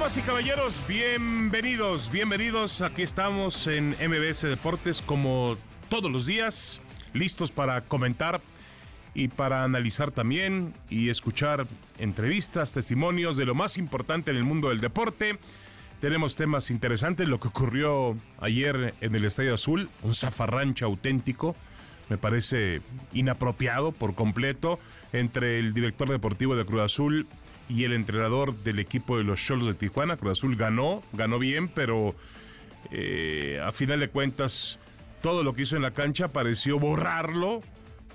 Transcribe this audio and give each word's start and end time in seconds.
Damas 0.00 0.16
y 0.16 0.22
caballeros, 0.22 0.82
bienvenidos, 0.88 2.10
bienvenidos. 2.10 2.80
Aquí 2.80 3.02
estamos 3.02 3.66
en 3.66 3.90
MBS 3.90 4.44
Deportes 4.44 5.02
como 5.02 5.58
todos 5.90 6.10
los 6.10 6.24
días, 6.24 6.80
listos 7.12 7.50
para 7.50 7.82
comentar 7.82 8.40
y 9.12 9.28
para 9.28 9.62
analizar 9.62 10.10
también 10.10 10.72
y 10.88 11.10
escuchar 11.10 11.66
entrevistas, 11.98 12.72
testimonios 12.72 13.36
de 13.36 13.44
lo 13.44 13.54
más 13.54 13.76
importante 13.76 14.30
en 14.30 14.38
el 14.38 14.44
mundo 14.44 14.70
del 14.70 14.80
deporte. 14.80 15.38
Tenemos 16.00 16.34
temas 16.34 16.70
interesantes, 16.70 17.28
lo 17.28 17.38
que 17.38 17.48
ocurrió 17.48 18.16
ayer 18.40 18.94
en 19.02 19.14
el 19.14 19.26
Estadio 19.26 19.52
Azul, 19.52 19.90
un 20.02 20.14
zafarrancho 20.14 20.86
auténtico, 20.86 21.54
me 22.08 22.16
parece 22.16 22.80
inapropiado 23.12 23.92
por 23.92 24.14
completo, 24.14 24.78
entre 25.12 25.58
el 25.58 25.74
director 25.74 26.08
deportivo 26.08 26.56
de 26.56 26.64
Cruz 26.64 26.80
Azul 26.80 27.26
y 27.70 27.84
el 27.84 27.92
entrenador 27.92 28.56
del 28.56 28.80
equipo 28.80 29.16
de 29.16 29.24
los 29.24 29.40
Cholos 29.40 29.66
de 29.66 29.74
Tijuana. 29.74 30.16
Cruz 30.16 30.32
Azul 30.32 30.56
ganó, 30.56 31.02
ganó 31.12 31.38
bien, 31.38 31.68
pero 31.68 32.16
eh, 32.90 33.62
a 33.64 33.70
final 33.70 34.00
de 34.00 34.08
cuentas 34.08 34.80
todo 35.22 35.44
lo 35.44 35.54
que 35.54 35.62
hizo 35.62 35.76
en 35.76 35.82
la 35.82 35.92
cancha 35.92 36.28
pareció 36.28 36.80
borrarlo 36.80 37.62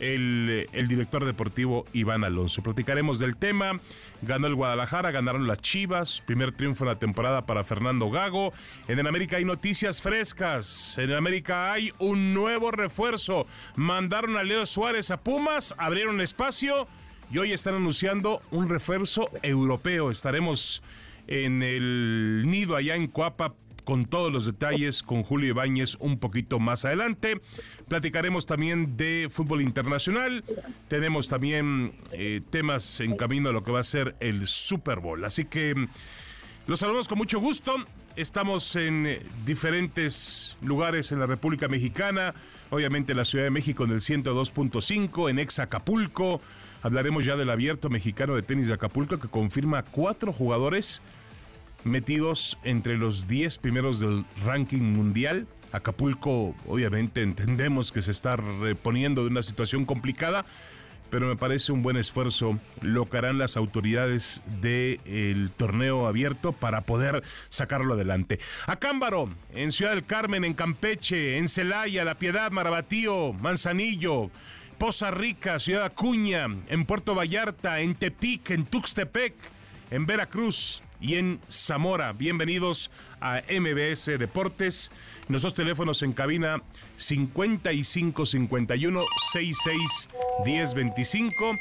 el, 0.02 0.67
el, 0.73 0.88
director 0.89 1.23
deportivo 1.23 1.86
Iván 1.94 2.25
Alonso. 2.25 2.62
Platicaremos 2.62 3.17
del 3.17 3.38
tema. 3.38 3.80
Ganó 4.23 4.47
el 4.47 4.56
Guadalajara, 4.56 5.12
ganaron 5.12 5.47
las 5.47 5.62
Chivas. 5.62 6.22
Primer 6.25 6.52
triunfo 6.52 6.84
en 6.84 6.90
la 6.90 7.00
temporada 7.00 7.45
para 7.45 7.64
Fernando 7.64 8.09
Gago. 8.09 8.52
En 8.90 9.00
el 9.00 9.08
América 9.08 9.38
hay 9.38 9.45
noticias 9.45 10.02
frescas. 10.02 10.97
En 10.97 11.12
el 11.12 11.16
América 11.16 11.72
hay 11.72 11.94
un 12.00 12.34
nuevo 12.34 12.72
refuerzo. 12.72 13.47
Mandaron 13.78 14.36
a 14.36 14.44
Leo 14.44 14.66
Suárez 14.66 15.12
a 15.12 15.22
Pumas, 15.22 15.73
abrieron 15.78 16.19
espacio 16.19 16.90
y 17.31 17.38
hoy 17.38 17.52
están 17.52 17.76
anunciando 17.76 18.42
un 18.52 18.70
refuerzo 18.70 19.30
europeo. 19.42 20.12
Estaremos 20.12 20.84
en 21.28 21.64
el 21.64 22.44
nido 22.45 22.76
allá 22.76 22.95
en 22.95 23.08
Coapa 23.08 23.54
con 23.84 24.06
todos 24.06 24.34
los 24.34 24.45
detalles 24.45 25.04
con 25.04 25.23
Julio 25.23 25.50
Ibáñez 25.50 25.96
un 26.00 26.18
poquito 26.18 26.59
más 26.59 26.86
adelante. 26.86 27.40
Platicaremos 27.88 28.46
también 28.46 28.98
de 28.98 29.28
fútbol 29.30 29.62
internacional. 29.62 30.44
Tenemos 30.88 31.28
también 31.28 31.94
eh, 32.12 32.42
temas 32.50 33.00
en 33.00 33.16
camino 33.16 33.50
a 33.50 33.53
lo 33.53 33.64
que 33.64 33.72
va 33.72 33.80
a 33.80 33.84
ser 33.84 34.16
el 34.20 34.48
Super 34.48 35.00
Bowl. 35.00 35.23
Así 35.23 35.46
que 35.46 35.88
los 36.68 36.80
saludamos 36.80 37.08
con 37.08 37.20
mucho 37.20 37.40
gusto. 37.40 37.76
Estamos 38.16 38.76
en 38.76 39.06
eh, 39.06 39.22
diferentes 39.46 40.58
lugares 40.62 41.12
en 41.12 41.20
la 41.20 41.28
República 41.28 41.68
Mexicana, 41.68 42.34
obviamente 42.72 43.12
en 43.12 43.18
la 43.18 43.26
Ciudad 43.26 43.44
de 43.44 43.52
México 43.52 43.84
en 43.84 43.92
el 43.92 44.00
102.5, 44.00 45.30
en 45.30 45.40
Ex 45.40 45.59
Acapulco. 45.59 46.42
Hablaremos 46.86 47.25
ya 47.25 47.36
del 47.36 47.50
abierto 47.50 47.89
mexicano 47.89 48.36
de 48.36 48.44
tenis 48.44 48.67
de 48.67 48.75
Acapulco 48.75 49.19
que 49.19 49.28
confirma 49.28 49.81
cuatro 49.81 50.31
jugadores 50.31 51.02
metidos 51.83 52.59
entre 52.64 52.95
los 52.95 53.28
10 53.28 53.58
primeros 53.58 54.00
del 54.00 54.23
ranking 54.45 54.83
mundial. 54.94 55.47
Acapulco, 55.72 56.53
obviamente, 56.67 57.23
entendemos 57.23 57.91
que 57.91 58.03
se 58.03 58.12
está 58.12 58.35
reponiendo 58.35 59.24
de 59.24 59.29
una 59.31 59.41
situación 59.41 59.85
complicada, 59.85 60.45
pero 61.09 61.25
me 61.28 61.35
parece 61.35 61.72
un 61.72 61.81
buen 61.81 61.97
esfuerzo 61.97 62.59
lo 62.81 63.09
que 63.09 63.18
harán 63.18 63.40
las 63.40 63.57
autoridades 63.57 64.44
del 64.62 65.50
torneo 65.57 66.06
abierto 66.06 66.51
para 66.51 66.81
poder 66.81 67.24
sacarlo 67.50 67.95
adelante. 67.95 68.38
Acámbaro, 68.68 69.31
en 69.56 69.72
Ciudad 69.72 69.94
del 69.94 70.06
Carmen, 70.06 70.45
en 70.45 70.53
Campeche, 70.53 71.40
en 71.40 71.50
Celaya, 71.50 72.06
La 72.06 72.13
Piedad, 72.13 72.51
Marabatío, 72.51 73.34
Manzanillo. 73.34 74.29
Poza 74.78 75.09
Rica, 75.09 75.58
Ciudad 75.59 75.86
Acuña, 75.86 76.47
en 76.68 76.86
Puerto 76.86 77.16
Vallarta, 77.16 77.80
en 77.80 77.96
Tepic, 77.96 78.50
en 78.52 78.66
Tuxtepec, 78.66 79.34
en 79.90 80.06
Veracruz 80.06 80.81
y 81.00 81.16
en 81.16 81.40
Zamora. 81.50 82.12
Bienvenidos 82.12 82.91
a 83.22 83.41
MBS 83.50 84.06
Deportes. 84.19 84.91
Nuestros 85.30 85.53
teléfonos 85.53 86.03
en 86.03 86.12
cabina 86.12 86.62
55 86.97 88.25
51 88.25 89.02
66 89.31 90.09
10 90.44 90.74
25. 90.74 91.56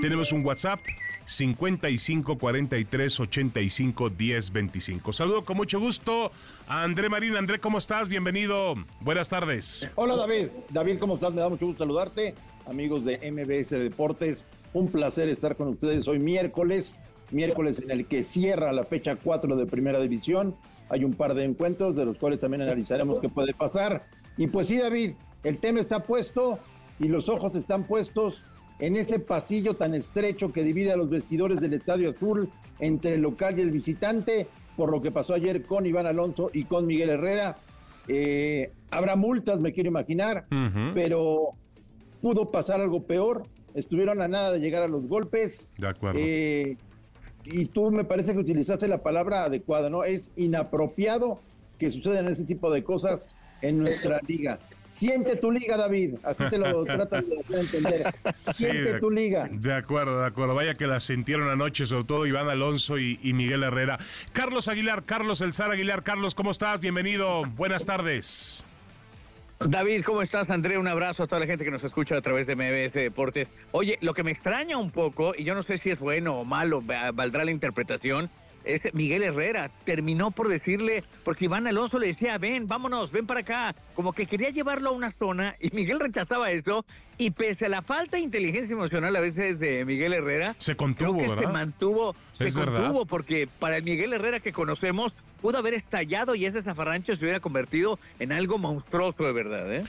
Tenemos 0.00 0.32
un 0.32 0.44
WhatsApp 0.44 0.80
55 1.26 2.38
43 2.38 3.20
85 3.20 4.10
10 4.10 4.52
25. 4.52 5.12
Saludo 5.12 5.44
con 5.44 5.58
mucho 5.58 5.78
gusto 5.78 6.32
a 6.66 6.82
André 6.82 7.10
Marín. 7.10 7.36
André, 7.36 7.60
¿cómo 7.60 7.76
estás? 7.76 8.08
Bienvenido. 8.08 8.74
Buenas 9.00 9.28
tardes. 9.28 9.86
Hola 9.96 10.16
David. 10.16 10.48
David, 10.70 10.98
¿cómo 10.98 11.14
estás? 11.14 11.32
Me 11.32 11.42
da 11.42 11.48
mucho 11.50 11.66
gusto 11.66 11.84
saludarte. 11.84 12.34
Amigos 12.66 13.04
de 13.04 13.18
MBS 13.30 13.70
Deportes, 13.70 14.44
un 14.72 14.88
placer 14.88 15.28
estar 15.28 15.56
con 15.56 15.68
ustedes 15.68 16.08
hoy 16.08 16.18
miércoles, 16.18 16.96
miércoles 17.30 17.80
en 17.80 17.90
el 17.90 18.06
que 18.06 18.22
cierra 18.22 18.72
la 18.72 18.84
fecha 18.84 19.16
4 19.16 19.56
de 19.56 19.66
Primera 19.66 20.00
División. 20.00 20.54
Hay 20.88 21.04
un 21.04 21.12
par 21.12 21.34
de 21.34 21.44
encuentros 21.44 21.94
de 21.94 22.04
los 22.04 22.18
cuales 22.18 22.38
también 22.40 22.62
analizaremos 22.62 23.20
qué 23.20 23.28
puede 23.28 23.52
pasar. 23.54 24.02
Y 24.36 24.46
pues 24.46 24.68
sí, 24.68 24.78
David, 24.78 25.12
el 25.42 25.58
tema 25.58 25.80
está 25.80 26.02
puesto 26.02 26.58
y 26.98 27.08
los 27.08 27.28
ojos 27.28 27.54
están 27.54 27.84
puestos 27.84 28.42
en 28.78 28.96
ese 28.96 29.18
pasillo 29.18 29.74
tan 29.74 29.94
estrecho 29.94 30.52
que 30.52 30.62
divide 30.62 30.92
a 30.92 30.96
los 30.96 31.10
vestidores 31.10 31.60
del 31.60 31.74
Estadio 31.74 32.10
Azul 32.10 32.48
entre 32.80 33.14
el 33.14 33.20
local 33.20 33.58
y 33.58 33.62
el 33.62 33.70
visitante, 33.70 34.48
por 34.76 34.90
lo 34.90 35.00
que 35.00 35.10
pasó 35.12 35.34
ayer 35.34 35.64
con 35.64 35.86
Iván 35.86 36.06
Alonso 36.06 36.50
y 36.52 36.64
con 36.64 36.86
Miguel 36.86 37.10
Herrera. 37.10 37.56
Eh, 38.08 38.72
habrá 38.90 39.16
multas, 39.16 39.60
me 39.60 39.72
quiero 39.72 39.88
imaginar, 39.88 40.46
uh 40.50 40.54
-huh. 40.54 40.94
pero 40.94 41.54
pudo 42.24 42.50
pasar 42.50 42.80
algo 42.80 43.02
peor. 43.02 43.42
Estuvieron 43.74 44.22
a 44.22 44.28
nada 44.28 44.50
de 44.50 44.58
llegar 44.60 44.82
a 44.82 44.88
los 44.88 45.06
golpes. 45.06 45.70
De 45.76 45.88
acuerdo. 45.88 46.18
Eh, 46.22 46.78
y 47.44 47.66
tú 47.66 47.90
me 47.90 48.04
parece 48.04 48.32
que 48.32 48.38
utilizaste 48.38 48.88
la 48.88 49.02
palabra 49.02 49.44
adecuada, 49.44 49.90
¿no? 49.90 50.04
Es 50.04 50.30
inapropiado 50.36 51.38
que 51.78 51.90
sucedan 51.90 52.26
ese 52.28 52.44
tipo 52.44 52.70
de 52.70 52.82
cosas 52.82 53.36
en 53.60 53.78
nuestra 53.78 54.20
liga. 54.26 54.58
Siente 54.90 55.36
tu 55.36 55.50
liga, 55.52 55.76
David. 55.76 56.14
Así 56.22 56.44
te 56.48 56.56
lo 56.56 56.84
tratan 56.84 57.26
de 57.28 57.40
hacer 57.40 57.58
entender. 57.58 58.14
Siente 58.52 58.86
Sí, 58.86 58.92
de- 58.92 59.00
tu 59.00 59.10
liga. 59.10 59.50
De 59.52 59.74
acuerdo, 59.74 60.20
de 60.20 60.26
acuerdo. 60.26 60.54
Vaya 60.54 60.74
que 60.76 60.86
la 60.86 61.00
sintieron 61.00 61.50
anoche, 61.50 61.84
sobre 61.84 62.04
todo 62.04 62.26
Iván 62.26 62.48
Alonso 62.48 62.96
y, 62.96 63.18
y 63.22 63.34
Miguel 63.34 63.64
Herrera. 63.64 63.98
Carlos 64.32 64.68
Aguilar, 64.68 65.02
Carlos 65.04 65.42
Elzar 65.42 65.70
Aguilar. 65.72 66.04
Carlos, 66.04 66.34
¿cómo 66.34 66.52
estás? 66.52 66.80
Bienvenido. 66.80 67.42
Buenas 67.56 67.84
tardes. 67.84 68.64
David, 69.60 70.02
¿cómo 70.04 70.20
estás, 70.20 70.50
André? 70.50 70.78
Un 70.78 70.88
abrazo 70.88 71.22
a 71.22 71.26
toda 71.26 71.40
la 71.40 71.46
gente 71.46 71.64
que 71.64 71.70
nos 71.70 71.84
escucha 71.84 72.16
a 72.16 72.20
través 72.20 72.46
de 72.46 72.56
MBS 72.56 72.92
Deportes. 72.94 73.48
Oye, 73.72 73.98
lo 74.02 74.12
que 74.12 74.22
me 74.24 74.30
extraña 74.30 74.76
un 74.76 74.90
poco, 74.90 75.32
y 75.36 75.44
yo 75.44 75.54
no 75.54 75.62
sé 75.62 75.78
si 75.78 75.90
es 75.90 75.98
bueno 76.00 76.34
o 76.40 76.44
malo, 76.44 76.84
va- 76.84 77.12
valdrá 77.12 77.44
la 77.44 77.50
interpretación, 77.52 78.30
es 78.64 78.82
Miguel 78.94 79.22
Herrera. 79.22 79.70
Terminó 79.84 80.30
por 80.30 80.48
decirle, 80.48 81.04
porque 81.24 81.46
Iván 81.46 81.66
Alonso 81.66 81.98
le 81.98 82.08
decía, 82.08 82.38
ven, 82.38 82.66
vámonos, 82.66 83.10
ven 83.12 83.26
para 83.26 83.40
acá. 83.40 83.74
Como 83.94 84.12
que 84.12 84.26
quería 84.26 84.50
llevarlo 84.50 84.90
a 84.90 84.92
una 84.92 85.12
zona 85.12 85.54
y 85.60 85.70
Miguel 85.74 86.00
rechazaba 86.00 86.50
eso. 86.50 86.84
Y 87.16 87.30
pese 87.30 87.66
a 87.66 87.68
la 87.68 87.82
falta 87.82 88.16
de 88.16 88.22
inteligencia 88.24 88.72
emocional 88.74 89.14
a 89.14 89.20
veces 89.20 89.58
de 89.60 89.84
Miguel 89.84 90.12
Herrera, 90.14 90.56
Se 90.58 90.74
contuvo, 90.74 91.18
creo 91.18 91.28
que 91.28 91.34
¿verdad? 91.36 91.46
se 91.48 91.52
mantuvo, 91.52 92.16
se 92.32 92.44
Es 92.46 92.54
verdad. 92.54 92.80
contuvo, 92.82 93.06
porque 93.06 93.48
para 93.60 93.76
el 93.76 93.84
Miguel 93.84 94.12
Herrera 94.12 94.40
que 94.40 94.52
conocemos, 94.52 95.12
pudo 95.40 95.58
haber 95.58 95.74
estallado 95.74 96.34
y 96.34 96.46
ese 96.46 96.62
zafarrancho 96.62 97.14
se 97.14 97.22
hubiera 97.22 97.38
convertido 97.38 97.98
en 98.18 98.32
algo 98.32 98.58
monstruoso 98.58 99.24
de 99.24 99.32
verdad, 99.32 99.72
¿eh? 99.72 99.84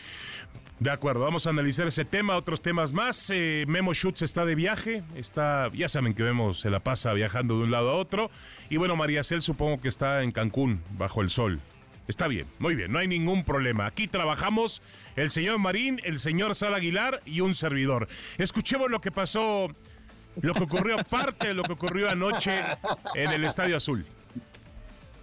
De 0.80 0.92
acuerdo, 0.92 1.22
vamos 1.22 1.48
a 1.48 1.52
analizar 1.52 1.88
ese 1.88 2.04
tema, 2.04 2.36
otros 2.36 2.62
temas 2.62 2.92
más. 2.92 3.30
Eh, 3.34 3.64
Memo 3.66 3.94
Schutz 3.94 4.22
está 4.24 4.44
de 4.44 4.56
viaje, 4.56 5.04
está, 5.16 5.72
ya 5.74 5.88
saben 5.88 6.14
que 6.14 6.24
Memo 6.24 6.54
se 6.54 6.70
la 6.70 6.82
pasa 6.82 7.14
viajando 7.14 7.58
de 7.58 7.64
un 7.64 7.72
lado 7.72 7.92
a 7.92 7.94
otro. 7.94 8.30
Y 8.70 8.76
bueno, 8.76 8.98
María 8.98 9.24
Cel 9.24 9.42
supongo 9.42 9.80
que 9.80 9.88
está 9.88 10.22
en 10.22 10.32
Cancún, 10.32 10.82
bajo 10.98 11.22
el 11.22 11.30
sol. 11.30 11.62
Está 12.10 12.28
bien, 12.28 12.46
muy 12.60 12.76
bien, 12.76 12.92
no 12.92 13.00
hay 13.00 13.08
ningún 13.08 13.46
problema. 13.46 13.86
Aquí 13.86 14.08
trabajamos 14.08 14.82
el 15.16 15.32
señor 15.32 15.60
Marín, 15.60 16.02
el 16.04 16.20
señor 16.20 16.54
Sal 16.56 16.76
Aguilar 16.76 17.22
y 17.26 17.40
un 17.40 17.56
servidor. 17.56 18.10
Escuchemos 18.38 18.92
lo 18.92 19.00
que 19.00 19.12
pasó, 19.12 19.70
lo 20.42 20.54
que 20.54 20.64
ocurrió, 20.64 20.98
parte 21.10 21.48
de 21.48 21.54
lo 21.54 21.64
que 21.64 21.72
ocurrió 21.72 22.10
anoche 22.10 22.60
en 23.16 23.32
el 23.32 23.46
Estadio 23.46 23.78
Azul. 23.78 24.06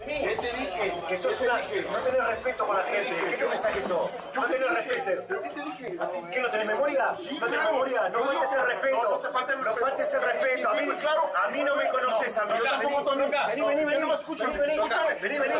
¿Qué 0.05 0.37
te 0.41 0.57
dije? 0.57 0.95
Que 1.09 1.17
sos 1.19 1.41
una... 1.41 1.59
No 1.59 1.99
tenés 1.99 2.27
respeto 2.27 2.67
con 2.67 2.77
la 2.77 2.83
gente. 2.85 3.15
¿Qué 3.31 3.37
te 3.37 3.47
pensás 3.47 3.73
que 3.73 3.81
sos? 3.83 4.11
No 4.35 4.47
tenés 4.47 4.71
respeto. 4.71 5.23
¿Pero 5.29 5.43
qué 5.43 5.49
te 5.51 5.63
dije? 5.63 5.97
¿Qué 6.33 6.41
no 6.41 6.51
tenés 6.51 6.67
memoria? 6.67 7.13
¿No 7.41 7.47
tenés 7.47 7.65
memoria? 7.65 8.09
No 8.09 8.19
faltes 8.25 8.53
el 8.53 8.67
respeto. 8.67 9.23
No 9.65 9.75
faltes 9.77 10.15
el 10.15 10.23
respeto. 10.23 10.69
A 10.69 10.75
mí, 10.75 10.89
a 11.45 11.49
mí 11.51 11.65
no 11.65 11.77
me 11.77 11.89
conoces 11.89 12.37
a 12.39 12.45
mí. 12.45 12.53
Vení, 12.53 13.63
vení, 13.63 13.85
vení, 13.85 14.01
no 14.01 14.09
vení, 14.09 14.13
escúchame, 14.13 14.59
vení, 14.59 14.79
vení, 15.39 15.55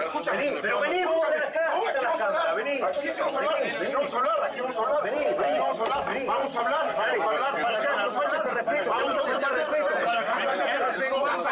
escúchame, 0.00 0.38
vení, 0.38 0.58
pero 0.62 0.80
vení, 0.80 1.04
vos 1.04 1.22
ven 1.28 1.42
acá, 1.42 1.72
está 1.86 2.02
la 2.02 2.12
cámara, 2.12 2.54
vení. 2.54 2.82
Aquí 2.82 3.10
vamos 3.18 3.34
a 3.34 3.38
hablar, 3.38 3.56
vamos 3.94 4.14
a 4.14 4.16
hablar, 4.16 4.44
aquí 4.44 4.60
vamos 4.60 4.76
a 4.76 4.80
hablar, 4.80 5.02
Vení, 5.04 5.24
vení. 5.24 5.58
vamos 5.58 5.78
a 5.78 5.82
hablar, 5.82 6.14
Vení. 6.14 6.26
vamos 6.26 6.56
a 6.56 6.60
hablar, 6.60 6.96
vamos 6.96 7.20
a 7.20 7.24
hablar, 7.24 8.04
no 8.04 8.10
faltes 8.12 8.44
el 8.44 8.50
respeto, 8.54 8.90
Vamos 8.90 9.14
no 9.14 9.20
a 9.20 9.24
faltes 9.24 9.50
el 9.50 9.54
respeto. 9.56 9.93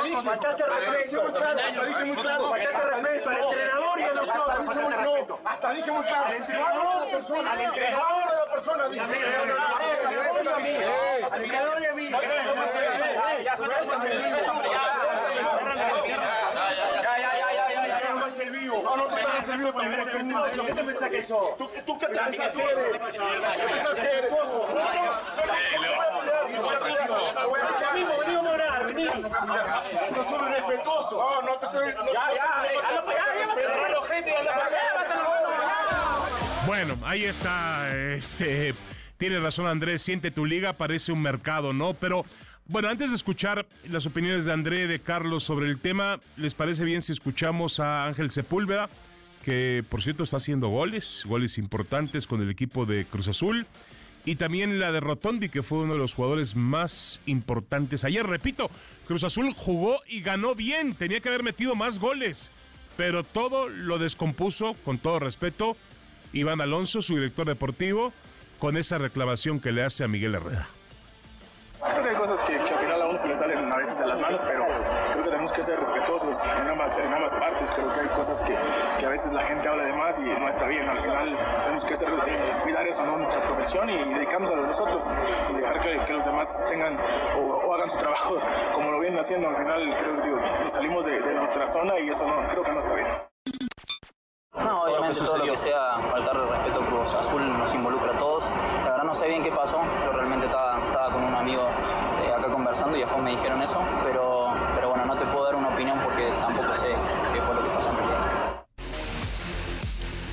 Faltaste 0.03 0.63
el 0.65 0.71
respeto. 0.71 1.23
Hasta 1.23 1.85
dije 1.85 2.05
muy 2.05 2.17
claro, 2.17 2.49
Faltaste 2.51 2.77
el 2.77 2.91
respeto 2.91 3.31
al 3.31 3.37
entrenador 3.39 4.01
y 4.01 4.03
a 4.03 4.13
nosotros. 4.13 4.49
hasta 4.49 4.63
dije 4.63 4.81
muy 4.81 4.93
el 4.93 4.95
claro, 4.95 5.13
respeto. 5.15 5.41
hasta 5.45 5.71
dije 5.73 5.91
muy 5.91 6.05
claro, 6.05 6.25
Al 6.27 6.33
entrenador, 6.35 6.75
No, 6.75 7.11
persona, 7.11 7.53
al 7.53 7.61
entrenador. 7.61 8.09
no, 8.11 8.35
la 8.35 8.53
persona. 8.53 8.85
Al 8.85 8.93
entrenador 8.93 10.43
y 10.45 10.49
a 10.49 10.57
mí. 10.57 10.75
Al 11.31 11.43
entrenador 11.43 11.83
y 11.83 11.87
a 11.87 11.93
mí. 11.95 12.11
No, 17.63 18.97
no 18.97 19.07
te 19.15 19.21
hagas 19.23 19.49
el 19.49 19.59
vivo 19.59 19.73
tampoco. 19.73 20.67
¿Qué 20.67 20.73
te 20.73 20.85
pensás 20.85 21.11
que 21.11 21.23
sos? 21.23 21.57
¿Tú, 21.57 21.71
tú 21.87 21.99
qué 21.99 22.07
te 22.07 22.13
piensas 22.19 22.53
que 22.53 22.63
eres? 22.63 23.01
¿Qué 23.03 23.67
piensas 23.67 23.95
que 23.95 24.19
eres? 24.19 24.31
No, 24.31 24.37
no, 24.45 24.45
no, 24.45 24.63
no, 24.63 26.53
no 26.53 26.63
voy 26.63 26.75
a 26.75 26.81
pelear, 26.81 27.09
no 27.09 27.15
voy 27.17 27.27
a 27.27 27.35
pelear, 27.35 27.35
no 27.35 27.49
voy 27.49 27.61
a 27.61 27.63
Ya 27.63 27.69
pelear. 27.73 27.95
mismo, 27.95 28.13
vení 28.19 28.35
a 28.35 28.42
morar, 28.42 28.42
vení. 28.42 28.42
No 28.42 28.42
No, 31.13 31.43
no 31.43 31.57
te 31.59 31.67
estoy... 31.67 31.93
no- 31.95 32.13
Bueno, 36.67 36.97
ahí 37.05 37.25
está. 37.25 37.95
Este, 38.15 38.75
tiene 39.19 39.41
razón 39.41 39.67
Andrés, 39.67 40.03
siente 40.03 40.31
tu 40.31 40.45
liga, 40.47 40.73
parece 40.75 41.13
un 41.13 41.21
mercado, 41.23 41.73
¿no? 41.73 41.95
Pero 41.95 42.25
bueno, 42.67 42.89
antes 42.89 43.11
de 43.11 43.17
escuchar 43.17 43.67
las 43.89 44.07
opiniones 44.07 44.45
de 44.45 44.53
André, 44.53 44.87
de 44.87 45.01
Carlos 45.01 45.43
sobre 45.45 45.69
el 45.69 45.79
tema, 45.81 46.21
¿les 46.37 46.55
parece 46.55 46.85
bien 46.85 47.03
si 47.03 47.13
escuchamos 47.13 47.81
a 47.81 48.07
Ángel 48.07 48.31
Sepúlveda? 48.31 48.89
Que 49.45 49.85
por 49.89 50.03
cierto 50.03 50.23
está 50.23 50.37
haciendo 50.37 50.69
goles, 50.69 51.25
goles 51.27 51.59
importantes 51.59 52.27
con 52.29 52.41
el 52.43 52.51
equipo 52.51 52.87
de 52.87 53.05
Cruz 53.07 53.27
Azul. 53.29 53.67
Y 54.25 54.37
también 54.37 54.79
la 54.79 54.93
de 54.93 55.01
Rotondi, 55.01 55.49
que 55.49 55.63
fue 55.63 55.79
uno 55.79 55.95
de 55.95 55.99
los 55.99 56.15
jugadores 56.15 56.55
más 56.55 57.21
importantes. 57.27 58.05
Ayer, 58.05 58.25
repito, 58.25 58.71
Cruz 59.07 59.25
Azul 59.25 59.53
jugó 59.53 60.01
y 60.07 60.21
ganó 60.21 60.55
bien. 60.55 60.95
Tenía 60.95 61.21
que 61.21 61.29
haber 61.29 61.43
metido 61.43 61.75
más 61.75 61.99
goles. 61.99 62.53
Pero 62.97 63.25
todo 63.25 63.69
lo 63.69 63.99
descompuso, 63.99 64.77
con 64.85 64.99
todo 64.99 65.19
respeto, 65.19 65.77
Iván 66.33 66.61
Alonso, 66.61 67.03
su 67.03 67.17
director 67.17 67.47
deportivo, 67.47 68.13
con 68.59 68.77
esa 68.77 68.99
reclamación 68.99 69.61
que 69.61 69.73
le 69.73 69.83
hace 69.83 70.05
a 70.05 70.09
Miguel 70.09 70.37
Herrera. 70.37 70.69
Hay 71.83 72.15
cosas 72.15 72.39
que, 72.47 72.55
al 72.57 72.79
final 72.79 73.03
a 73.03 73.27
le 73.27 73.39
salen 73.39 73.73
a 73.73 73.77
veces 73.77 74.07
las 74.07 74.21
manos, 74.21 74.41
pero 74.47 74.62
ambas, 76.83 76.99
en 76.99 77.13
ambas 77.13 77.33
partes. 77.33 77.71
Creo 77.71 77.89
que 77.89 78.01
hay 78.01 78.09
cosas 78.09 78.41
que, 78.43 78.57
que 78.99 79.07
a 79.07 79.09
veces 79.09 79.33
la 79.33 79.43
gente 79.43 79.69
habla 79.69 79.85
de 79.85 79.93
más 79.93 80.19
y 80.19 80.23
no 80.23 80.49
está 80.49 80.67
bien. 80.67 80.89
Al 80.89 81.01
final 81.01 81.39
tenemos 81.63 81.85
que 81.85 81.97
ser, 81.97 82.09
eh, 82.09 82.57
cuidar 82.63 82.87
eso, 82.87 83.05
¿no? 83.05 83.17
nuestra 83.19 83.43
profesión 83.43 83.91
y 83.91 84.15
dedicarnos 84.15 84.51
a 84.51 84.57
nosotros 84.57 85.03
y 85.51 85.57
dejar 85.57 85.81
que, 85.81 86.13
los 86.13 86.25
demás 86.25 86.65
tengan 86.69 86.99
o, 87.39 87.75
hagan 87.75 87.91
su 87.91 87.97
trabajo 87.97 88.39
como 88.75 88.91
lo 88.91 89.01
vienen 89.01 89.21
haciendo. 89.21 89.49
Al 89.49 89.57
final 89.57 89.97
creo 89.99 90.17
que 90.23 90.71
salimos 90.71 91.05
de, 91.05 91.21
nuestra 91.35 91.73
zona 91.73 91.99
y 91.99 92.09
eso 92.09 92.27
no, 92.27 92.49
creo 92.49 92.63
que 92.63 92.73
no 92.73 92.83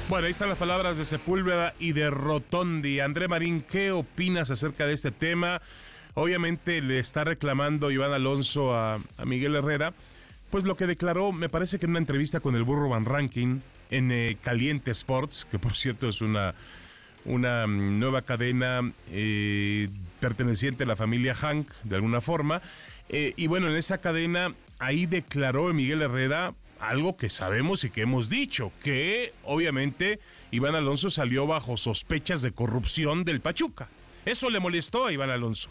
Bueno, 0.10 0.26
ahí 0.26 0.32
están 0.32 0.50
las 0.50 0.58
palabras 0.58 0.98
de 0.98 1.06
Sepúlveda 1.06 1.76
y 1.80 1.92
de 1.92 2.10
Rotondi. 2.10 3.00
André 3.00 3.28
Marín, 3.28 3.62
¿qué 3.62 3.92
opinas 3.92 4.50
acerca 4.50 4.88
de 4.88 4.94
este 4.94 5.12
tema? 5.12 5.62
Obviamente 6.16 6.82
le 6.82 6.98
está 6.98 7.24
reclamando 7.24 7.92
Iván 7.92 8.12
Alonso 8.12 8.74
a, 8.74 9.00
Miguel 9.24 9.54
Herrera, 9.54 9.94
pues 10.50 10.64
lo 10.64 10.76
que 10.76 10.88
declaró, 10.88 11.32
me 11.32 11.48
parece 11.48 11.78
que 11.78 11.86
en 11.86 11.92
una 11.92 12.00
entrevista 12.00 12.40
con 12.40 12.56
el 12.56 12.64
Burro 12.64 12.90
Van 12.90 13.06
Ranking 13.06 13.60
en 13.92 14.12
eh, 14.12 14.38
Caliente 14.42 14.90
Sports, 14.90 15.46
que 15.52 15.60
por 15.60 15.78
cierto 15.78 16.10
es 16.10 16.22
una, 16.22 16.56
una 17.26 17.68
nueva 17.68 18.24
cadena 18.24 18.92
eh, 19.12 19.90
perteneciente 20.20 20.86
a 20.86 20.88
la 20.88 20.96
familia 20.96 21.36
Hank, 21.36 21.72
de 21.84 21.96
alguna 21.98 22.20
forma. 22.20 22.64
Eh, 23.10 23.36
y 23.38 23.46
bueno, 23.46 23.68
en 23.68 23.76
esa 23.76 24.00
cadena, 24.00 24.56
ahí 24.80 25.06
declaró 25.06 25.72
Miguel 25.72 26.02
Herrera 26.02 26.56
algo 26.80 27.18
que 27.18 27.30
sabemos 27.30 27.84
y 27.84 27.90
que 27.90 28.02
hemos 28.02 28.30
dicho, 28.30 28.72
que 28.84 29.34
obviamente 29.44 30.20
Iván 30.52 30.76
Alonso 30.76 31.10
salió 31.10 31.48
bajo 31.48 31.78
sospechas 31.78 32.42
de 32.42 32.52
corrupción 32.52 33.24
del 33.24 33.40
Pachuca. 33.40 33.90
Eso 34.26 34.50
le 34.50 34.60
molestó 34.60 35.06
a 35.06 35.14
Iván 35.14 35.30
Alonso. 35.30 35.70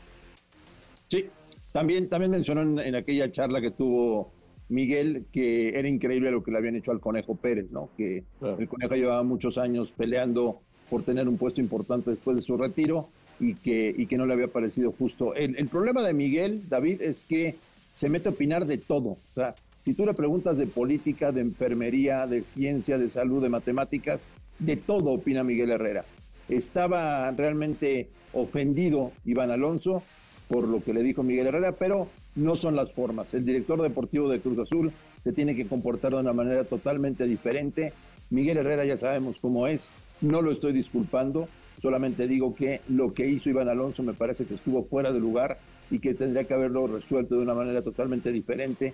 Sí, 1.08 1.26
también, 1.72 2.08
también 2.08 2.30
mencionó 2.30 2.62
en, 2.62 2.78
en 2.78 2.94
aquella 2.94 3.30
charla 3.30 3.60
que 3.60 3.70
tuvo 3.70 4.32
Miguel 4.68 5.26
que 5.32 5.78
era 5.78 5.88
increíble 5.88 6.30
lo 6.30 6.42
que 6.42 6.50
le 6.50 6.58
habían 6.58 6.76
hecho 6.76 6.90
al 6.90 7.00
Conejo 7.00 7.36
Pérez, 7.36 7.70
¿no? 7.70 7.90
Que 7.96 8.24
el 8.58 8.68
Conejo 8.68 8.94
llevaba 8.94 9.22
muchos 9.22 9.58
años 9.58 9.92
peleando 9.92 10.60
por 10.90 11.02
tener 11.02 11.28
un 11.28 11.38
puesto 11.38 11.60
importante 11.60 12.10
después 12.10 12.36
de 12.36 12.42
su 12.42 12.56
retiro 12.56 13.08
y 13.40 13.54
que, 13.54 13.94
y 13.96 14.06
que 14.06 14.16
no 14.16 14.26
le 14.26 14.34
había 14.34 14.48
parecido 14.48 14.92
justo. 14.92 15.34
El, 15.34 15.56
el 15.56 15.68
problema 15.68 16.02
de 16.02 16.12
Miguel, 16.12 16.68
David, 16.68 17.02
es 17.02 17.24
que 17.24 17.54
se 17.94 18.08
mete 18.08 18.28
a 18.28 18.32
opinar 18.32 18.66
de 18.66 18.78
todo. 18.78 19.10
O 19.10 19.18
sea, 19.30 19.54
si 19.88 19.94
tú 19.94 20.04
le 20.04 20.12
preguntas 20.12 20.58
de 20.58 20.66
política, 20.66 21.32
de 21.32 21.40
enfermería, 21.40 22.26
de 22.26 22.44
ciencia, 22.44 22.98
de 22.98 23.08
salud, 23.08 23.42
de 23.42 23.48
matemáticas, 23.48 24.28
de 24.58 24.76
todo 24.76 25.12
opina 25.12 25.42
Miguel 25.42 25.70
Herrera. 25.70 26.04
Estaba 26.46 27.30
realmente 27.30 28.10
ofendido 28.34 29.12
Iván 29.24 29.50
Alonso 29.50 30.02
por 30.46 30.68
lo 30.68 30.82
que 30.82 30.92
le 30.92 31.02
dijo 31.02 31.22
Miguel 31.22 31.46
Herrera, 31.46 31.72
pero 31.72 32.06
no 32.36 32.54
son 32.54 32.76
las 32.76 32.92
formas. 32.92 33.32
El 33.32 33.46
director 33.46 33.80
deportivo 33.80 34.28
de 34.28 34.40
Cruz 34.40 34.58
Azul 34.58 34.92
se 35.24 35.32
tiene 35.32 35.56
que 35.56 35.66
comportar 35.66 36.12
de 36.12 36.18
una 36.18 36.34
manera 36.34 36.64
totalmente 36.64 37.24
diferente. 37.24 37.94
Miguel 38.28 38.58
Herrera 38.58 38.84
ya 38.84 38.98
sabemos 38.98 39.38
cómo 39.40 39.68
es, 39.68 39.90
no 40.20 40.42
lo 40.42 40.52
estoy 40.52 40.74
disculpando, 40.74 41.48
solamente 41.80 42.28
digo 42.28 42.54
que 42.54 42.82
lo 42.90 43.14
que 43.14 43.26
hizo 43.26 43.48
Iván 43.48 43.70
Alonso 43.70 44.02
me 44.02 44.12
parece 44.12 44.44
que 44.44 44.52
estuvo 44.52 44.84
fuera 44.84 45.12
de 45.12 45.20
lugar 45.20 45.56
y 45.90 45.98
que 45.98 46.12
tendría 46.12 46.44
que 46.44 46.52
haberlo 46.52 46.88
resuelto 46.88 47.36
de 47.36 47.40
una 47.40 47.54
manera 47.54 47.80
totalmente 47.80 48.30
diferente 48.30 48.92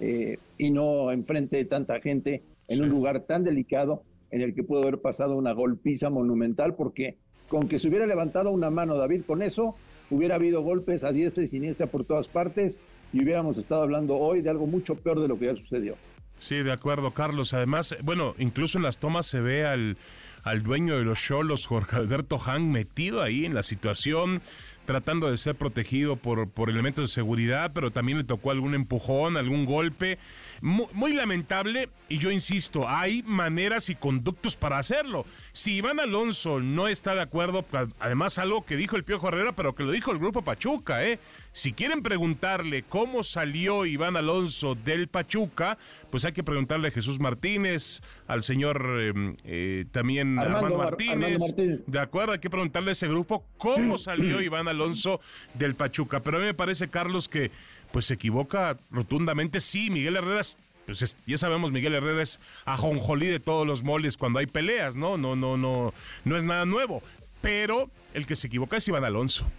eh, 0.00 0.38
y 0.58 0.70
no 0.70 1.12
enfrente 1.12 1.56
de 1.56 1.64
tanta 1.64 2.00
gente 2.00 2.42
en 2.68 2.82
un 2.82 2.88
lugar 2.88 3.20
tan 3.20 3.44
delicado 3.44 4.02
en 4.30 4.42
el 4.42 4.54
que 4.54 4.62
pudo 4.62 4.82
haber 4.82 4.98
pasado 4.98 5.36
una 5.36 5.52
golpiza 5.52 6.10
monumental 6.10 6.74
porque 6.74 7.16
con 7.48 7.68
que 7.68 7.78
se 7.78 7.88
hubiera 7.88 8.06
levantado 8.06 8.50
una 8.50 8.70
mano 8.70 8.96
David 8.96 9.22
con 9.26 9.42
eso 9.42 9.76
hubiera 10.10 10.34
habido 10.36 10.62
golpes 10.62 11.04
a 11.04 11.12
diestra 11.12 11.44
y 11.44 11.48
siniestra 11.48 11.86
por 11.86 12.04
todas 12.04 12.28
partes 12.28 12.80
y 13.12 13.22
hubiéramos 13.22 13.58
estado 13.58 13.82
hablando 13.82 14.16
hoy 14.16 14.42
de 14.42 14.50
algo 14.50 14.66
mucho 14.66 14.94
peor 14.96 15.20
de 15.20 15.28
lo 15.28 15.38
que 15.38 15.46
ya 15.46 15.56
sucedió. 15.56 15.96
Sí, 16.38 16.56
de 16.56 16.72
acuerdo, 16.72 17.12
Carlos. 17.12 17.54
Además, 17.54 17.96
bueno, 18.02 18.34
incluso 18.38 18.78
en 18.78 18.84
las 18.84 18.98
tomas 18.98 19.26
se 19.26 19.40
ve 19.40 19.64
al, 19.64 19.96
al 20.44 20.62
dueño 20.62 20.98
de 20.98 21.04
los 21.04 21.20
Cholos, 21.20 21.66
Jorge 21.66 21.96
Alberto 21.96 22.38
Han, 22.44 22.70
metido 22.70 23.22
ahí 23.22 23.46
en 23.46 23.54
la 23.54 23.62
situación, 23.62 24.42
tratando 24.86 25.30
de 25.30 25.36
ser 25.36 25.54
protegido 25.54 26.16
por, 26.16 26.48
por 26.48 26.70
elementos 26.70 27.08
de 27.08 27.14
seguridad, 27.14 27.72
pero 27.74 27.90
también 27.90 28.18
le 28.18 28.24
tocó 28.24 28.50
algún 28.50 28.74
empujón, 28.74 29.36
algún 29.36 29.66
golpe. 29.66 30.18
Muy, 30.62 30.86
muy, 30.94 31.12
lamentable, 31.12 31.90
y 32.08 32.16
yo 32.16 32.30
insisto, 32.30 32.88
hay 32.88 33.22
maneras 33.24 33.90
y 33.90 33.94
conductos 33.94 34.56
para 34.56 34.78
hacerlo. 34.78 35.26
Si 35.52 35.74
Iván 35.74 36.00
Alonso 36.00 36.60
no 36.60 36.88
está 36.88 37.14
de 37.14 37.20
acuerdo, 37.20 37.66
además 38.00 38.38
algo 38.38 38.64
que 38.64 38.76
dijo 38.76 38.96
el 38.96 39.04
Piojo 39.04 39.28
Herrera, 39.28 39.52
pero 39.52 39.74
que 39.74 39.82
lo 39.82 39.92
dijo 39.92 40.12
el 40.12 40.18
Grupo 40.18 40.40
Pachuca, 40.40 41.04
¿eh? 41.04 41.18
Si 41.56 41.72
quieren 41.72 42.02
preguntarle 42.02 42.82
cómo 42.82 43.24
salió 43.24 43.86
Iván 43.86 44.18
Alonso 44.18 44.74
del 44.74 45.08
Pachuca, 45.08 45.78
pues 46.10 46.26
hay 46.26 46.32
que 46.32 46.44
preguntarle 46.44 46.88
a 46.88 46.90
Jesús 46.90 47.18
Martínez, 47.18 48.02
al 48.26 48.42
señor 48.42 48.86
eh, 49.00 49.36
eh, 49.44 49.86
también 49.90 50.38
Armando, 50.38 50.58
Armando, 50.58 50.76
Martínez. 50.76 51.14
Armando 51.14 51.46
Martínez. 51.46 51.80
De 51.86 51.98
acuerdo, 51.98 52.32
hay 52.34 52.40
que 52.40 52.50
preguntarle 52.50 52.90
a 52.90 52.92
ese 52.92 53.08
grupo 53.08 53.42
cómo 53.56 53.96
salió 53.98 54.42
Iván 54.42 54.68
Alonso 54.68 55.18
del 55.54 55.74
Pachuca. 55.74 56.20
Pero 56.20 56.36
a 56.36 56.40
mí 56.40 56.46
me 56.46 56.52
parece, 56.52 56.88
Carlos, 56.88 57.26
que 57.26 57.50
pues 57.90 58.04
se 58.04 58.14
equivoca 58.14 58.76
rotundamente. 58.90 59.60
Sí, 59.60 59.88
Miguel 59.88 60.16
Herrera, 60.16 60.42
es, 60.42 60.58
pues 60.84 61.00
es, 61.00 61.16
ya 61.26 61.38
sabemos, 61.38 61.72
Miguel 61.72 61.94
Herrera 61.94 62.22
es 62.22 62.38
ajonjolí 62.66 63.28
de 63.28 63.40
todos 63.40 63.66
los 63.66 63.82
moles 63.82 64.18
cuando 64.18 64.40
hay 64.40 64.46
peleas, 64.46 64.94
¿no? 64.94 65.16
No, 65.16 65.36
no, 65.36 65.56
no, 65.56 65.94
no 66.22 66.36
es 66.36 66.44
nada 66.44 66.66
nuevo. 66.66 67.02
Pero 67.40 67.88
el 68.12 68.26
que 68.26 68.36
se 68.36 68.48
equivoca 68.48 68.76
es 68.76 68.86
Iván 68.88 69.04
Alonso. 69.04 69.50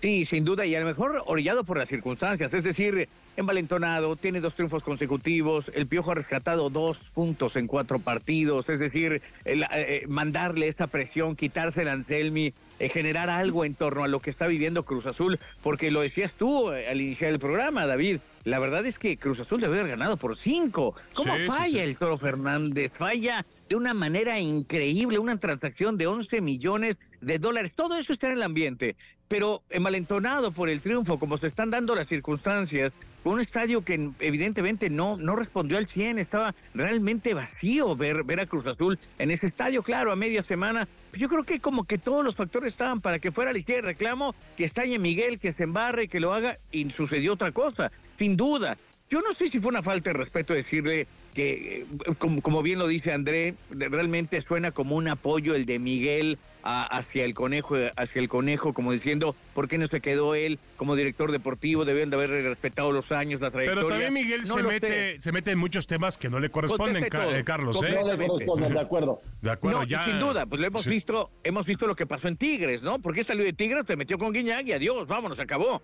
Sí, 0.00 0.24
sin 0.24 0.44
duda, 0.44 0.64
y 0.64 0.76
a 0.76 0.80
lo 0.80 0.86
mejor 0.86 1.24
orillado 1.26 1.64
por 1.64 1.76
las 1.76 1.88
circunstancias, 1.88 2.54
es 2.54 2.62
decir, 2.62 3.08
envalentonado, 3.36 4.14
tiene 4.14 4.40
dos 4.40 4.54
triunfos 4.54 4.84
consecutivos, 4.84 5.64
el 5.74 5.88
Piojo 5.88 6.12
ha 6.12 6.14
rescatado 6.14 6.70
dos 6.70 6.98
puntos 7.14 7.56
en 7.56 7.66
cuatro 7.66 7.98
partidos, 7.98 8.68
es 8.68 8.78
decir, 8.78 9.22
el, 9.44 9.64
eh, 9.72 10.04
mandarle 10.06 10.68
esa 10.68 10.86
presión, 10.86 11.34
quitarse 11.34 11.82
el 11.82 11.88
Anselmi, 11.88 12.54
eh, 12.78 12.88
generar 12.88 13.30
algo 13.30 13.64
en 13.64 13.74
torno 13.74 14.04
a 14.04 14.08
lo 14.08 14.20
que 14.20 14.30
está 14.30 14.46
viviendo 14.46 14.84
Cruz 14.84 15.06
Azul, 15.06 15.38
porque 15.62 15.90
lo 15.90 16.00
decías 16.00 16.32
tú 16.32 16.72
eh, 16.72 16.88
al 16.88 17.00
iniciar 17.00 17.30
el 17.30 17.38
programa, 17.38 17.86
David. 17.86 18.18
La 18.44 18.58
verdad 18.58 18.86
es 18.86 18.98
que 18.98 19.16
Cruz 19.16 19.40
Azul 19.40 19.60
debe 19.60 19.78
haber 19.80 19.90
ganado 19.90 20.16
por 20.16 20.36
cinco. 20.36 20.94
¿Cómo 21.14 21.34
Sí, 21.34 21.40
sí, 21.42 21.46
falla 21.46 21.68
sí. 21.68 21.78
el 21.80 21.96
Toro 21.96 22.16
Fernández? 22.16 22.92
Falla 22.96 23.44
de 23.68 23.76
una 23.76 23.94
manera 23.94 24.38
increíble, 24.40 25.18
una 25.18 25.38
transacción 25.38 25.98
de 25.98 26.06
11 26.06 26.40
millones 26.40 26.96
de 27.20 27.38
dólares. 27.38 27.72
Todo 27.74 27.96
eso 27.98 28.12
está 28.12 28.28
en 28.28 28.34
el 28.34 28.42
ambiente, 28.42 28.96
pero 29.26 29.62
malentonado 29.80 30.52
por 30.52 30.70
el 30.70 30.80
triunfo, 30.80 31.18
como 31.18 31.36
se 31.36 31.48
están 31.48 31.70
dando 31.70 31.94
las 31.94 32.06
circunstancias, 32.08 32.92
un 33.28 33.40
estadio 33.40 33.82
que 33.82 34.10
evidentemente 34.20 34.90
no, 34.90 35.16
no 35.16 35.36
respondió 35.36 35.78
al 35.78 35.88
100, 35.88 36.18
estaba 36.18 36.54
realmente 36.74 37.34
vacío 37.34 37.96
ver, 37.96 38.24
ver 38.24 38.40
a 38.40 38.46
Cruz 38.46 38.66
Azul 38.66 38.98
en 39.18 39.30
ese 39.30 39.46
estadio, 39.46 39.82
claro, 39.82 40.12
a 40.12 40.16
media 40.16 40.42
semana. 40.42 40.88
Yo 41.12 41.28
creo 41.28 41.44
que 41.44 41.60
como 41.60 41.84
que 41.84 41.98
todos 41.98 42.24
los 42.24 42.34
factores 42.34 42.72
estaban 42.72 43.00
para 43.00 43.18
que 43.18 43.32
fuera 43.32 43.50
a 43.50 43.52
la 43.52 43.58
izquierda 43.58 43.80
el 43.80 43.86
reclamo, 43.86 44.34
que 44.56 44.64
estalle 44.64 44.98
Miguel, 44.98 45.38
que 45.38 45.52
se 45.52 45.64
embarre, 45.64 46.08
que 46.08 46.20
lo 46.20 46.32
haga, 46.32 46.56
y 46.70 46.90
sucedió 46.90 47.34
otra 47.34 47.52
cosa, 47.52 47.90
sin 48.16 48.36
duda. 48.36 48.76
Yo 49.10 49.22
no 49.22 49.32
sé 49.32 49.48
si 49.48 49.58
fue 49.58 49.70
una 49.70 49.82
falta 49.82 50.10
de 50.10 50.18
respeto 50.18 50.52
decirle 50.52 51.06
que, 51.38 51.52
eh, 51.82 51.86
como, 52.18 52.42
como 52.42 52.62
bien 52.64 52.80
lo 52.80 52.88
dice 52.88 53.12
André, 53.12 53.54
realmente 53.70 54.40
suena 54.40 54.72
como 54.72 54.96
un 54.96 55.06
apoyo 55.06 55.54
el 55.54 55.66
de 55.66 55.78
Miguel 55.78 56.36
a- 56.64 56.82
hacia 56.98 57.24
el 57.24 57.32
conejo, 57.34 57.76
hacia 57.96 58.20
el 58.20 58.28
conejo, 58.28 58.72
como 58.74 58.90
diciendo, 58.92 59.36
¿por 59.54 59.68
qué 59.68 59.78
no 59.78 59.86
se 59.86 60.00
quedó 60.00 60.34
él 60.34 60.58
como 60.76 60.96
director 60.96 61.30
deportivo? 61.30 61.84
Debían 61.84 62.10
de 62.10 62.16
haber 62.16 62.30
respetado 62.30 62.90
los 62.90 63.12
años, 63.12 63.40
la 63.40 63.52
trayectoria. 63.52 63.82
Pero 63.86 63.88
también 63.88 64.12
Miguel 64.12 64.42
No 64.48 64.54
se, 64.54 64.62
mete, 64.64 64.88
sé. 65.14 65.20
se 65.20 65.30
mete 65.30 65.52
en 65.52 65.58
muchos 65.60 65.86
temas 65.86 66.18
que 66.18 66.28
no 66.28 66.40
le 66.40 66.50
corresponden, 66.50 66.94
Conteste 67.04 67.10
Ca- 67.16 67.22
todo. 67.24 67.36
eh, 67.36 67.44
Carlos. 67.44 67.76
¿eh? 67.76 67.80
No 67.82 67.86
le 67.86 67.94
Completamente. 67.94 68.28
corresponden, 68.32 68.72
de 68.74 68.80
acuerdo. 68.80 69.20
De 69.40 69.50
acuerdo, 69.52 69.78
No, 69.78 69.84
ya. 69.84 70.04
sin 70.06 70.18
duda, 70.18 70.44
pues 70.46 70.60
lo 70.60 70.66
hemos 70.66 70.82
Sí. 70.82 70.90
visto, 70.90 71.30
hemos 71.44 71.66
visto 71.66 71.86
lo 71.86 71.94
que 71.94 72.04
pasó 72.06 72.26
en 72.26 72.36
Tigres, 72.36 72.82
¿no? 72.82 72.98
Porque 72.98 73.22
salió 73.22 73.44
de 73.44 73.52
Tigres, 73.52 73.84
se 73.86 73.94
metió 73.96 74.18
con 74.18 74.32
Guiñac 74.32 74.66
y 74.66 74.72
adiós, 74.72 75.06
vámonos, 75.06 75.36
se 75.36 75.42
acabó. 75.44 75.80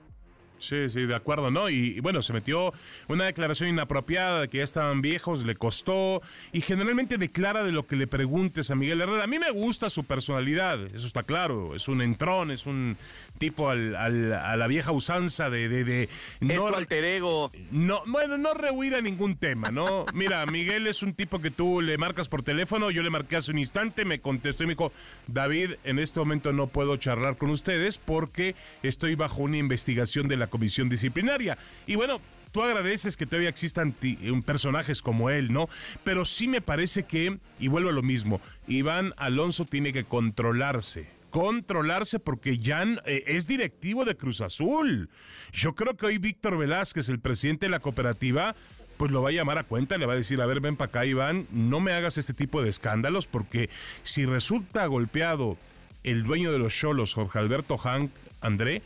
Sí, 0.69 0.89
sí, 0.89 1.03
de 1.07 1.15
acuerdo, 1.15 1.51
¿no? 1.51 1.69
Y, 1.69 1.95
y 1.97 2.01
bueno, 2.01 2.23
se 2.23 2.33
metió 2.33 2.73
una 3.09 3.25
declaración 3.27 3.69
inapropiada 3.69 4.43
de 4.43 4.49
que 4.49 4.59
ya 4.59 4.65
estaban 4.65 5.03
viejos, 5.03 5.45
le 5.45 5.55
costó, 5.55 6.23
y 6.53 6.61
generalmente 6.61 7.19
declara 7.19 7.63
de 7.65 7.73
lo 7.73 7.87
que 7.87 7.97
le 7.97 8.07
preguntes 8.07 8.71
a 8.71 8.75
Miguel 8.75 9.01
Herrera. 9.01 9.25
A 9.25 9.27
mí 9.27 9.39
me 9.39 9.51
gusta 9.51 9.91
su 9.91 10.05
personalidad, 10.05 10.79
eso 10.95 11.07
está 11.07 11.23
claro, 11.23 11.75
es 11.75 11.89
un 11.89 12.01
entrón, 12.03 12.51
es 12.51 12.67
un 12.67 12.97
tipo 13.39 13.69
al- 13.71 13.95
al- 13.97 14.33
a 14.33 14.57
la 14.57 14.67
vieja 14.67 14.93
usanza 14.93 15.51
de... 15.51 15.69
de, 15.69 16.09
no, 16.41 16.67
alter 16.69 17.05
ego. 17.05 17.51
no, 17.71 18.03
bueno, 18.07 18.37
no 18.39 18.55
rehuir 18.55 18.95
a 18.95 19.01
ningún 19.01 19.37
tema, 19.37 19.71
¿no? 19.71 20.07
Mira, 20.15 20.45
Miguel 20.47 20.87
es 20.87 21.03
un 21.03 21.15
tipo 21.15 21.41
que 21.41 21.51
tú 21.51 21.81
le 21.81 21.99
marcas 21.99 22.29
por 22.29 22.43
teléfono, 22.43 22.91
yo 22.91 23.03
le 23.03 23.11
marqué 23.11 23.37
hace 23.37 23.51
un 23.51 23.59
instante, 23.59 24.05
me 24.05 24.21
contestó 24.21 24.65
y 24.65 24.67
me 24.67 24.73
dijo, 24.75 24.93
David, 25.27 25.73
en 25.85 25.99
este 25.99 26.21
momento 26.21 26.53
no 26.53 26.67
puedo 26.69 26.97
charlar 26.97 27.37
con 27.37 27.51
ustedes 27.51 27.99
porque 27.99 28.55
estoy 28.83 29.15
bajo 29.15 29.43
una 29.43 29.57
investigación 29.59 30.29
de 30.29 30.37
la 30.37 30.47
comisión 30.55 30.89
disciplinaria. 30.89 31.59
Y 31.85 31.97
bueno, 31.97 32.21
tú 32.53 32.63
agradeces 32.63 33.17
que 33.17 33.27
todavía 33.27 33.49
existan 33.49 33.93
un 34.31 34.45
personajes 34.45 35.03
como 35.03 35.29
él, 35.29 35.53
¿no? 35.53 35.69
Pero 36.05 36.25
sí 36.25 36.47
me 36.47 36.61
parece 36.61 37.03
que, 37.03 37.39
y 37.59 37.67
vuelvo 37.67 37.91
a 37.91 37.93
lo 37.93 38.03
mismo, 38.03 38.41
Iván 38.69 39.15
Alonso 39.17 39.65
tiene 39.65 39.93
que 39.93 40.05
controlarse 40.05 41.13
controlarse 41.31 42.21
porque 42.21 42.59
ya 42.59 42.85
eh, 43.07 43.25
es 43.27 43.49
directivo 43.49 44.05
de 44.05 44.15
Cruz 44.15 44.41
Azul. 44.41 45.09
Yo 45.53 45.75
creo 45.75 45.97
que 45.97 46.07
hoy 46.07 46.19
Víctor 46.19 46.57
Velázquez, 46.57 47.09
el 47.09 47.19
presidente 47.19 47.67
de 47.67 47.71
la 47.71 47.81
cooperativa, 47.81 48.55
pues 48.97 49.11
lo 49.11 49.21
va 49.21 49.31
a 49.31 49.33
llamar 49.33 49.59
a 49.59 49.65
cuenta, 49.65 49.99
le 49.99 50.07
va 50.07 50.13
a 50.13 50.17
decir, 50.17 50.41
a 50.41 50.47
ver, 50.47 50.61
ven 50.61 50.77
para 50.77 50.91
acá, 50.91 51.07
Iván, 51.07 51.49
no 51.51 51.81
me 51.81 51.93
hagas 51.93 52.19
este 52.19 52.35
tipo 52.35 52.63
de 52.63 52.69
escándalos, 52.69 53.27
porque 53.27 53.69
si 54.05 54.27
resulta 54.27 54.87
golpeado 54.87 55.59
el 56.05 56.23
dueño 56.23 56.53
de 56.53 56.59
los 56.61 56.73
Cholos, 56.73 57.15
Jorge 57.15 57.41
Alberto 57.41 57.79
Hank, 57.79 58.13
André, 58.41 58.83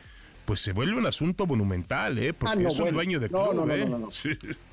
pues 0.48 0.60
se 0.60 0.72
vuelve 0.72 0.96
un 0.96 1.04
asunto 1.04 1.44
monumental, 1.44 2.18
¿eh? 2.18 2.32
Porque 2.32 2.52
Ah, 2.58 2.62
no, 2.62 2.68
es 2.70 2.78
un 2.78 2.84
bueno. 2.86 2.96
dueño 2.96 3.20
de 3.20 3.28
club, 3.28 3.54
no, 3.54 3.66
no, 3.66 3.74
¿eh? 3.74 3.80
no, 3.84 3.86
no, 3.90 3.98
no. 4.06 4.10
Sí. 4.10 4.30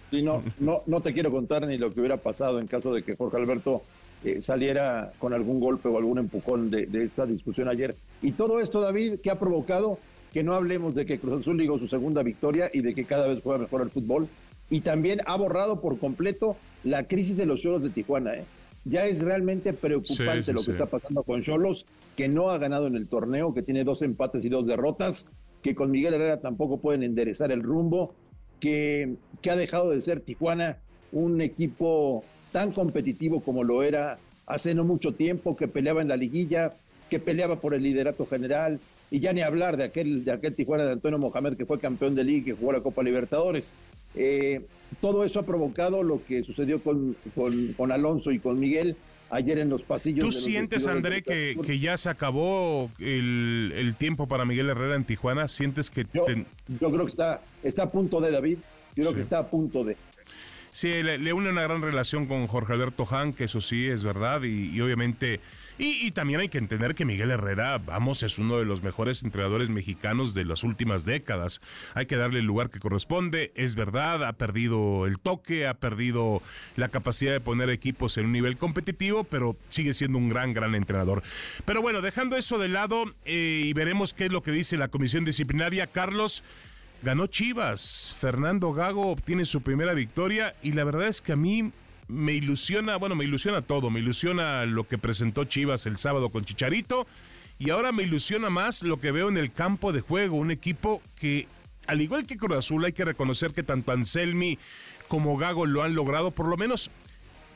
Sí, 0.09 0.21
no, 0.21 0.41
no, 0.57 0.83
no 0.85 1.01
te 1.01 1.11
quiero 1.11 1.31
contar 1.31 1.67
ni 1.67 1.77
lo 1.77 1.91
que 1.93 1.99
hubiera 1.99 2.15
pasado 2.15 2.61
en 2.61 2.67
caso 2.67 2.93
de 2.93 3.03
que 3.03 3.17
Jorge 3.17 3.35
Alberto 3.35 3.81
eh, 4.23 4.41
saliera 4.41 5.11
con 5.19 5.33
algún 5.33 5.59
golpe 5.59 5.89
o 5.89 5.97
algún 5.97 6.17
empujón 6.17 6.71
de, 6.71 6.85
de 6.85 7.03
esta 7.03 7.25
discusión 7.25 7.67
ayer. 7.67 7.93
Y 8.21 8.31
todo 8.31 8.61
esto, 8.61 8.79
David, 8.79 9.15
que 9.21 9.29
ha 9.31 9.37
provocado 9.37 9.99
que 10.31 10.43
no 10.43 10.53
hablemos 10.53 10.95
de 10.95 11.05
que 11.05 11.19
Cruz 11.19 11.41
Azul 11.41 11.57
ligó 11.57 11.77
su 11.77 11.89
segunda 11.89 12.23
victoria 12.23 12.69
y 12.73 12.79
de 12.79 12.95
que 12.95 13.03
cada 13.03 13.27
vez 13.27 13.41
juega 13.43 13.59
mejor 13.59 13.81
el 13.81 13.89
fútbol. 13.89 14.29
Y 14.69 14.79
también 14.79 15.19
ha 15.25 15.35
borrado 15.35 15.81
por 15.81 15.99
completo 15.99 16.55
la 16.85 17.03
crisis 17.03 17.35
de 17.35 17.47
los 17.47 17.61
Cholos 17.61 17.83
de 17.83 17.89
Tijuana. 17.89 18.35
¿eh? 18.35 18.45
Ya 18.85 19.03
es 19.03 19.21
realmente 19.21 19.73
preocupante 19.73 20.43
Sí, 20.43 20.43
sí, 20.43 20.53
lo 20.53 20.63
que 20.63 20.71
está 20.71 20.85
pasando 20.85 21.23
con 21.23 21.41
Cholos, 21.41 21.85
que 22.15 22.29
no 22.29 22.49
ha 22.49 22.57
ganado 22.59 22.87
en 22.87 22.95
el 22.95 23.07
torneo, 23.07 23.53
que 23.53 23.61
tiene 23.61 23.83
dos 23.83 24.01
empates 24.03 24.45
y 24.45 24.49
dos 24.49 24.65
derrotas, 24.65 25.27
que 25.65 25.73
con 25.73 25.89
Miguel 25.89 26.13
Herrera 26.13 26.39
tampoco 26.39 26.77
pueden 26.77 27.01
enderezar 27.01 27.51
el 27.51 27.63
rumbo 27.63 28.13
que, 28.59 29.15
que 29.41 29.49
ha 29.49 29.55
dejado 29.55 29.89
de 29.89 29.99
ser 29.99 30.19
Tijuana 30.19 30.77
un 31.11 31.41
equipo 31.41 32.23
tan 32.51 32.71
competitivo 32.71 33.41
como 33.41 33.63
lo 33.63 33.81
era 33.81 34.19
hace 34.45 34.75
no 34.75 34.83
mucho 34.83 35.13
tiempo, 35.13 35.55
que 35.55 35.67
peleaba 35.67 36.03
en 36.03 36.07
la 36.07 36.17
liguilla, 36.17 36.73
que 37.09 37.17
peleaba 37.17 37.59
por 37.59 37.73
el 37.73 37.81
liderato 37.81 38.27
general, 38.27 38.79
y 39.09 39.21
ya 39.21 39.33
ni 39.33 39.41
hablar 39.41 39.75
de 39.75 39.85
aquel, 39.85 40.23
de 40.23 40.33
aquel 40.33 40.53
Tijuana 40.53 40.85
de 40.85 40.91
Antonio 40.91 41.17
Mohamed 41.17 41.57
que 41.57 41.65
fue 41.65 41.79
campeón 41.79 42.13
de 42.13 42.25
liga 42.25 42.45
que 42.45 42.53
jugó 42.53 42.71
la 42.71 42.81
Copa 42.81 43.01
Libertadores. 43.01 43.73
Eh, 44.13 44.61
todo 45.01 45.25
eso 45.25 45.39
ha 45.39 45.47
provocado 45.47 46.03
lo 46.03 46.23
que 46.23 46.43
sucedió 46.43 46.79
con, 46.83 47.17
con 47.75 47.91
Alonso 47.91 48.29
y 48.29 48.37
con 48.37 48.59
Miguel 48.59 48.97
ayer 49.29 49.57
en 49.59 49.69
los 49.69 49.83
pasillos. 49.83 50.19
¿Tú 50.23 50.29
de 50.29 50.35
los 50.35 50.43
sientes, 50.43 50.87
André, 50.87 51.21
que, 51.23 51.57
que 51.65 51.79
ya 51.79 51.97
se 51.97 52.09
acabó 52.09 52.89
el, 52.99 53.73
el 53.75 53.95
tiempo 53.95 54.27
para 54.27 54.45
Miguel 54.45 54.69
Herrera 54.69 54.95
en 54.95 55.03
Tijuana? 55.03 55.47
¿Sientes 55.47 55.89
que... 55.89 56.05
Yo, 56.13 56.25
yo 56.27 56.91
creo 56.91 57.05
que 57.05 57.11
está, 57.11 57.41
está 57.63 57.83
a 57.83 57.91
punto 57.91 58.21
de 58.21 58.31
David, 58.31 58.57
yo 58.95 59.03
creo 59.03 59.09
Sí. 59.09 59.15
que 59.15 59.21
está 59.21 59.39
a 59.39 59.47
punto 59.49 59.83
de... 59.83 59.97
Sí, 60.71 60.89
le, 61.03 61.17
le 61.17 61.31
une 61.33 61.49
una 61.49 61.63
gran 61.63 61.81
relación 61.81 62.25
con 62.25 62.47
Jorge 62.47 62.73
Alberto 62.73 63.07
Han, 63.09 63.31
que 63.33 63.45
eso 63.45 63.61
sí 63.61 63.85
es 63.87 64.03
verdad, 64.03 64.43
y, 64.43 64.71
y 64.75 64.81
obviamente, 64.81 65.39
y, 65.77 66.11
también 66.11 66.39
hay 66.39 66.47
que 66.47 66.57
entender 66.57 66.95
que 66.95 67.03
Miguel 67.03 67.31
Herrera, 67.31 67.77
vamos, 67.79 68.23
es 68.23 68.39
uno 68.39 68.57
de 68.57 68.65
los 68.65 68.81
mejores 68.81 69.23
entrenadores 69.23 69.69
mexicanos 69.69 70.33
de 70.33 70.45
las 70.45 70.63
últimas 70.63 71.03
décadas. 71.03 71.59
Hay 71.93 72.05
que 72.05 72.15
darle 72.15 72.39
el 72.39 72.45
lugar 72.45 72.69
que 72.69 72.79
corresponde, 72.79 73.51
es 73.55 73.75
verdad, 73.75 74.23
ha 74.23 74.33
perdido 74.33 75.05
el 75.05 75.19
toque, 75.19 75.67
ha 75.67 75.73
perdido 75.73 76.41
la 76.77 76.87
capacidad 76.87 77.33
de 77.33 77.41
poner 77.41 77.69
equipos 77.69 78.17
en 78.17 78.27
un 78.27 78.31
nivel 78.31 78.57
competitivo, 78.57 79.25
pero 79.25 79.57
sigue 79.67 79.93
siendo 79.93 80.17
un 80.17 80.29
gran, 80.29 80.53
gran 80.53 80.75
entrenador. 80.75 81.23
Pero 81.65 81.81
bueno, 81.81 82.01
dejando 82.01 82.37
eso 82.37 82.57
de 82.57 82.69
lado 82.69 83.13
eh, 83.25 83.63
y 83.65 83.73
veremos 83.73 84.13
qué 84.13 84.25
es 84.25 84.31
lo 84.31 84.43
que 84.43 84.51
dice 84.51 84.77
la 84.77 84.87
comisión 84.87 85.25
disciplinaria, 85.25 85.87
Carlos. 85.87 86.43
Ganó 87.03 87.27
Chivas. 87.27 88.15
Fernando 88.17 88.73
Gago 88.73 89.11
obtiene 89.11 89.45
su 89.45 89.61
primera 89.61 89.93
victoria 89.93 90.55
y 90.63 90.71
la 90.71 90.85
verdad 90.85 91.07
es 91.07 91.21
que 91.21 91.33
a 91.33 91.35
mí 91.35 91.71
me 92.07 92.33
ilusiona, 92.33 92.97
bueno, 92.97 93.15
me 93.15 93.23
ilusiona 93.23 93.61
todo. 93.61 93.89
Me 93.89 93.99
ilusiona 93.99 94.65
lo 94.65 94.87
que 94.87 94.97
presentó 94.97 95.45
Chivas 95.45 95.85
el 95.85 95.97
sábado 95.97 96.29
con 96.29 96.45
Chicharito 96.45 97.07
y 97.57 97.69
ahora 97.69 97.91
me 97.91 98.03
ilusiona 98.03 98.49
más 98.49 98.83
lo 98.83 98.99
que 98.99 99.11
veo 99.11 99.29
en 99.29 99.37
el 99.37 99.51
campo 99.51 99.91
de 99.91 100.01
juego. 100.01 100.37
Un 100.37 100.51
equipo 100.51 101.01
que, 101.19 101.47
al 101.87 102.01
igual 102.01 102.25
que 102.25 102.37
Cruz 102.37 102.57
Azul, 102.57 102.85
hay 102.85 102.93
que 102.93 103.05
reconocer 103.05 103.53
que 103.53 103.63
tanto 103.63 103.91
Anselmi 103.91 104.59
como 105.07 105.37
Gago 105.37 105.65
lo 105.65 105.83
han 105.83 105.95
logrado, 105.95 106.31
por 106.31 106.47
lo 106.47 106.57
menos 106.57 106.89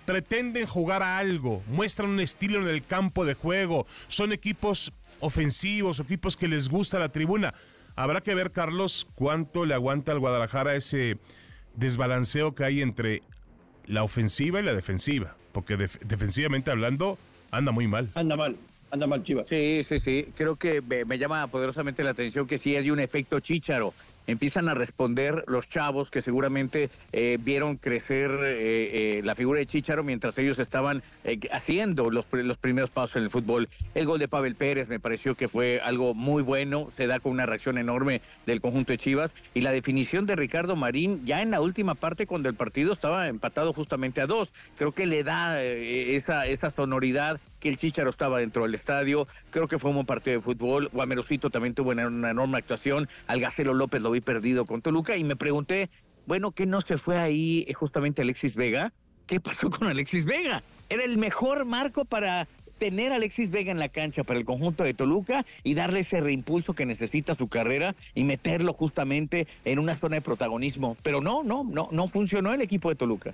pretenden 0.06 0.66
jugar 0.66 1.04
a 1.04 1.18
algo, 1.18 1.64
muestran 1.68 2.10
un 2.10 2.20
estilo 2.20 2.60
en 2.60 2.68
el 2.68 2.84
campo 2.84 3.26
de 3.26 3.36
juego, 3.36 3.86
son 4.08 4.32
equipos 4.32 4.92
ofensivos, 5.20 6.00
equipos 6.00 6.36
que 6.36 6.48
les 6.48 6.70
gusta 6.70 7.00
la 7.00 7.10
tribuna. 7.10 7.54
Habrá 7.96 8.22
que 8.22 8.34
ver, 8.34 8.52
Carlos, 8.52 9.08
cuánto 9.16 9.66
le 9.66 9.74
aguanta 9.74 10.12
al 10.12 10.20
Guadalajara 10.20 10.76
ese 10.76 11.18
desbalanceo 11.76 12.56
que 12.56 12.64
hay 12.64 12.82
entre 12.82 13.22
la 13.90 14.04
ofensiva 14.04 14.62
y 14.62 14.64
la 14.64 14.74
defensiva, 14.74 15.36
porque 15.52 15.76
def- 15.76 16.00
defensivamente 16.06 16.72
hablando 16.72 17.18
anda 17.52 17.72
muy 17.74 17.88
mal. 17.88 18.10
Anda 18.14 18.38
mal, 18.38 18.56
anda 18.92 19.08
mal 19.08 19.24
Chivas. 19.24 19.48
Sí, 19.50 19.86
sí, 19.90 20.00
sí. 20.00 20.28
Creo 20.38 20.56
que 20.56 20.82
me, 20.82 21.04
me 21.06 21.18
llama 21.18 21.48
poderosamente 21.48 22.04
la 22.04 22.12
atención 22.12 22.48
que 22.48 22.60
sí 22.60 22.76
hay 22.76 22.92
un 22.92 23.00
efecto 23.00 23.40
chícharo. 23.40 23.94
Empiezan 24.30 24.70
a 24.70 24.76
responder 24.76 25.44
los 25.48 25.68
chavos 25.70 26.12
que 26.12 26.22
seguramente 26.22 26.92
eh, 27.12 27.40
vieron 27.42 27.78
crecer 27.78 28.30
eh, 28.30 29.18
eh, 29.18 29.22
la 29.24 29.34
figura 29.34 29.58
de 29.58 29.66
Chícharo 29.66 30.04
mientras 30.04 30.38
ellos 30.38 30.60
estaban 30.60 31.02
haciendo 31.52 32.12
los, 32.12 32.28
los 32.32 32.58
primeros 32.58 32.92
pasos 32.92 33.16
en 33.16 33.24
el 33.24 33.32
fútbol. 33.32 33.70
El 33.96 34.06
gol 34.06 34.20
de 34.20 34.28
Pavel 34.28 34.54
Pérez 34.54 34.88
me 34.88 35.00
pareció 35.00 35.34
que 35.34 35.48
fue 35.48 35.82
algo 35.84 36.14
muy 36.14 36.44
bueno, 36.44 36.90
se 36.96 37.08
da 37.08 37.20
con 37.20 37.32
una 37.32 37.48
reacción 37.48 37.80
enorme 37.80 38.22
del 38.46 38.62
conjunto 38.62 38.94
de 38.94 39.00
Chivas. 39.00 39.32
Y 39.56 39.62
la 39.62 39.72
definición 39.72 40.28
de 40.28 40.36
Ricardo 40.36 40.76
Marín 40.76 41.26
ya 41.26 41.42
en 41.42 41.50
la 41.50 41.60
última 41.60 41.96
parte 41.96 42.28
cuando 42.28 42.50
el 42.50 42.56
partido 42.56 42.94
estaba 42.94 43.30
empatado 43.30 43.74
justamente 43.74 44.22
a 44.22 44.28
dos. 44.28 44.52
Creo 44.78 44.92
que 44.92 45.08
le 45.08 45.24
da 45.24 45.60
esa, 45.64 46.46
esa 46.46 46.70
sonoridad 46.70 47.40
que 47.60 47.70
el 47.70 47.78
Chicharo 47.78 48.10
estaba 48.10 48.40
dentro 48.40 48.64
del 48.64 48.76
estadio. 48.76 49.28
Creo 49.52 49.68
que 49.68 49.80
fue 49.80 49.90
un 49.90 49.98
buen 49.98 50.06
partido 50.06 50.38
de 50.38 50.44
fútbol. 50.44 50.90
Guamerosito 50.92 51.50
también 51.50 51.74
tuvo 51.74 51.92
una, 51.92 52.08
una 52.08 52.32
enorme 52.32 52.58
actuación. 52.58 53.08
Al 53.28 53.40
Gacelo 53.40 53.74
López 53.74 54.02
lo 54.02 54.12
vi 54.12 54.22
perdido 54.22 54.66
con 54.66 54.82
Toluca 54.82 55.16
y 55.18 55.24
me 55.24 55.36
pregunté, 55.36 55.90
bueno, 56.26 56.52
¿qué 56.52 56.66
no 56.66 56.82
se 56.82 56.98
fue 56.98 57.18
ahí 57.18 57.66
eh, 57.68 57.74
justamente 57.74 58.22
Alexis 58.22 58.56
Vega? 58.56 58.94
¿Qué 59.26 59.40
pasó 59.40 59.70
con 59.70 59.88
Alexis 59.88 60.26
Vega? 60.26 60.64
Era 60.90 61.04
el 61.04 61.18
mejor 61.18 61.66
marco 61.66 62.06
para 62.06 62.48
tener 62.80 63.12
a 63.12 63.18
Alexis 63.18 63.52
Vega 63.52 63.72
en 63.72 63.78
la 63.78 63.90
cancha 63.90 64.24
para 64.24 64.40
el 64.40 64.46
conjunto 64.46 64.84
de 64.84 64.94
Toluca 64.94 65.46
y 65.64 65.76
darle 65.76 66.00
ese 66.00 66.22
reimpulso 66.22 66.74
que 66.74 66.86
necesita 66.86 67.36
su 67.36 67.48
carrera 67.48 67.96
y 68.16 68.24
meterlo 68.24 68.74
justamente 68.74 69.48
en 69.66 69.78
una 69.78 69.96
zona 69.96 70.16
de 70.16 70.22
protagonismo. 70.22 70.98
Pero 71.04 71.22
no, 71.22 71.44
no, 71.44 71.64
no, 71.64 71.90
no 71.92 72.08
funcionó 72.08 72.54
el 72.54 72.62
equipo 72.62 72.90
de 72.90 72.96
Toluca. 72.96 73.34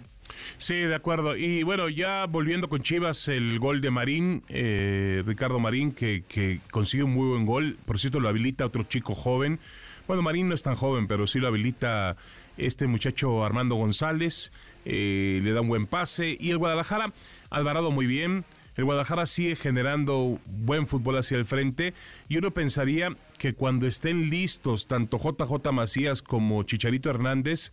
Sí, 0.57 0.75
de 0.75 0.95
acuerdo. 0.95 1.37
Y 1.37 1.63
bueno, 1.63 1.87
ya 1.87 2.25
volviendo 2.25 2.67
con 2.67 2.81
Chivas, 2.81 3.27
el 3.27 3.59
gol 3.59 3.81
de 3.81 3.91
Marín, 3.91 4.43
eh, 4.49 5.23
Ricardo 5.25 5.59
Marín, 5.59 5.91
que, 5.91 6.23
consigue 6.71 7.03
un 7.03 7.13
muy 7.13 7.29
buen 7.29 7.45
gol. 7.45 7.77
Por 7.85 7.99
cierto, 7.99 8.19
lo 8.19 8.27
habilita 8.27 8.65
otro 8.65 8.83
chico 8.83 9.13
joven. 9.13 9.59
Bueno, 10.07 10.23
Marín 10.23 10.49
no 10.49 10.55
es 10.55 10.63
tan 10.63 10.75
joven, 10.75 11.07
pero 11.07 11.27
sí 11.27 11.39
lo 11.39 11.47
habilita 11.47 12.17
este 12.57 12.87
muchacho 12.87 13.45
Armando 13.45 13.75
González. 13.75 14.51
Eh, 14.85 15.39
le 15.43 15.51
da 15.51 15.61
un 15.61 15.67
buen 15.67 15.87
pase. 15.87 16.35
Y 16.39 16.49
el 16.51 16.57
Guadalajara, 16.57 17.13
Alvarado 17.49 17.91
muy 17.91 18.07
bien. 18.07 18.43
El 18.75 18.84
Guadalajara 18.84 19.25
sigue 19.25 19.55
generando 19.55 20.39
buen 20.46 20.86
fútbol 20.86 21.17
hacia 21.17 21.38
el 21.38 21.46
frente 21.46 21.94
y 22.27 22.38
uno 22.38 22.51
pensaría 22.51 23.15
que 23.38 23.53
cuando 23.53 23.88
estén 23.88 24.29
listos 24.29 24.88
tanto 24.88 25.17
JJ 25.17 25.72
Macías 25.72 26.22
como 26.22 26.63
Chicharito 26.63 27.10
Hernández, 27.10 27.72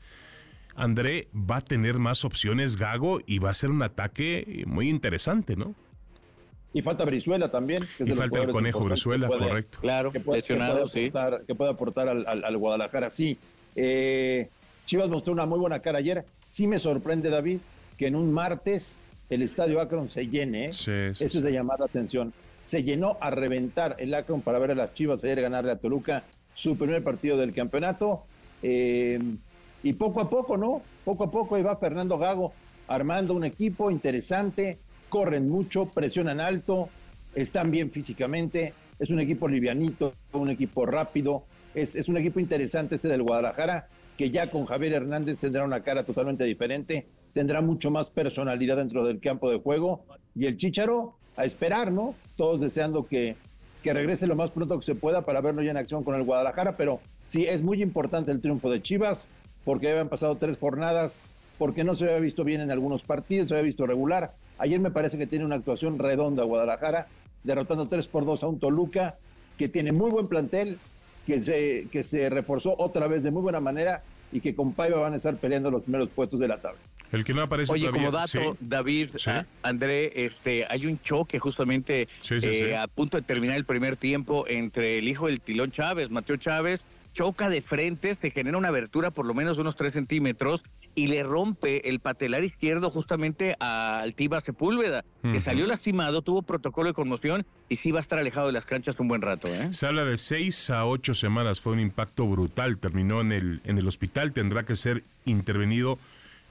André 0.77 1.29
va 1.35 1.57
a 1.57 1.61
tener 1.61 1.99
más 1.99 2.25
opciones 2.25 2.77
Gago 2.77 3.21
y 3.27 3.41
va 3.41 3.51
a 3.51 3.55
ser 3.55 3.71
un 3.71 3.83
ataque 3.83 4.65
muy 4.67 4.89
interesante, 4.89 5.57
¿no? 5.57 5.75
Y 6.73 6.81
falta 6.81 7.05
Brizuela 7.05 7.51
también. 7.51 7.85
y 7.99 8.13
falta 8.13 8.43
el 8.43 8.51
conejo 8.51 8.85
Brizuela, 8.85 9.29
correcto. 9.29 9.79
Claro, 9.81 10.11
que 10.11 10.21
puede, 10.21 10.41
aportar, 10.41 11.43
que 11.47 11.55
puede 11.55 11.71
aportar 11.71 12.09
al, 12.09 12.57
Guadalajara, 12.57 13.11
sí. 13.11 13.37
Eh, 13.77 14.49
Chivas 14.87 15.09
mostró 15.09 15.33
una 15.33 15.45
muy 15.45 15.59
buena 15.59 15.81
cara 15.81 15.99
ayer. 15.99 16.25
Sí 16.49 16.67
me 16.67 16.79
sorprende, 16.79 17.29
David, 17.29 17.59
que 17.99 18.07
en 18.07 18.17
un 18.17 18.33
martes 18.33 18.97
el 19.35 19.43
estadio 19.43 19.81
Akron 19.81 20.09
se 20.09 20.27
llene. 20.27 20.67
¿eh? 20.67 20.69
Eso 20.71 20.91
es 21.23 21.43
de 21.43 21.53
llamar 21.53 21.81
la 21.81 21.87
atención. 21.87 22.33
Se 22.65 22.83
llenó 22.83 23.17
a 23.21 23.31
reventar 23.31 23.97
el 23.99 24.15
Akron 24.15 24.41
para 24.41 24.59
ver 24.59 24.73
a 24.73 24.75
las 24.75 24.95
Chivas 24.95 25.25
ayer 25.25 25.41
ganarle 25.41 25.73
a 25.73 25.77
Toluca 25.77 26.25
su 26.55 26.77
primer 26.77 27.03
partido 27.03 27.37
del 27.37 27.55
campeonato. 27.55 28.23
Eh, 28.63 29.19
y 29.83 29.93
poco 29.95 30.21
a 30.21 30.31
poco, 30.31 30.57
¿no? 30.57 30.83
Poco 31.05 31.25
a 31.25 31.31
poco 31.31 31.57
ahí 31.57 31.63
va 31.63 31.77
Fernando 31.77 32.19
Gago 32.19 32.53
armando 32.89 33.35
un 33.35 33.45
equipo 33.45 33.91
interesante, 33.91 34.79
corren 35.09 35.49
mucho, 35.49 35.87
presionan 35.87 36.41
alto, 36.41 36.89
están 37.35 37.71
bien 37.71 37.91
físicamente, 37.91 38.75
es 38.99 39.11
un 39.11 39.21
equipo 39.21 39.49
livianito, 39.49 40.15
un 40.33 40.51
equipo 40.51 40.85
rápido, 40.85 41.45
es, 41.75 41.97
es 41.97 42.09
un 42.09 42.19
equipo 42.19 42.39
interesante 42.41 42.97
este 42.97 43.09
del 43.09 43.23
Guadalajara, 43.23 43.89
que 44.17 44.31
ya 44.31 44.51
con 44.51 44.67
Javier 44.67 44.95
Hernández 44.95 45.39
tendrá 45.39 45.65
una 45.65 45.81
cara 45.81 46.05
totalmente 46.05 46.45
diferente, 46.45 47.07
tendrá 47.33 47.61
mucho 47.61 47.91
más 47.91 48.11
personalidad 48.11 48.77
dentro 48.77 49.05
del 49.05 49.21
campo 49.21 49.51
de 49.51 49.59
juego, 49.59 50.05
y 50.35 50.47
el 50.47 50.57
Chicharo 50.57 51.15
a 51.37 51.45
esperar, 51.45 51.93
¿no? 51.93 52.15
Todos 52.37 52.61
deseando 52.61 53.07
que, 53.07 53.37
que 53.83 53.93
regrese 53.93 54.27
lo 54.27 54.37
más 54.37 54.51
pronto 54.51 54.79
que 54.79 54.85
se 54.85 54.95
pueda 54.95 55.23
para 55.23 55.41
verlo 55.41 55.63
ya 55.63 55.71
en 55.71 55.77
acción 55.77 56.05
con 56.05 56.15
el 56.15 56.25
Guadalajara, 56.25 56.77
pero 56.77 57.01
sí, 57.27 57.45
es 57.45 57.63
muy 57.63 57.83
importante 57.83 58.31
el 58.31 58.41
triunfo 58.41 58.71
de 58.71 58.83
Chivas, 58.83 59.29
porque 59.65 59.91
habían 59.91 60.09
pasado 60.09 60.37
tres 60.37 60.59
jornadas, 60.59 61.21
porque 61.59 61.85
no 61.85 61.95
se 61.95 62.05
había 62.05 62.19
visto 62.19 62.45
bien 62.45 62.61
en 62.61 62.71
algunos 62.71 63.05
partidos, 63.05 63.49
se 63.49 63.55
había 63.55 63.67
visto 63.67 63.87
regular. 63.87 64.35
Ayer 64.59 64.81
me 64.81 64.91
parece 64.91 65.19
que 65.19 65.27
tiene 65.27 65.45
una 65.45 65.57
actuación 65.57 65.99
redonda 65.99 66.45
Guadalajara, 66.45 67.07
derrotando 67.45 67.87
3 67.87 68.07
por 68.09 68.25
2 68.25 68.43
a 68.43 68.47
un 68.47 68.59
Toluca 68.59 69.17
que 69.59 69.69
tiene 69.69 69.93
muy 69.93 70.11
buen 70.11 70.29
plantel, 70.29 70.79
que 71.27 71.43
se, 71.43 71.87
que 71.91 72.03
se 72.03 72.29
reforzó 72.31 72.75
otra 72.79 73.07
vez 73.07 73.23
de 73.23 73.31
muy 73.31 73.43
buena 73.43 73.61
manera 73.61 74.03
y 74.33 74.41
que 74.41 74.55
con 74.55 74.73
Paiva 74.73 74.99
van 74.99 75.13
a 75.13 75.17
estar 75.17 75.37
peleando 75.37 75.71
los 75.71 75.83
primeros 75.83 76.09
puestos 76.11 76.41
de 76.41 76.49
la 76.49 76.57
tabla. 76.59 76.81
El 77.13 77.25
que 77.25 77.35
no 77.35 77.43
aparece 77.43 77.71
Oye, 77.73 77.91
como 77.91 78.11
dato, 78.11 78.57
David, 78.59 79.11
André, 79.63 80.25
este, 80.25 80.67
hay 80.69 80.87
un 80.87 80.99
choque 81.01 81.39
justamente 81.39 82.09
eh, 82.31 82.77
a 82.77 82.89
punto 82.89 83.19
de 83.19 83.23
terminar 83.23 83.57
el 83.57 83.65
primer 83.65 83.97
tiempo 83.97 84.47
entre 84.49 84.99
el 84.99 85.07
hijo 85.07 85.27
del 85.27 85.41
Tilón 85.41 85.71
Chávez, 85.71 86.11
Mateo 86.11 86.37
Chávez, 86.37 86.85
choca 87.13 87.51
de 87.51 87.61
frente, 87.61 88.15
se 88.15 88.31
genera 88.31 88.57
una 88.57 88.69
abertura 88.69 89.11
por 89.11 89.27
lo 89.27 89.35
menos 89.35 89.59
unos 89.59 89.77
3 89.77 89.93
centímetros 89.93 90.63
y 90.95 91.07
le 91.07 91.23
rompe 91.23 91.89
el 91.89 92.01
patelar 92.01 92.45
izquierdo 92.45 92.91
justamente 92.91 93.57
a 93.61 94.01
Altiva 94.01 94.41
Sepúlveda, 94.41 95.05
que 95.23 95.41
salió 95.41 95.67
lastimado, 95.67 96.23
tuvo 96.23 96.43
protocolo 96.43 96.89
de 96.89 96.95
conmoción 96.95 97.47
y 97.69 97.77
sí 97.77 97.93
va 97.93 97.99
a 97.99 98.03
estar 98.03 98.19
alejado 98.19 98.49
de 98.49 98.53
las 98.53 98.67
canchas 98.67 98.99
un 99.01 99.09
buen 99.09 99.23
rato. 99.23 99.49
¿eh? 99.49 99.73
Se 99.73 99.87
habla 99.87 100.05
de 100.05 100.19
seis 100.19 100.69
a 100.71 100.85
ocho 100.85 101.15
semanas, 101.15 101.61
fue 101.61 101.73
un 101.73 101.81
impacto 101.81 102.27
brutal, 102.27 102.79
terminó 102.79 103.21
en 103.21 103.33
el, 103.33 103.61
en 103.65 103.79
el 103.79 103.89
hospital, 103.89 104.33
tendrá 104.33 104.65
que 104.65 104.77
ser 104.77 105.03
intervenido 105.25 105.99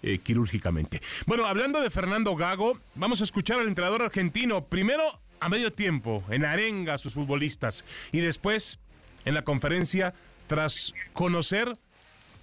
eh, 0.03 0.19
quirúrgicamente. 0.19 1.01
Bueno, 1.25 1.45
hablando 1.45 1.81
de 1.81 1.89
Fernando 1.89 2.35
Gago, 2.35 2.79
vamos 2.95 3.21
a 3.21 3.23
escuchar 3.23 3.59
al 3.59 3.67
entrenador 3.67 4.01
argentino, 4.01 4.65
primero 4.65 5.19
a 5.39 5.49
medio 5.49 5.73
tiempo, 5.73 6.23
en 6.29 6.45
arenga 6.45 6.93
a 6.93 6.97
sus 6.97 7.13
futbolistas, 7.13 7.83
y 8.11 8.19
después 8.19 8.79
en 9.25 9.33
la 9.33 9.43
conferencia 9.43 10.13
tras 10.47 10.93
conocer 11.13 11.77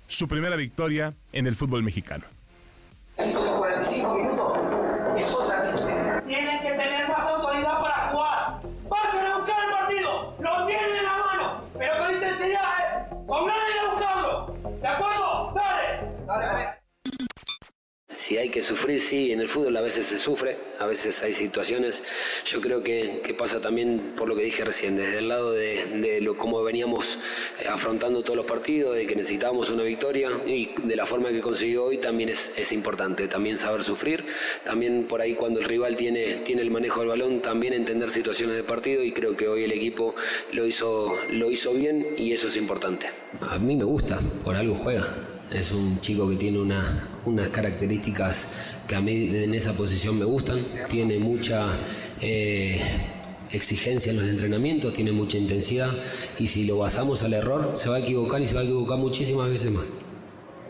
su 0.08 0.26
primera 0.28 0.56
victoria 0.56 1.14
en 1.32 1.46
el 1.46 1.56
fútbol 1.56 1.82
mexicano. 1.82 2.24
45 3.16 4.14
minutos 4.14 4.38
si 18.28 18.36
hay 18.36 18.50
que 18.50 18.60
sufrir, 18.60 19.00
sí, 19.00 19.32
en 19.32 19.40
el 19.40 19.48
fútbol 19.48 19.74
a 19.78 19.80
veces 19.80 20.06
se 20.06 20.18
sufre, 20.18 20.58
a 20.78 20.84
veces 20.84 21.22
hay 21.22 21.32
situaciones. 21.32 22.02
Yo 22.44 22.60
creo 22.60 22.82
que, 22.82 23.34
pasa 23.38 23.58
también 23.58 24.12
por 24.18 24.28
lo 24.28 24.36
que 24.36 24.42
dije 24.42 24.66
recién, 24.66 24.96
desde 24.96 25.20
el 25.20 25.28
lado 25.28 25.52
de, 25.52 26.18
lo, 26.20 26.36
cómo 26.36 26.62
veníamos 26.62 27.16
eh, 27.58 27.68
afrontando 27.70 28.22
todos 28.22 28.36
los 28.36 28.44
partidos, 28.44 28.96
de 28.96 29.06
que 29.06 29.16
necesitábamos 29.16 29.70
una 29.70 29.82
victoria 29.82 30.28
y 30.46 30.68
de 30.82 30.94
la 30.94 31.06
forma 31.06 31.30
que 31.30 31.40
consiguió 31.40 31.84
hoy 31.84 31.96
también 31.96 32.28
es, 32.28 32.70
importante, 32.70 33.28
también 33.28 33.56
saber 33.56 33.82
sufrir, 33.82 34.26
también 34.62 35.04
por 35.04 35.22
ahí 35.22 35.32
cuando 35.32 35.60
el 35.60 35.64
rival 35.64 35.96
tiene, 35.96 36.34
tiene 36.44 36.60
el 36.60 36.70
manejo 36.70 37.00
del 37.00 37.08
balón, 37.08 37.40
también 37.40 37.72
entender 37.72 38.10
situaciones 38.10 38.56
de 38.56 38.62
partido 38.62 39.02
y 39.04 39.12
creo 39.12 39.38
que 39.38 39.48
hoy 39.48 39.64
el 39.64 39.72
equipo 39.72 40.14
lo 40.52 40.66
hizo, 40.66 41.16
lo 41.30 41.50
hizo 41.50 41.72
bien 41.72 42.08
y 42.18 42.34
eso 42.34 42.48
es 42.48 42.56
importante. 42.56 43.08
A 43.40 43.58
mí 43.58 43.74
me 43.74 43.84
gusta, 43.84 44.18
por 44.44 44.54
algo 44.54 44.74
juega. 44.74 45.38
Es 45.50 45.72
un 45.72 46.00
chico 46.00 46.28
que 46.28 46.37
tiene 46.37 46.58
unas 46.58 47.48
características 47.48 48.48
que 48.87 48.94
a 48.94 49.00
mí 49.00 49.34
en 49.34 49.54
esa 49.54 49.72
posición 49.72 50.18
me 50.18 50.24
gustan. 50.24 50.61
Tiene 50.88 51.18
mucha 51.18 51.78
eh, 52.20 52.80
exigencia 53.50 54.11
en 54.11 54.18
los 54.18 54.28
entrenamientos, 54.28 54.92
tiene 54.92 55.12
mucha 55.12 55.38
intensidad 55.38 55.90
y 56.38 56.46
si 56.46 56.64
lo 56.64 56.78
basamos 56.78 57.22
al 57.22 57.32
error 57.32 57.72
se 57.74 57.88
va 57.88 57.96
a 57.96 58.00
equivocar 58.00 58.42
y 58.42 58.46
se 58.46 58.54
va 58.54 58.61
a 58.61 58.64
equivocar 58.64 58.98
muchísimas 58.98 59.48
veces 59.48 59.70
más 59.72 59.92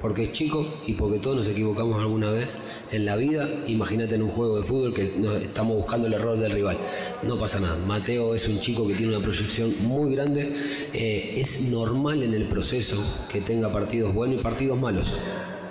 porque 0.00 0.24
es 0.24 0.32
chico 0.32 0.66
y 0.86 0.94
porque 0.94 1.18
todos 1.18 1.36
nos 1.36 1.48
equivocamos 1.48 2.00
alguna 2.00 2.30
vez 2.30 2.58
en 2.92 3.04
la 3.04 3.16
vida. 3.16 3.48
Imagínate 3.66 4.14
en 4.14 4.22
un 4.22 4.30
juego 4.30 4.56
de 4.56 4.62
fútbol 4.62 4.94
que 4.94 5.04
estamos 5.42 5.76
buscando 5.76 6.06
el 6.06 6.14
error 6.14 6.38
del 6.38 6.52
rival. 6.52 6.78
No 7.22 7.38
pasa 7.38 7.60
nada. 7.60 7.76
Mateo 7.84 8.34
es 8.34 8.48
un 8.48 8.60
chico 8.60 8.86
que 8.86 8.94
tiene 8.94 9.16
una 9.16 9.24
proyección 9.24 9.74
muy 9.80 10.14
grande. 10.14 10.54
Eh, 10.92 11.34
es 11.36 11.62
normal 11.62 12.22
en 12.22 12.34
el 12.34 12.48
proceso 12.48 12.96
que 13.30 13.40
tenga 13.40 13.72
partidos 13.72 14.14
buenos 14.14 14.40
y 14.40 14.42
partidos 14.42 14.80
malos. 14.80 15.18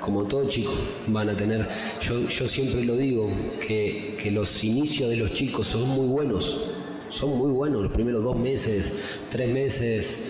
Como 0.01 0.23
todo 0.23 0.47
chico, 0.47 0.73
van 1.07 1.29
a 1.29 1.37
tener. 1.37 1.67
Yo, 2.01 2.47
siempre 2.47 2.83
lo 2.83 2.95
digo, 2.95 3.29
que 3.59 4.29
los 4.31 4.63
inicios 4.63 5.09
de 5.09 5.17
los 5.17 5.33
chicos 5.33 5.67
son 5.67 5.87
muy 5.89 6.07
buenos. 6.07 6.65
Son 7.09 7.37
muy 7.37 7.51
buenos 7.51 7.83
los 7.83 7.91
primeros 7.91 8.23
dos 8.23 8.37
meses, 8.37 8.93
tres 9.29 9.51
meses, 9.51 10.23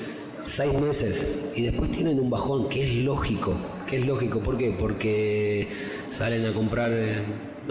seis 0.43 0.73
meses. 0.79 1.45
Y 1.55 1.63
después 1.63 1.91
tienen 1.91 2.19
un 2.19 2.29
bajón, 2.29 2.69
que 2.69 2.83
es 2.83 2.95
lógico 3.03 3.55
que 3.87 3.97
es 3.97 4.05
lógico, 4.05 4.41
¿por 4.41 4.57
qué? 4.57 4.75
Porque 4.77 5.67
salen 6.09 6.45
a 6.45 6.53
comprar 6.53 6.91
eh, 6.93 7.23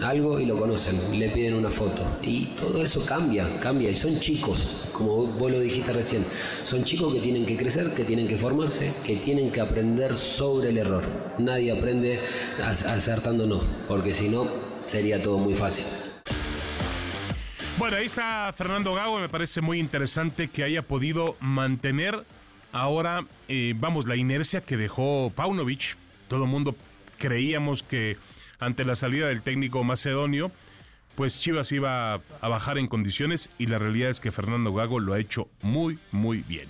algo 0.02 0.40
y 0.40 0.46
lo 0.46 0.59
conocen, 0.59 1.18
le 1.18 1.29
piden 1.29 1.55
una 1.55 1.70
foto. 1.70 2.18
Y 2.22 2.46
todo 2.57 2.83
eso 2.83 3.05
cambia, 3.05 3.61
cambia. 3.61 3.90
Y 3.90 3.96
son 3.96 4.18
chicos, 4.18 4.88
como 4.92 5.26
vos 5.26 5.50
lo 5.50 5.61
dijiste 5.61 5.92
recién, 5.92 6.24
son 6.64 6.83
chicos 6.85 7.14
que 7.14 7.20
tienen 7.20 7.46
que 7.46 7.57
crecer, 7.57 7.94
que 7.94 8.05
tienen 8.05 8.26
que 8.26 8.37
formarse, 8.37 8.94
que 9.05 9.16
tienen 9.16 9.52
que 9.52 9.61
aprender 9.61 10.16
sobre 10.16 10.70
el 10.70 10.79
error. 10.79 11.05
Nadie 11.38 11.70
aprende 11.70 12.20
acertándonos, 12.61 13.64
porque 13.87 14.12
si 14.12 14.29
no, 14.29 14.48
sería 14.87 15.22
todo 15.22 15.38
muy 15.38 15.55
fácil. 15.55 15.85
Bueno, 17.79 17.98
ahí 17.98 18.07
está 18.07 18.50
Fernando 18.57 18.94
Gago, 18.94 19.18
me 19.18 19.29
parece 19.29 19.61
muy 19.61 19.79
interesante 19.79 20.48
que 20.48 20.64
haya 20.64 20.81
podido 20.81 21.37
mantener 21.40 22.24
ahora, 22.72 23.24
eh, 23.48 23.74
vamos, 23.76 24.07
la 24.07 24.16
inercia 24.16 24.62
que 24.62 24.76
dejó 24.76 25.31
Paunovic 25.35 25.96
todo 26.29 26.45
el 26.45 26.51
mundo 26.51 26.77
creíamos 27.19 27.83
que 27.83 28.17
ante 28.59 28.85
la 28.85 28.95
salida 28.95 29.29
del 29.29 29.43
técnico 29.43 29.85
macedonio, 29.85 30.51
pues 31.17 31.41
Chivas 31.41 31.73
iba 31.73 32.15
a 32.15 32.49
bajar 32.49 32.77
en 32.79 32.89
condiciones 32.89 33.51
y 33.59 33.67
la 33.67 33.79
realidad 33.79 34.11
es 34.11 34.21
que 34.21 34.31
Fernando 34.31 34.73
Gago 34.75 35.01
lo 35.01 35.15
ha 35.15 35.19
hecho 35.19 35.49
muy, 35.62 35.99
muy 36.12 36.43
bien. 36.43 36.69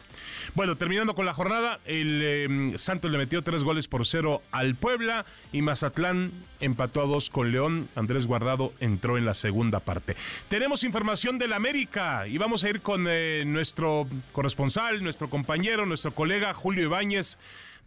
Bueno, 0.54 0.76
terminando 0.76 1.14
con 1.14 1.26
la 1.26 1.34
jornada, 1.34 1.80
el 1.84 2.22
em, 2.22 2.78
Santos 2.78 3.10
le 3.10 3.18
metió 3.18 3.42
tres 3.42 3.64
goles 3.64 3.88
por 3.88 4.06
cero 4.06 4.42
al 4.52 4.76
Puebla 4.76 5.26
y 5.52 5.62
Mazatlán 5.62 6.30
empató 6.60 7.02
a 7.02 7.06
dos 7.06 7.28
con 7.28 7.50
León. 7.50 7.88
Andrés 7.96 8.28
Guardado 8.28 8.72
entró 8.78 9.18
en 9.18 9.24
la 9.26 9.34
segunda 9.34 9.80
parte. 9.80 10.16
Tenemos 10.48 10.84
información 10.84 11.38
del 11.38 11.52
América 11.52 12.28
y 12.28 12.38
vamos 12.38 12.62
a 12.62 12.70
ir 12.70 12.80
con 12.80 13.06
eh, 13.08 13.42
nuestro 13.44 14.06
corresponsal, 14.30 15.02
nuestro 15.02 15.28
compañero, 15.28 15.86
nuestro 15.86 16.12
colega 16.12 16.54
Julio 16.54 16.84
Ibáñez 16.84 17.36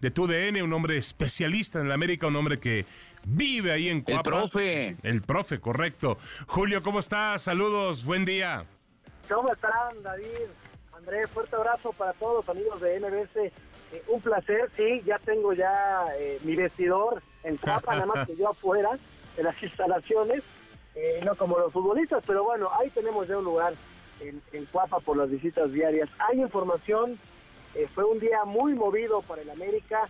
de 0.02 0.12
TUDN, 0.12 0.62
un 0.62 0.74
hombre 0.74 0.98
especialista 0.98 1.80
en 1.80 1.88
el 1.88 1.92
América, 1.92 2.28
un 2.28 2.36
hombre 2.36 2.60
que 2.60 2.86
vive 3.26 3.72
ahí 3.72 3.90
en 3.90 4.02
Cuapa. 4.02 4.18
El 4.18 4.24
profe. 4.24 4.98
El 5.04 5.22
profe, 5.22 5.60
correcto. 5.60 6.18
Julio, 6.48 6.82
¿cómo 6.82 7.00
estás? 7.00 7.42
Saludos, 7.42 8.06
buen 8.06 8.26
día. 8.26 8.66
¿Cómo 9.28 9.52
están, 9.52 10.02
David? 10.02 10.26
Andrés, 10.94 11.30
fuerte 11.30 11.56
abrazo 11.56 11.94
para 11.94 12.14
todos 12.14 12.46
los 12.46 12.50
amigos 12.56 12.82
de 12.82 13.00
NBS. 13.00 13.36
Eh, 13.92 14.04
un 14.08 14.22
placer, 14.22 14.70
sí, 14.76 15.02
ya 15.06 15.20
tengo 15.20 15.54
ya 15.54 16.06
eh, 16.20 16.40
mi 16.44 16.56
vestidor 16.56 17.22
en 17.44 17.58
Cuapa, 17.58 17.94
nada 17.96 18.06
más 18.06 18.28
que 18.28 18.36
yo 18.36 18.50
afuera 18.50 18.98
de 19.36 19.44
las 19.44 19.62
instalaciones, 19.64 20.44
eh, 20.96 21.22
no 21.26 21.36
como 21.36 21.58
los 21.58 21.72
futbolistas, 21.72 22.24
pero 22.28 22.44
bueno, 22.44 22.70
ahí 22.80 22.90
tenemos 22.90 23.28
ya 23.28 23.38
un 23.38 23.46
lugar 23.46 23.74
en, 24.20 24.42
en 24.52 24.66
Cuapa 24.66 25.00
por 25.00 25.18
las 25.18 25.30
visitas 25.30 25.72
diarias. 25.72 26.10
Hay 26.20 26.42
información, 26.42 27.18
fue 27.94 28.04
un 28.04 28.20
día 28.20 28.44
muy 28.46 28.74
movido 28.74 29.22
para 29.22 29.42
el 29.42 29.50
América, 29.50 30.08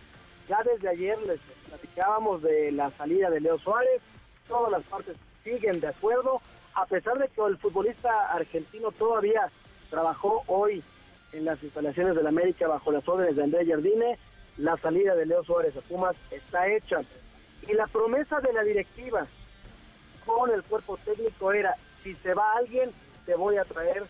ya 0.48 0.62
desde 0.62 0.88
ayer 0.88 1.18
les 1.22 1.40
platicábamos 1.68 2.42
de 2.42 2.72
la 2.72 2.90
salida 2.92 3.30
de 3.30 3.40
Leo 3.40 3.58
Suárez, 3.58 4.00
todas 4.48 4.72
las 4.72 4.82
partes 4.84 5.16
siguen 5.44 5.80
de 5.80 5.88
acuerdo, 5.88 6.40
a 6.74 6.86
pesar 6.86 7.18
de 7.18 7.28
que 7.28 7.40
el 7.42 7.58
futbolista 7.58 8.32
argentino 8.32 8.90
todavía 8.92 9.50
trabajó 9.90 10.42
hoy 10.46 10.82
en 11.32 11.44
las 11.44 11.62
instalaciones 11.62 12.16
del 12.16 12.26
América 12.26 12.66
bajo 12.68 12.90
las 12.90 13.06
órdenes 13.08 13.36
de 13.36 13.44
Andrés 13.44 13.68
Jardine, 13.68 14.18
la 14.56 14.76
salida 14.78 15.14
de 15.14 15.26
Leo 15.26 15.44
Suárez 15.44 15.76
a 15.76 15.80
Pumas 15.80 16.16
está 16.30 16.68
hecha. 16.68 17.02
Y 17.68 17.72
la 17.74 17.86
promesa 17.86 18.40
de 18.40 18.52
la 18.52 18.62
directiva 18.62 19.26
con 20.26 20.50
el 20.50 20.62
cuerpo 20.62 20.98
técnico 21.04 21.52
era, 21.52 21.76
si 22.02 22.14
se 22.16 22.34
va 22.34 22.52
alguien, 22.56 22.90
te 23.26 23.34
voy 23.34 23.56
a 23.56 23.64
traer 23.64 24.04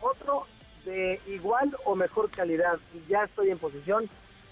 otro 0.00 0.46
de 0.86 1.20
igual 1.26 1.76
o 1.84 1.94
mejor 1.94 2.30
calidad. 2.30 2.78
Y 2.94 3.10
ya 3.10 3.24
estoy 3.24 3.50
en 3.50 3.58
posición 3.58 4.08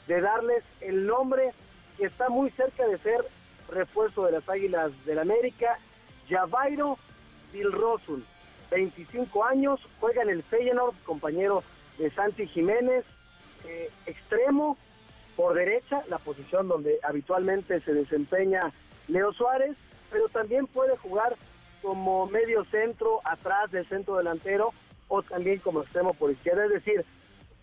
de 0.06 0.20
darles 0.20 0.62
el 0.82 1.06
nombre 1.06 1.52
que 1.96 2.06
está 2.06 2.28
muy 2.28 2.50
cerca 2.50 2.86
de 2.86 2.98
ser 2.98 3.24
refuerzo 3.70 4.26
de 4.26 4.32
las 4.32 4.46
Águilas 4.48 4.92
del 5.06 5.20
América, 5.20 5.78
Javairo 6.28 6.98
Dilrosun, 7.52 8.24
25 8.70 9.44
años, 9.44 9.80
juega 10.00 10.22
en 10.22 10.30
el 10.30 10.42
Feyenoord, 10.42 10.94
compañero 11.04 11.62
de 11.98 12.10
Santi 12.10 12.46
Jiménez, 12.48 13.04
eh, 13.66 13.90
extremo 14.06 14.76
por 15.36 15.54
derecha, 15.54 16.02
la 16.08 16.18
posición 16.18 16.68
donde 16.68 16.98
habitualmente 17.02 17.80
se 17.80 17.94
desempeña 17.94 18.72
Leo 19.08 19.32
Suárez, 19.32 19.76
pero 20.10 20.28
también 20.28 20.66
puede 20.66 20.96
jugar 20.96 21.36
como 21.82 22.26
medio 22.26 22.64
centro 22.64 23.20
atrás 23.24 23.70
del 23.70 23.86
centro 23.88 24.16
delantero 24.16 24.72
o 25.08 25.22
también 25.22 25.58
como 25.58 25.82
extremo 25.82 26.14
por 26.14 26.30
izquierda, 26.30 26.64
es 26.66 26.72
decir, 26.72 27.04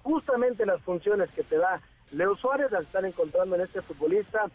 justamente 0.04 0.65
las 0.65 0.82
funciones 0.82 1.30
que 1.32 1.43
te 1.43 1.58
da 1.58 1.82
Leo 2.12 2.36
Suárez 2.36 2.71
las 2.71 2.84
están 2.84 3.06
encontrando 3.06 3.56
en 3.56 3.62
este 3.62 3.82
futbolista 3.82 4.49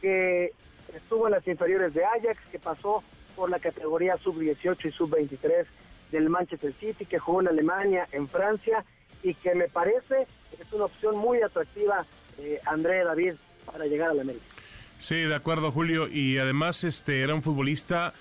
que 0.00 0.52
estuvo 0.94 1.26
en 1.26 1.32
las 1.32 1.46
inferiores 1.46 1.94
de 1.94 2.04
Ajax, 2.04 2.38
que 2.50 2.58
pasó 2.58 3.02
por 3.36 3.50
la 3.50 3.58
categoría 3.58 4.16
sub-18 4.18 4.86
y 4.86 4.92
sub-23 4.92 5.66
del 6.10 6.28
Manchester 6.28 6.72
City, 6.74 7.06
que 7.06 7.18
jugó 7.18 7.40
en 7.40 7.48
Alemania, 7.48 8.08
en 8.12 8.28
Francia, 8.28 8.84
y 9.22 9.34
que 9.34 9.54
me 9.54 9.68
parece 9.68 10.26
es 10.60 10.72
una 10.72 10.84
opción 10.84 11.16
muy 11.16 11.40
atractiva, 11.42 12.04
eh, 12.38 12.60
André 12.66 13.04
David, 13.04 13.34
para 13.64 13.86
llegar 13.86 14.10
a 14.10 14.14
la 14.14 14.22
América. 14.22 14.44
Sí, 14.98 15.16
de 15.16 15.34
acuerdo, 15.34 15.72
Julio. 15.72 16.08
Y 16.08 16.38
además 16.38 16.84
este 16.84 17.22
era 17.22 17.34
un 17.34 17.42
futbolista 17.42 18.12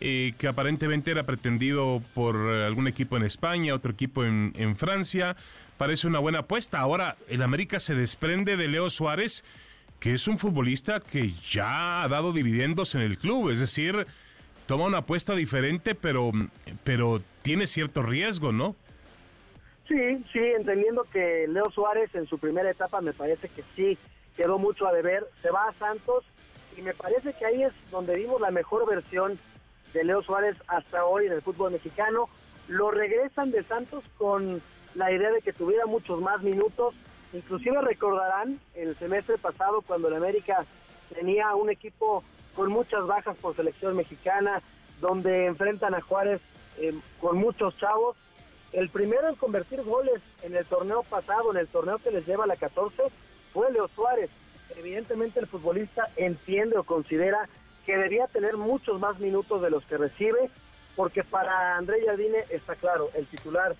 eh, 0.00 0.32
que 0.38 0.48
aparentemente 0.48 1.10
era 1.10 1.24
pretendido 1.24 2.02
por 2.14 2.36
algún 2.36 2.88
equipo 2.88 3.16
en 3.16 3.24
España, 3.24 3.74
otro 3.74 3.92
equipo 3.92 4.24
en, 4.24 4.52
en 4.56 4.76
Francia 4.76 5.36
parece 5.78 6.06
una 6.06 6.18
buena 6.18 6.40
apuesta. 6.40 6.80
Ahora, 6.80 7.16
el 7.28 7.40
América 7.42 7.80
se 7.80 7.94
desprende 7.94 8.56
de 8.56 8.68
Leo 8.68 8.90
Suárez, 8.90 9.44
que 10.00 10.12
es 10.12 10.28
un 10.28 10.36
futbolista 10.36 11.00
que 11.00 11.32
ya 11.48 12.02
ha 12.02 12.08
dado 12.08 12.32
dividendos 12.32 12.94
en 12.94 13.00
el 13.00 13.16
club, 13.16 13.50
es 13.50 13.60
decir, 13.60 14.06
toma 14.66 14.84
una 14.84 14.98
apuesta 14.98 15.34
diferente, 15.34 15.94
pero, 15.94 16.32
pero 16.84 17.22
tiene 17.42 17.66
cierto 17.66 18.02
riesgo, 18.02 18.52
¿no? 18.52 18.76
Sí, 19.86 20.22
sí, 20.32 20.38
entendiendo 20.38 21.04
que 21.04 21.46
Leo 21.48 21.70
Suárez 21.70 22.14
en 22.14 22.26
su 22.26 22.38
primera 22.38 22.70
etapa 22.70 23.00
me 23.00 23.14
parece 23.14 23.48
que 23.48 23.64
sí 23.74 23.96
quedó 24.36 24.58
mucho 24.58 24.86
a 24.86 24.92
deber, 24.92 25.26
se 25.40 25.50
va 25.50 25.68
a 25.68 25.72
Santos 25.74 26.24
y 26.76 26.82
me 26.82 26.92
parece 26.92 27.32
que 27.32 27.46
ahí 27.46 27.62
es 27.62 27.72
donde 27.90 28.14
vimos 28.14 28.40
la 28.40 28.50
mejor 28.50 28.86
versión 28.86 29.38
de 29.92 30.04
Leo 30.04 30.22
Suárez 30.22 30.56
hasta 30.66 31.04
hoy 31.04 31.26
en 31.26 31.32
el 31.32 31.42
fútbol 31.42 31.72
mexicano. 31.72 32.28
Lo 32.68 32.90
regresan 32.90 33.50
de 33.50 33.62
Santos 33.64 34.04
con 34.16 34.60
la 34.94 35.12
idea 35.12 35.30
de 35.30 35.40
que 35.40 35.52
tuviera 35.52 35.86
muchos 35.86 36.20
más 36.20 36.42
minutos. 36.42 36.94
Inclusive 37.32 37.80
recordarán 37.82 38.60
el 38.74 38.96
semestre 38.96 39.38
pasado 39.38 39.82
cuando 39.82 40.08
el 40.08 40.14
América 40.14 40.64
tenía 41.14 41.54
un 41.54 41.70
equipo 41.70 42.22
con 42.54 42.70
muchas 42.70 43.06
bajas 43.06 43.36
por 43.38 43.54
selección 43.54 43.96
mexicana, 43.96 44.62
donde 45.00 45.46
enfrentan 45.46 45.94
a 45.94 46.00
Juárez 46.00 46.40
eh, 46.78 46.94
con 47.20 47.38
muchos 47.38 47.76
chavos. 47.78 48.16
El 48.72 48.90
primero 48.90 49.28
en 49.28 49.36
convertir 49.36 49.82
goles 49.82 50.20
en 50.42 50.54
el 50.54 50.66
torneo 50.66 51.02
pasado, 51.02 51.52
en 51.52 51.58
el 51.58 51.68
torneo 51.68 51.98
que 51.98 52.10
les 52.10 52.26
lleva 52.26 52.44
a 52.44 52.48
la 52.48 52.56
14, 52.56 53.04
fue 53.52 53.72
Leo 53.72 53.88
Suárez. 53.88 54.30
Evidentemente 54.76 55.40
el 55.40 55.46
futbolista 55.46 56.08
entiende 56.16 56.76
o 56.76 56.84
considera 56.84 57.48
que 57.88 57.96
debía 57.96 58.26
tener 58.26 58.58
muchos 58.58 59.00
más 59.00 59.18
minutos 59.18 59.62
de 59.62 59.70
los 59.70 59.82
que 59.86 59.96
recibe, 59.96 60.50
porque 60.94 61.24
para 61.24 61.78
André 61.78 62.04
Jardine 62.04 62.44
está 62.50 62.74
claro, 62.74 63.08
el 63.14 63.24
titular 63.24 63.74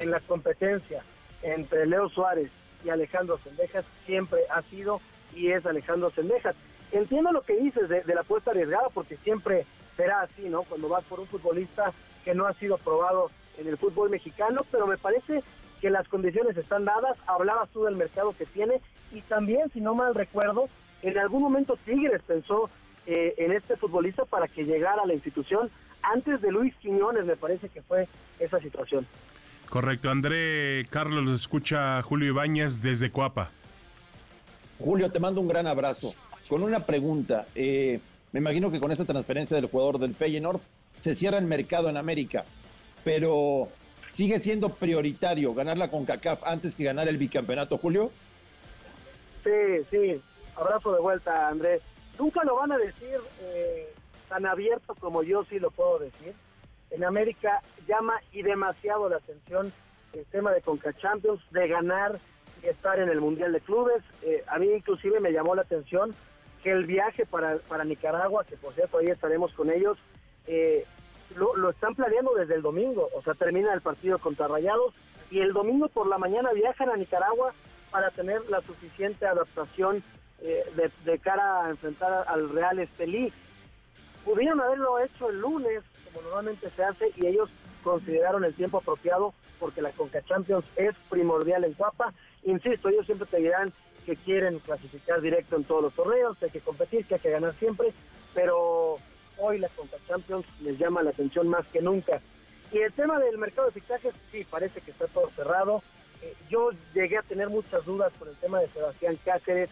en 0.00 0.10
la 0.10 0.18
competencia 0.18 1.04
entre 1.44 1.86
Leo 1.86 2.08
Suárez 2.08 2.50
y 2.84 2.88
Alejandro 2.88 3.38
Sendejas 3.38 3.84
siempre 4.04 4.40
ha 4.50 4.62
sido 4.62 5.00
y 5.32 5.52
es 5.52 5.64
Alejandro 5.64 6.10
Sendejas. 6.10 6.56
Entiendo 6.90 7.30
lo 7.30 7.42
que 7.42 7.54
dices 7.54 7.88
de, 7.88 8.02
la 8.04 8.22
apuesta 8.22 8.50
arriesgada 8.50 8.88
porque 8.92 9.16
siempre 9.18 9.64
será 9.96 10.22
así, 10.22 10.48
¿no? 10.48 10.64
Cuando 10.64 10.88
vas 10.88 11.04
por 11.04 11.20
un 11.20 11.28
futbolista 11.28 11.92
que 12.24 12.34
no 12.34 12.48
ha 12.48 12.54
sido 12.54 12.78
probado 12.78 13.30
en 13.58 13.68
el 13.68 13.78
fútbol 13.78 14.10
mexicano, 14.10 14.62
pero 14.72 14.88
me 14.88 14.98
parece 14.98 15.40
que 15.80 15.88
las 15.88 16.08
condiciones 16.08 16.56
están 16.56 16.84
dadas. 16.84 17.16
Hablabas 17.28 17.68
tú 17.68 17.84
del 17.84 17.94
mercado 17.94 18.34
que 18.36 18.44
tiene 18.44 18.80
y 19.12 19.20
también, 19.20 19.70
si 19.72 19.80
no 19.80 19.94
mal 19.94 20.16
recuerdo, 20.16 20.68
en 21.02 21.16
algún 21.16 21.42
momento 21.42 21.78
Tigres 21.84 22.22
pensó 22.26 22.68
eh, 23.06 23.34
en 23.38 23.52
este 23.52 23.76
futbolista 23.76 24.24
para 24.24 24.48
que 24.48 24.64
llegara 24.64 25.02
a 25.02 25.06
la 25.06 25.14
institución. 25.14 25.70
Antes 26.02 26.40
de 26.40 26.50
Luis 26.50 26.74
Quiñones 26.76 27.24
me 27.24 27.36
parece 27.36 27.68
que 27.68 27.82
fue 27.82 28.08
esa 28.38 28.60
situación. 28.60 29.06
Correcto. 29.68 30.10
André 30.10 30.86
Carlos, 30.90 31.24
lo 31.24 31.34
escucha 31.34 32.02
Julio 32.02 32.28
Ibáñez 32.28 32.82
desde 32.82 33.10
Coapa. 33.10 33.50
Julio, 34.78 35.10
te 35.10 35.20
mando 35.20 35.40
un 35.40 35.48
gran 35.48 35.66
abrazo. 35.66 36.14
Con 36.48 36.62
una 36.62 36.84
pregunta. 36.84 37.46
Eh, 37.54 38.00
me 38.32 38.40
imagino 38.40 38.70
que 38.70 38.80
con 38.80 38.90
esta 38.92 39.04
transferencia 39.04 39.56
del 39.56 39.66
jugador 39.66 39.98
del 39.98 40.14
Feyenoord 40.14 40.60
se 40.98 41.14
cierra 41.14 41.38
el 41.38 41.46
mercado 41.46 41.88
en 41.88 41.96
América, 41.96 42.44
pero 43.04 43.68
¿sigue 44.12 44.38
siendo 44.38 44.70
prioritario 44.70 45.52
ganar 45.54 45.76
la 45.76 45.90
CONCACAF 45.90 46.44
antes 46.44 46.74
que 46.74 46.84
ganar 46.84 47.08
el 47.08 47.16
bicampeonato, 47.16 47.78
Julio? 47.78 48.10
Sí, 49.44 49.50
sí. 49.90 50.20
Abrazo 50.56 50.92
de 50.92 51.00
vuelta, 51.00 51.48
Andrés. 51.48 51.82
Nunca 52.22 52.44
lo 52.44 52.54
van 52.54 52.70
a 52.70 52.78
decir 52.78 53.18
eh, 53.40 53.92
tan 54.28 54.46
abierto 54.46 54.94
como 54.94 55.24
yo 55.24 55.42
sí 55.42 55.58
lo 55.58 55.72
puedo 55.72 55.98
decir 55.98 56.32
en 56.92 57.02
América 57.02 57.60
llama 57.88 58.14
y 58.30 58.42
demasiado 58.42 59.08
la 59.08 59.16
atención 59.16 59.72
el 60.12 60.24
tema 60.26 60.52
de 60.52 60.60
Conca 60.60 60.92
Champions, 60.92 61.40
de 61.50 61.66
ganar 61.66 62.20
y 62.62 62.68
estar 62.68 63.00
en 63.00 63.08
el 63.08 63.20
Mundial 63.20 63.50
de 63.50 63.60
Clubes. 63.60 64.04
Eh, 64.22 64.44
a 64.46 64.60
mí 64.60 64.70
inclusive 64.70 65.18
me 65.18 65.32
llamó 65.32 65.56
la 65.56 65.62
atención 65.62 66.14
que 66.62 66.70
el 66.70 66.86
viaje 66.86 67.26
para, 67.26 67.56
para 67.56 67.82
Nicaragua, 67.82 68.44
que 68.44 68.56
por 68.56 68.72
cierto 68.72 68.98
ahí 68.98 69.06
estaremos 69.06 69.52
con 69.54 69.68
ellos, 69.68 69.98
eh, 70.46 70.86
lo, 71.34 71.56
lo, 71.56 71.70
están 71.70 71.96
planeando 71.96 72.34
desde 72.34 72.54
el 72.54 72.62
domingo, 72.62 73.08
o 73.16 73.22
sea, 73.22 73.34
termina 73.34 73.74
el 73.74 73.80
partido 73.80 74.20
contra 74.20 74.46
Rayados 74.46 74.94
y 75.28 75.40
el 75.40 75.52
domingo 75.52 75.88
por 75.88 76.06
la 76.06 76.18
mañana 76.18 76.52
viajan 76.52 76.88
a 76.88 76.96
Nicaragua 76.96 77.52
para 77.90 78.12
tener 78.12 78.48
la 78.48 78.60
suficiente 78.60 79.26
adaptación 79.26 80.04
eh, 80.42 80.64
de, 80.76 80.90
de, 81.04 81.18
cara 81.18 81.66
a 81.66 81.70
enfrentar 81.70 82.24
al 82.26 82.50
Real 82.50 82.78
Estelí. 82.78 83.32
Pudieron 84.24 84.60
haberlo 84.60 84.98
hecho 85.00 85.30
el 85.30 85.40
lunes, 85.40 85.82
como 86.04 86.22
normalmente 86.22 86.68
se 86.70 86.84
hace, 86.84 87.12
y 87.16 87.26
ellos 87.26 87.48
consideraron 87.82 88.44
el 88.44 88.54
tiempo 88.54 88.78
apropiado 88.78 89.34
porque 89.58 89.82
la 89.82 89.92
Conca 89.92 90.22
Champions 90.22 90.64
es 90.76 90.94
primordial 91.08 91.64
en 91.64 91.74
Cuapa. 91.74 92.12
Insisto, 92.42 92.88
ellos 92.88 93.06
siempre 93.06 93.28
te 93.28 93.38
dirán 93.38 93.72
que 94.04 94.16
quieren 94.16 94.58
clasificar 94.58 95.20
directo 95.20 95.54
en 95.54 95.64
todos 95.64 95.82
los 95.82 95.94
torneos, 95.94 96.36
que 96.36 96.46
hay 96.46 96.50
que 96.50 96.60
competir, 96.60 97.06
que 97.06 97.14
hay 97.14 97.20
que 97.20 97.30
ganar 97.30 97.54
siempre, 97.54 97.92
pero 98.34 98.98
hoy 99.38 99.58
la 99.58 99.68
Conca 99.68 99.96
Champions 100.08 100.44
les 100.60 100.78
llama 100.78 101.02
la 101.02 101.10
atención 101.10 101.48
más 101.48 101.64
que 101.68 101.80
nunca. 101.80 102.20
Y 102.72 102.78
el 102.78 102.92
tema 102.92 103.18
del 103.20 103.38
mercado 103.38 103.68
de 103.68 103.80
fichajes, 103.80 104.14
sí, 104.30 104.44
parece 104.50 104.80
que 104.80 104.90
está 104.90 105.06
todo 105.06 105.30
cerrado. 105.36 105.82
Eh, 106.22 106.34
yo 106.48 106.70
llegué 106.94 107.18
a 107.18 107.22
tener 107.22 107.48
muchas 107.48 107.84
dudas 107.84 108.12
por 108.18 108.28
el 108.28 108.36
tema 108.36 108.60
de 108.60 108.68
Sebastián 108.68 109.18
Cáceres, 109.24 109.68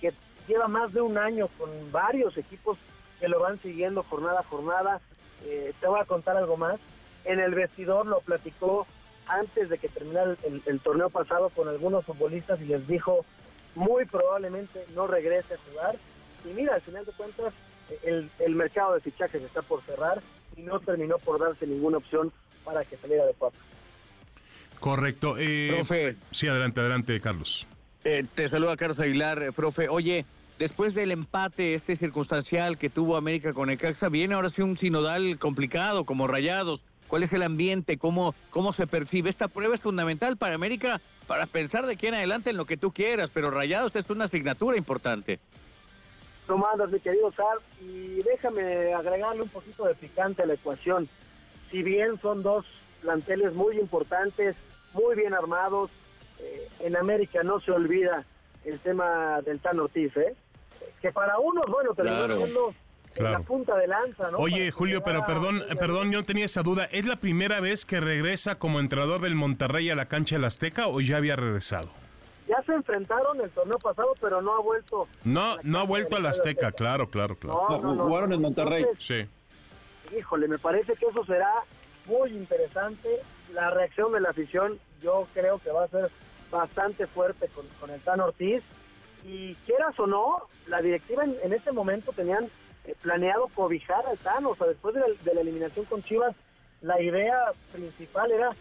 que 0.00 0.12
lleva 0.48 0.68
más 0.68 0.92
de 0.92 1.00
un 1.00 1.18
año 1.18 1.48
con 1.58 1.70
varios 1.92 2.36
equipos 2.36 2.78
que 3.20 3.28
lo 3.28 3.40
van 3.40 3.60
siguiendo 3.60 4.02
jornada 4.02 4.40
a 4.40 4.44
jornada. 4.44 5.00
Eh, 5.44 5.72
te 5.80 5.86
voy 5.86 6.00
a 6.00 6.04
contar 6.04 6.36
algo 6.36 6.56
más. 6.56 6.78
En 7.24 7.40
el 7.40 7.54
vestidor 7.54 8.06
lo 8.06 8.20
platicó 8.20 8.86
antes 9.26 9.68
de 9.68 9.78
que 9.78 9.88
terminara 9.88 10.36
el, 10.44 10.62
el 10.66 10.80
torneo 10.80 11.10
pasado 11.10 11.50
con 11.50 11.68
algunos 11.68 12.04
futbolistas 12.04 12.60
y 12.60 12.66
les 12.66 12.86
dijo 12.86 13.24
muy 13.74 14.04
probablemente 14.06 14.84
no 14.94 15.06
regrese 15.06 15.54
a 15.54 15.70
jugar. 15.70 15.96
Y 16.44 16.48
mira, 16.54 16.74
al 16.74 16.80
final 16.80 17.04
de 17.04 17.12
cuentas, 17.12 17.52
el, 18.02 18.30
el 18.38 18.54
mercado 18.54 18.94
de 18.94 19.00
fichajes 19.00 19.42
está 19.42 19.62
por 19.62 19.82
cerrar 19.82 20.22
y 20.56 20.62
no 20.62 20.80
terminó 20.80 21.18
por 21.18 21.38
darse 21.38 21.66
ninguna 21.66 21.98
opción 21.98 22.32
para 22.64 22.84
que 22.84 22.96
saliera 22.96 23.26
de 23.26 23.34
Cuapa. 23.34 23.58
Correcto. 24.80 25.36
Eh, 25.38 25.72
Profe. 25.74 26.16
Sí, 26.30 26.48
adelante, 26.48 26.80
adelante, 26.80 27.20
Carlos. 27.20 27.66
Eh, 28.08 28.24
te 28.36 28.48
saluda 28.48 28.76
Carlos 28.76 29.00
Aguilar, 29.00 29.42
eh, 29.42 29.50
profe. 29.50 29.88
Oye, 29.88 30.24
después 30.60 30.94
del 30.94 31.10
empate 31.10 31.74
este 31.74 31.96
circunstancial 31.96 32.78
que 32.78 32.88
tuvo 32.88 33.16
América 33.16 33.52
con 33.52 33.68
el 33.68 33.78
Caxa, 33.78 34.08
viene 34.08 34.36
ahora 34.36 34.48
sí 34.48 34.62
un 34.62 34.78
sinodal 34.78 35.40
complicado 35.40 36.04
como 36.04 36.28
Rayados. 36.28 36.80
¿Cuál 37.08 37.24
es 37.24 37.32
el 37.32 37.42
ambiente? 37.42 37.98
¿Cómo, 37.98 38.36
¿Cómo 38.50 38.72
se 38.72 38.86
percibe? 38.86 39.28
Esta 39.28 39.48
prueba 39.48 39.74
es 39.74 39.80
fundamental 39.80 40.36
para 40.36 40.54
América 40.54 41.00
para 41.26 41.46
pensar 41.46 41.84
de 41.84 41.94
aquí 41.94 42.06
en 42.06 42.14
adelante 42.14 42.50
en 42.50 42.56
lo 42.56 42.64
que 42.64 42.76
tú 42.76 42.92
quieras, 42.92 43.28
pero 43.34 43.50
Rayados 43.50 43.96
es 43.96 44.08
una 44.08 44.26
asignatura 44.26 44.78
importante. 44.78 45.40
¿Cómo 46.46 46.64
andas, 46.68 46.92
mi 46.92 47.00
querido 47.00 47.32
Sar? 47.32 47.58
Y 47.80 48.22
déjame 48.22 48.94
agregarle 48.94 49.42
un 49.42 49.48
poquito 49.48 49.84
de 49.84 49.96
picante 49.96 50.44
a 50.44 50.46
la 50.46 50.54
ecuación. 50.54 51.08
Si 51.72 51.82
bien 51.82 52.20
son 52.22 52.44
dos 52.44 52.66
planteles 53.02 53.52
muy 53.54 53.80
importantes, 53.80 54.54
muy 54.92 55.16
bien 55.16 55.34
armados, 55.34 55.90
eh, 56.40 56.68
en 56.80 56.96
América 56.96 57.42
no 57.42 57.60
se 57.60 57.70
olvida 57.72 58.24
el 58.64 58.78
tema 58.80 59.40
del 59.42 59.60
Tan 59.60 59.78
Ortiz, 59.80 60.16
¿eh? 60.16 60.34
Que 61.00 61.12
para 61.12 61.38
unos, 61.38 61.64
bueno, 61.66 61.94
terminó 61.94 62.16
Claro. 62.18 62.36
siendo 62.36 62.74
Claro. 63.14 63.38
la 63.38 63.44
punta 63.44 63.76
de 63.76 63.86
lanza, 63.86 64.30
¿no? 64.30 64.38
Oye, 64.38 64.58
Para 64.66 64.72
Julio, 64.72 65.02
pero 65.04 65.24
perdón, 65.26 65.62
perdón, 65.80 66.10
yo 66.12 66.18
no 66.20 66.24
tenía 66.26 66.44
esa 66.44 66.62
duda. 66.62 66.84
¿Es 66.92 67.06
la 67.06 67.16
primera 67.16 67.60
vez 67.60 67.86
que 67.86 68.00
regresa 68.00 68.56
como 68.58 68.78
entrenador 68.80 69.20
del 69.22 69.34
Monterrey 69.34 69.88
a 69.88 69.94
la 69.94 70.06
cancha 70.06 70.36
del 70.36 70.44
Azteca 70.44 70.88
o 70.88 71.00
ya 71.00 71.16
había 71.16 71.34
regresado? 71.36 71.88
Ya 72.46 72.62
se 72.64 72.74
enfrentaron 72.74 73.40
el 73.40 73.50
torneo 73.50 73.78
pasado, 73.78 74.12
pero 74.20 74.42
no 74.42 74.54
ha 74.54 74.60
vuelto. 74.60 75.08
No, 75.24 75.56
no 75.62 75.78
ha 75.80 75.84
vuelto 75.84 76.16
al 76.16 76.26
Azteca, 76.26 76.72
claro, 76.72 77.08
claro, 77.08 77.36
claro. 77.36 77.66
No, 77.70 77.80
no, 77.80 77.94
no. 77.94 78.04
Jugaron 78.04 78.32
en 78.34 78.40
Monterrey. 78.42 78.82
Entonces, 78.82 79.28
Sí. 80.10 80.16
Híjole, 80.16 80.46
me 80.46 80.58
parece 80.58 80.94
que 80.94 81.06
eso 81.06 81.24
será 81.24 81.50
muy 82.06 82.30
interesante. 82.30 83.08
La 83.52 83.70
reacción 83.70 84.12
de 84.12 84.20
la 84.20 84.30
afición 84.30 84.78
yo 85.02 85.26
creo 85.34 85.58
que 85.58 85.70
va 85.70 85.84
a 85.84 85.88
ser 85.88 86.10
bastante 86.56 87.06
fuerte 87.06 87.48
con, 87.48 87.66
con 87.80 87.90
el 87.90 88.00
Tan 88.00 88.20
Ortiz. 88.20 88.62
Y 89.24 89.54
quieras 89.66 89.98
o 89.98 90.06
no, 90.06 90.42
la 90.68 90.80
directiva 90.80 91.24
en, 91.24 91.36
en 91.42 91.52
este 91.52 91.72
momento 91.72 92.12
tenían 92.12 92.48
eh, 92.84 92.94
planeado 93.02 93.48
cobijar 93.54 94.06
al 94.06 94.18
Tan. 94.18 94.46
O 94.46 94.54
sea, 94.54 94.66
después 94.66 94.94
de 94.94 95.00
la, 95.00 95.06
de 95.24 95.34
la 95.34 95.40
eliminación 95.40 95.84
con 95.86 96.02
Chivas, 96.02 96.34
la 96.82 97.00
idea 97.00 97.52
principal 97.72 98.30
era 98.30 98.54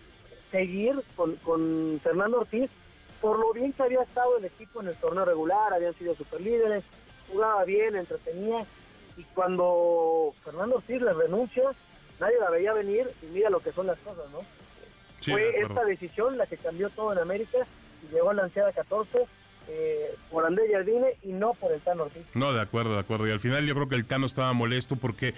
seguir 0.51 1.01
con, 1.15 1.35
con 1.37 1.99
Fernando 2.03 2.39
Ortiz 2.39 2.69
por 3.25 3.39
lo 3.39 3.53
bien 3.53 3.73
que 3.73 3.81
había 3.81 4.03
estado 4.03 4.37
el 4.37 4.45
equipo 4.45 4.81
en 4.81 4.89
el 4.89 4.95
torneo 4.97 5.25
regular, 5.25 5.73
habían 5.73 5.95
sido 5.95 6.13
superlíderes, 6.13 6.83
jugaba 7.27 7.63
bien, 7.65 7.95
entretenía, 7.95 8.65
y 9.17 9.23
cuando 9.33 10.33
Fernando 10.43 10.75
Ortiz 10.75 11.01
le 11.01 11.11
renuncia, 11.11 11.71
nadie 12.19 12.39
la 12.39 12.51
veía 12.51 12.73
venir, 12.73 13.09
y 13.23 13.25
mira 13.27 13.49
lo 13.49 13.61
que 13.61 13.71
son 13.71 13.87
las 13.87 13.97
cosas, 13.97 14.29
¿no? 14.31 14.41
Sí, 15.21 15.31
Fue 15.31 15.59
esta 15.59 15.83
decisión 15.85 16.37
la 16.37 16.45
que 16.45 16.57
cambió 16.57 16.89
todo 16.91 17.13
en 17.13 17.17
América, 17.17 17.65
llegó 18.11 18.31
a 18.31 18.33
la 18.33 18.43
ansiada 18.43 18.71
14 18.71 19.27
eh, 19.67 20.15
por 20.31 20.45
André 20.45 20.65
Jardine 20.71 21.15
y 21.23 21.31
no 21.31 21.53
por 21.53 21.71
el 21.71 21.81
Tan 21.81 21.99
Ortiz. 21.99 22.23
No, 22.33 22.53
de 22.53 22.61
acuerdo, 22.61 22.93
de 22.93 22.99
acuerdo. 22.99 23.27
Y 23.27 23.31
al 23.31 23.39
final 23.39 23.65
yo 23.65 23.73
creo 23.73 23.89
que 23.89 23.95
el 23.95 24.05
Tano 24.05 24.25
estaba 24.25 24.53
molesto 24.53 24.95
porque 24.95 25.33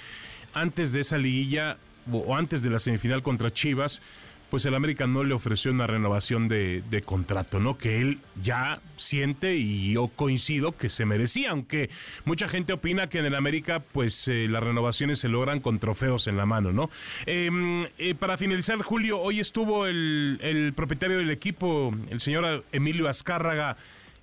antes 0.54 0.92
de 0.92 1.02
esa 1.02 1.18
liguilla 1.18 1.78
o 2.12 2.36
antes 2.36 2.64
de 2.64 2.70
la 2.70 2.80
semifinal 2.80 3.24
contra 3.24 3.52
Chivas, 3.52 4.02
pues 4.50 4.66
el 4.66 4.76
América 4.76 5.08
no 5.08 5.24
le 5.24 5.34
ofreció 5.34 5.72
una 5.72 5.88
renovación 5.88 6.48
de, 6.48 6.82
de 6.90 7.02
contrato, 7.02 7.60
¿no? 7.60 7.78
Que 7.78 8.00
él 8.00 8.20
ya 8.42 8.80
siente 8.96 9.56
y 9.56 9.94
yo 9.94 10.08
coincido 10.08 10.76
que 10.76 10.90
se 10.90 11.06
merecía, 11.06 11.52
aunque 11.52 11.90
mucha 12.26 12.48
gente 12.48 12.74
opina 12.74 13.10
que 13.10 13.20
en 13.20 13.26
el 13.26 13.36
América, 13.36 13.80
pues 13.80 14.28
eh, 14.28 14.48
las 14.50 14.64
renovaciones 14.64 15.20
se 15.20 15.28
logran 15.28 15.60
con 15.60 15.80
trofeos 15.80 16.28
en 16.28 16.38
la 16.38 16.46
mano, 16.46 16.72
¿no? 16.72 16.90
Eh, 17.26 17.50
eh, 17.98 18.16
para 18.16 18.38
finalizar, 18.38 18.82
Julio, 18.82 19.20
hoy 19.20 19.40
estuvo 19.40 19.86
el, 19.86 20.40
el 20.42 20.74
propietario 20.74 21.18
del 21.18 21.32
equipo, 21.32 21.92
el 22.10 22.20
señor 22.20 22.64
Emilio 22.72 23.10
Azcárraga, 23.10 23.78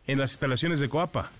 en 0.06 0.18
las 0.18 0.32
instalaciones 0.32 0.80
de 0.80 0.88
Coapa. 0.88 1.30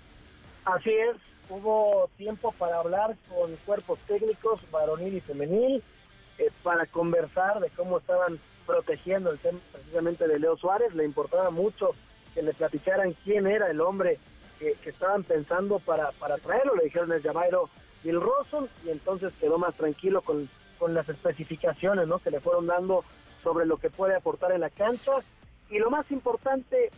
Así 0.64 0.90
es, 0.90 1.16
hubo 1.50 2.08
tiempo 2.16 2.52
para 2.58 2.78
hablar 2.78 3.16
con 3.28 3.54
cuerpos 3.66 3.98
técnicos, 4.06 4.60
varonil 4.70 5.14
y 5.14 5.20
femenil, 5.20 5.82
eh, 6.38 6.50
para 6.62 6.86
conversar 6.86 7.60
de 7.60 7.68
cómo 7.70 7.98
estaban 7.98 8.38
protegiendo 8.66 9.30
el 9.30 9.38
tema 9.38 9.58
precisamente 9.72 10.26
de 10.26 10.38
Leo 10.38 10.56
Suárez. 10.56 10.94
Le 10.94 11.04
importaba 11.04 11.50
mucho 11.50 11.90
que 12.34 12.42
le 12.42 12.52
platicaran 12.52 13.14
quién 13.24 13.46
era 13.46 13.70
el 13.70 13.80
hombre 13.80 14.18
que, 14.58 14.76
estaban 14.84 15.24
pensando 15.24 15.78
para, 15.78 16.12
para 16.12 16.38
traerlo. 16.38 16.74
Le 16.76 16.84
dijeron 16.84 17.12
el 17.12 17.22
Jamairo 17.22 17.68
Bill 18.02 18.20
Rosson 18.20 18.68
y 18.84 18.90
entonces 18.90 19.32
quedó 19.40 19.58
más 19.58 19.74
tranquilo 19.74 20.22
con, 20.22 20.48
con 20.78 20.94
las 20.94 21.08
especificaciones 21.08 22.06
¿no? 22.06 22.18
que 22.18 22.30
le 22.30 22.40
fueron 22.40 22.66
dando 22.66 23.04
sobre 23.42 23.66
lo 23.66 23.76
que 23.76 23.90
puede 23.90 24.16
aportar 24.16 24.52
en 24.52 24.60
la 24.60 24.70
cancha. 24.70 25.12
Y 25.70 25.78
lo 25.78 25.90
más 25.90 26.10
importante, 26.10 26.90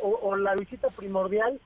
o 0.00 0.36
la 0.36 0.54
visita 0.54 0.88
primordial, 0.88 1.60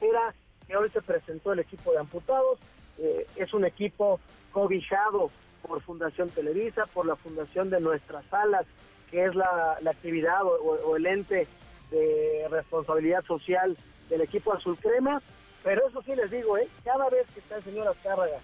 era 0.00 0.34
que 0.66 0.76
hoy 0.76 0.90
se 0.90 1.02
presentó 1.02 1.52
el 1.52 1.60
equipo 1.60 1.92
de 1.92 1.98
amputados. 1.98 2.58
Eh, 2.98 3.26
es 3.36 3.52
un 3.54 3.64
equipo 3.64 4.20
cobijado 4.52 5.30
por 5.62 5.80
Fundación 5.82 6.28
Televisa, 6.30 6.86
por 6.86 7.06
la 7.06 7.16
fundación 7.16 7.70
de 7.70 7.80
Nuestras 7.80 8.24
Salas, 8.26 8.66
que 9.10 9.24
es 9.24 9.34
la, 9.34 9.78
la 9.80 9.90
actividad 9.90 10.44
o, 10.44 10.50
o 10.50 10.96
el 10.96 11.06
ente 11.06 11.46
de 11.90 12.46
responsabilidad 12.50 13.24
social 13.24 13.76
del 14.08 14.20
equipo 14.20 14.52
Azul 14.52 14.76
Crema. 14.78 15.22
Pero 15.62 15.86
eso 15.88 16.02
sí 16.02 16.14
les 16.14 16.30
digo, 16.30 16.56
¿eh? 16.56 16.68
cada 16.84 17.08
vez 17.10 17.26
que 17.34 17.40
está 17.40 17.56
el 17.56 17.64
señor 17.64 17.88
Azcárraga 17.88 18.38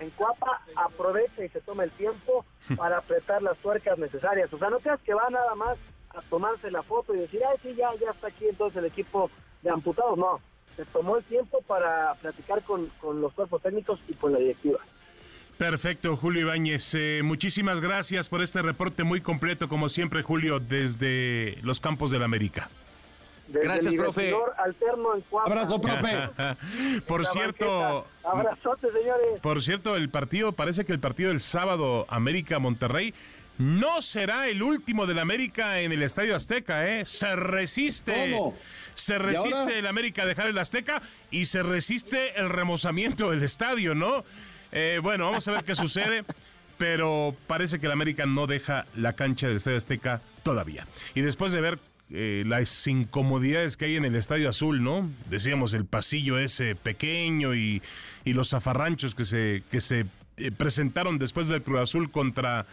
en 0.00 0.10
Cuapa, 0.10 0.62
aprovecha 0.76 1.44
y 1.44 1.48
se 1.48 1.60
toma 1.60 1.84
el 1.84 1.90
tiempo 1.92 2.44
para 2.76 2.98
apretar 2.98 3.42
las 3.42 3.56
tuercas 3.58 3.98
necesarias. 3.98 4.52
O 4.52 4.58
sea, 4.58 4.70
no 4.70 4.78
creas 4.78 5.00
que 5.02 5.14
va 5.14 5.28
nada 5.30 5.54
más 5.54 5.78
a 6.10 6.22
tomarse 6.22 6.70
la 6.70 6.82
foto 6.82 7.14
y 7.14 7.18
decir, 7.18 7.40
ay, 7.48 7.56
sí, 7.62 7.74
ya, 7.74 7.94
ya 8.00 8.10
está 8.10 8.28
aquí 8.28 8.46
entonces 8.48 8.78
el 8.78 8.86
equipo 8.86 9.30
de 9.62 9.70
amputados. 9.70 10.16
No, 10.18 10.40
se 10.76 10.84
tomó 10.86 11.16
el 11.16 11.24
tiempo 11.24 11.60
para 11.62 12.14
platicar 12.14 12.62
con, 12.62 12.86
con 13.00 13.20
los 13.20 13.32
cuerpos 13.32 13.62
técnicos 13.62 14.00
y 14.08 14.14
con 14.14 14.32
la 14.32 14.38
directiva. 14.38 14.78
Perfecto, 15.58 16.16
Julio 16.16 16.42
Ibáñez. 16.42 16.94
Eh, 16.94 17.20
muchísimas 17.24 17.80
gracias 17.80 18.28
por 18.28 18.42
este 18.42 18.62
reporte 18.62 19.02
muy 19.02 19.20
completo, 19.20 19.68
como 19.68 19.88
siempre, 19.88 20.22
Julio, 20.22 20.60
desde 20.60 21.58
los 21.62 21.80
campos 21.80 22.12
del 22.12 22.22
América. 22.22 22.70
Desde 23.48 23.66
Gracias, 23.66 23.94
profe. 23.94 24.34
alterno 24.56 25.16
en 25.16 25.20
Cuapa. 25.22 25.50
Abrazo, 25.50 25.80
profe. 25.80 27.00
por 27.08 27.26
cierto. 27.26 28.06
Abrazote, 28.22 28.86
señores. 28.92 29.40
por 29.42 29.60
cierto, 29.60 29.96
el 29.96 30.10
partido, 30.10 30.52
parece 30.52 30.84
que 30.84 30.92
el 30.92 31.00
partido 31.00 31.30
del 31.30 31.40
sábado 31.40 32.06
América-Monterrey 32.08 33.12
no 33.58 34.00
será 34.00 34.46
el 34.46 34.62
último 34.62 35.06
del 35.06 35.18
América 35.18 35.80
en 35.80 35.90
el 35.90 36.04
Estadio 36.04 36.36
Azteca, 36.36 36.88
¿eh? 36.88 37.04
Se 37.04 37.34
resiste. 37.34 38.30
¿Cómo? 38.32 38.56
Se 38.94 39.18
resiste 39.18 39.78
el 39.78 39.88
América 39.88 40.22
a 40.22 40.26
dejar 40.26 40.46
el 40.46 40.58
Azteca 40.58 41.02
y 41.32 41.46
se 41.46 41.64
resiste 41.64 42.38
el 42.38 42.48
remozamiento 42.48 43.30
del 43.30 43.42
estadio, 43.42 43.96
¿no? 43.96 44.24
Eh, 44.72 45.00
bueno, 45.02 45.26
vamos 45.26 45.46
a 45.48 45.52
ver 45.52 45.64
qué 45.64 45.74
sucede. 45.74 46.24
Pero 46.78 47.34
parece 47.48 47.80
que 47.80 47.86
el 47.86 47.92
América 47.92 48.24
no 48.24 48.46
deja 48.46 48.86
la 48.94 49.14
cancha 49.14 49.48
del 49.48 49.56
Estadio 49.56 49.78
Azteca 49.78 50.22
todavía. 50.44 50.86
Y 51.16 51.22
después 51.22 51.50
de 51.50 51.60
ver 51.60 51.80
eh, 52.10 52.44
las 52.46 52.86
incomodidades 52.86 53.76
que 53.76 53.86
hay 53.86 53.96
en 53.96 54.04
el 54.04 54.14
Estadio 54.14 54.48
Azul, 54.48 54.82
¿no? 54.82 55.10
Decíamos 55.28 55.74
el 55.74 55.84
pasillo 55.84 56.38
ese 56.38 56.76
pequeño 56.76 57.54
y, 57.56 57.82
y 58.24 58.32
los 58.32 58.50
zafarranchos 58.50 59.16
que 59.16 59.24
se, 59.24 59.64
que 59.72 59.80
se 59.80 60.06
eh, 60.36 60.52
presentaron 60.52 61.18
después 61.18 61.48
del 61.48 61.62
Cruz 61.62 61.80
Azul 61.80 62.12
contra 62.12 62.66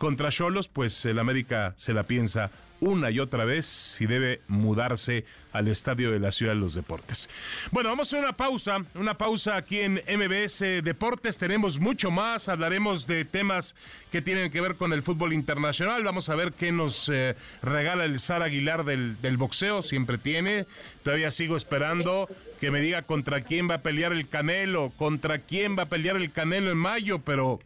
contra 0.00 0.30
Cholos, 0.30 0.70
pues 0.70 1.04
el 1.04 1.18
América 1.18 1.74
se 1.76 1.92
la 1.92 2.04
piensa 2.04 2.50
una 2.80 3.10
y 3.10 3.20
otra 3.20 3.44
vez 3.44 3.66
si 3.66 4.06
debe 4.06 4.40
mudarse 4.48 5.26
al 5.52 5.68
estadio 5.68 6.10
de 6.10 6.18
la 6.18 6.32
Ciudad 6.32 6.54
de 6.54 6.58
los 6.58 6.74
Deportes. 6.74 7.28
Bueno, 7.70 7.90
vamos 7.90 8.10
a 8.14 8.18
una 8.18 8.32
pausa, 8.32 8.78
una 8.94 9.18
pausa 9.18 9.56
aquí 9.56 9.80
en 9.80 10.02
MBS 10.08 10.60
Deportes. 10.82 11.36
Tenemos 11.36 11.78
mucho 11.78 12.10
más, 12.10 12.48
hablaremos 12.48 13.06
de 13.06 13.26
temas 13.26 13.74
que 14.10 14.22
tienen 14.22 14.50
que 14.50 14.62
ver 14.62 14.76
con 14.76 14.94
el 14.94 15.02
fútbol 15.02 15.34
internacional. 15.34 16.02
Vamos 16.02 16.30
a 16.30 16.34
ver 16.34 16.54
qué 16.54 16.72
nos 16.72 17.10
eh, 17.10 17.36
regala 17.60 18.06
el 18.06 18.20
Sara 18.20 18.46
Aguilar 18.46 18.84
del, 18.84 19.20
del 19.20 19.36
boxeo, 19.36 19.82
siempre 19.82 20.16
tiene. 20.16 20.64
Todavía 21.02 21.30
sigo 21.30 21.58
esperando 21.58 22.26
que 22.58 22.70
me 22.70 22.80
diga 22.80 23.02
contra 23.02 23.42
quién 23.42 23.68
va 23.68 23.74
a 23.74 23.82
pelear 23.82 24.12
el 24.12 24.30
Canelo, 24.30 24.94
contra 24.96 25.40
quién 25.40 25.76
va 25.76 25.82
a 25.82 25.90
pelear 25.90 26.16
el 26.16 26.32
Canelo 26.32 26.70
en 26.70 26.78
mayo, 26.78 27.18
pero 27.18 27.60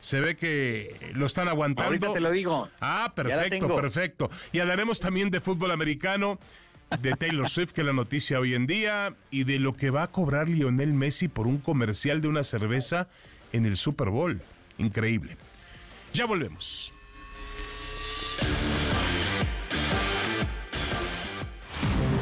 se 0.00 0.20
ve 0.20 0.36
que 0.36 1.12
lo 1.14 1.26
están 1.26 1.48
aguantando. 1.48 1.88
Ahorita 1.88 2.12
te 2.12 2.20
lo 2.20 2.30
digo. 2.30 2.68
Ah, 2.80 3.12
perfecto, 3.14 3.74
perfecto. 3.74 4.30
Y 4.52 4.60
hablaremos 4.60 5.00
también 5.00 5.30
de 5.30 5.40
fútbol 5.40 5.70
americano, 5.70 6.38
de 7.00 7.12
Taylor 7.12 7.48
Swift, 7.48 7.72
que 7.72 7.82
es 7.82 7.86
la 7.86 7.92
noticia 7.92 8.40
hoy 8.40 8.54
en 8.54 8.66
día, 8.66 9.14
y 9.30 9.44
de 9.44 9.58
lo 9.58 9.74
que 9.74 9.90
va 9.90 10.04
a 10.04 10.08
cobrar 10.08 10.48
Lionel 10.48 10.94
Messi 10.94 11.28
por 11.28 11.46
un 11.46 11.58
comercial 11.58 12.20
de 12.20 12.28
una 12.28 12.44
cerveza 12.44 13.08
en 13.52 13.66
el 13.66 13.76
Super 13.76 14.10
Bowl. 14.10 14.40
Increíble. 14.78 15.36
Ya 16.12 16.26
volvemos. 16.26 16.92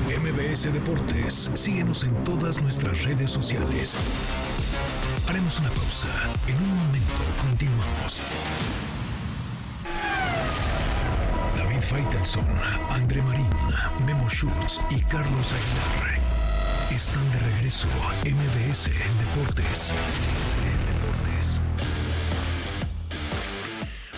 MBS 0.08 0.72
Deportes, 0.72 1.50
síguenos 1.54 2.04
en 2.04 2.24
todas 2.24 2.60
nuestras 2.60 3.04
redes 3.04 3.30
sociales. 3.30 3.96
Haremos 5.28 5.58
una 5.60 5.70
pausa. 5.70 6.08
En 6.46 6.56
un 6.56 6.76
momento 6.76 7.14
continuamos. 7.40 8.22
David 11.56 11.80
Faitelson, 11.80 12.46
André 12.90 13.22
Marín, 13.22 13.50
Memo 14.04 14.28
Schutz 14.28 14.80
y 14.90 15.00
Carlos 15.02 15.52
Aguilar 15.52 16.16
están 16.94 17.30
de 17.32 17.38
regreso 17.40 17.88
a 17.88 18.12
MBS 18.24 18.86
en 18.86 19.18
Deportes. 19.18 19.92
En 20.64 20.86
Deportes. 20.86 21.60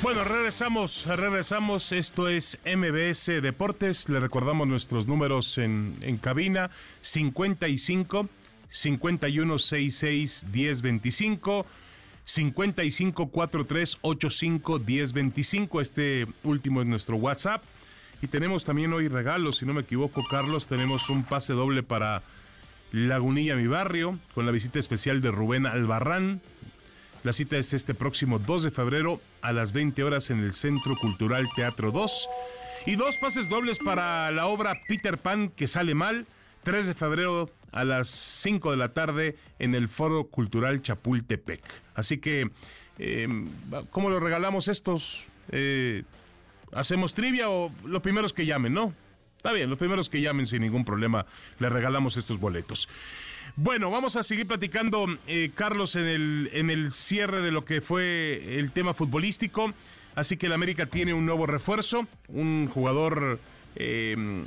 Bueno, 0.02 0.22
regresamos, 0.24 1.06
regresamos. 1.06 1.92
Esto 1.92 2.28
es 2.28 2.58
MBS 2.64 3.42
Deportes. 3.42 4.08
Le 4.08 4.20
recordamos 4.20 4.68
nuestros 4.68 5.06
números 5.06 5.58
en, 5.58 5.96
en 6.02 6.18
cabina: 6.18 6.70
55 7.00 8.28
5166 8.70 10.46
1025 10.52 11.66
554385 12.24 14.78
1025. 14.80 15.80
Este 15.80 16.26
último 16.44 16.82
es 16.82 16.86
nuestro 16.86 17.16
WhatsApp. 17.16 17.62
Y 18.20 18.26
tenemos 18.26 18.64
también 18.64 18.92
hoy 18.92 19.08
regalos, 19.08 19.58
si 19.58 19.66
no 19.66 19.74
me 19.74 19.82
equivoco, 19.82 20.22
Carlos. 20.28 20.66
Tenemos 20.66 21.08
un 21.08 21.24
pase 21.24 21.52
doble 21.52 21.82
para 21.82 22.22
Lagunilla, 22.92 23.54
mi 23.54 23.66
barrio, 23.66 24.18
con 24.34 24.44
la 24.44 24.52
visita 24.52 24.78
especial 24.78 25.20
de 25.20 25.30
Rubén 25.30 25.66
Albarrán. 25.66 26.40
La 27.22 27.32
cita 27.32 27.56
es 27.56 27.74
este 27.74 27.94
próximo 27.94 28.38
2 28.38 28.64
de 28.64 28.70
febrero 28.70 29.20
a 29.42 29.52
las 29.52 29.72
20 29.72 30.02
horas 30.04 30.30
en 30.30 30.40
el 30.40 30.52
Centro 30.52 30.96
Cultural 30.96 31.48
Teatro 31.54 31.92
2. 31.92 32.28
Y 32.86 32.96
dos 32.96 33.18
pases 33.18 33.48
dobles 33.48 33.78
para 33.78 34.30
la 34.30 34.46
obra 34.46 34.80
Peter 34.86 35.18
Pan 35.18 35.50
que 35.50 35.68
sale 35.68 35.94
mal. 35.94 36.26
3 36.64 36.88
de 36.88 36.94
febrero 36.94 37.50
a 37.72 37.84
las 37.84 38.08
5 38.08 38.70
de 38.70 38.76
la 38.76 38.92
tarde 38.92 39.36
en 39.58 39.74
el 39.74 39.88
Foro 39.88 40.24
Cultural 40.24 40.82
Chapultepec. 40.82 41.62
Así 41.94 42.18
que, 42.18 42.50
em, 42.98 43.48
¿cómo 43.90 44.10
lo 44.10 44.20
regalamos 44.20 44.68
estos? 44.68 45.24
Eh, 45.50 46.04
¿Hacemos 46.72 47.14
trivia 47.14 47.48
o 47.50 47.72
los 47.84 48.02
primeros 48.02 48.32
que 48.32 48.46
llamen, 48.46 48.74
no? 48.74 48.94
Está 49.36 49.52
bien, 49.52 49.70
los 49.70 49.78
primeros 49.78 50.08
que 50.08 50.20
llamen 50.20 50.46
sin 50.46 50.62
ningún 50.62 50.84
problema, 50.84 51.24
le 51.58 51.68
regalamos 51.68 52.16
estos 52.16 52.38
boletos. 52.38 52.88
Bueno, 53.56 53.90
vamos 53.90 54.16
a 54.16 54.22
seguir 54.22 54.46
platicando, 54.46 55.06
eh, 55.26 55.50
Carlos, 55.54 55.96
en 55.96 56.06
el, 56.06 56.50
en 56.52 56.70
el 56.70 56.92
cierre 56.92 57.40
de 57.40 57.50
lo 57.50 57.64
que 57.64 57.80
fue 57.80 58.58
el 58.58 58.72
tema 58.72 58.94
futbolístico. 58.94 59.72
Así 60.14 60.36
que 60.36 60.46
el 60.46 60.52
América 60.52 60.86
tiene 60.86 61.14
un 61.14 61.24
nuevo 61.24 61.46
refuerzo, 61.46 62.06
un 62.26 62.68
jugador 62.68 63.38
em, 63.76 64.42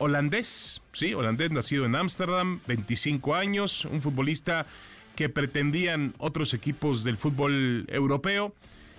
holandés, 0.00 0.80
sí, 0.92 1.12
holandés, 1.12 1.50
nacido 1.50 1.84
en 1.84 1.94
Ámsterdam, 1.94 2.60
25 2.66 3.34
años, 3.34 3.84
un 3.84 4.00
futbolista 4.00 4.66
que 5.14 5.28
pretendían 5.28 6.14
otros 6.16 6.54
equipos 6.54 7.04
del 7.04 7.18
fútbol 7.18 7.84
europeo. 7.88 8.54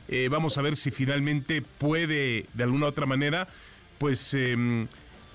Eh, 0.08 0.28
vamos 0.30 0.60
a 0.60 0.62
ver 0.62 0.76
si 0.76 0.92
finalmente 0.92 1.64
puede, 1.64 2.46
de 2.54 2.64
alguna 2.64 2.86
u 2.86 2.90
otra 2.90 3.08
manera, 3.08 3.48
pues 3.98 4.36
em, 4.36 4.88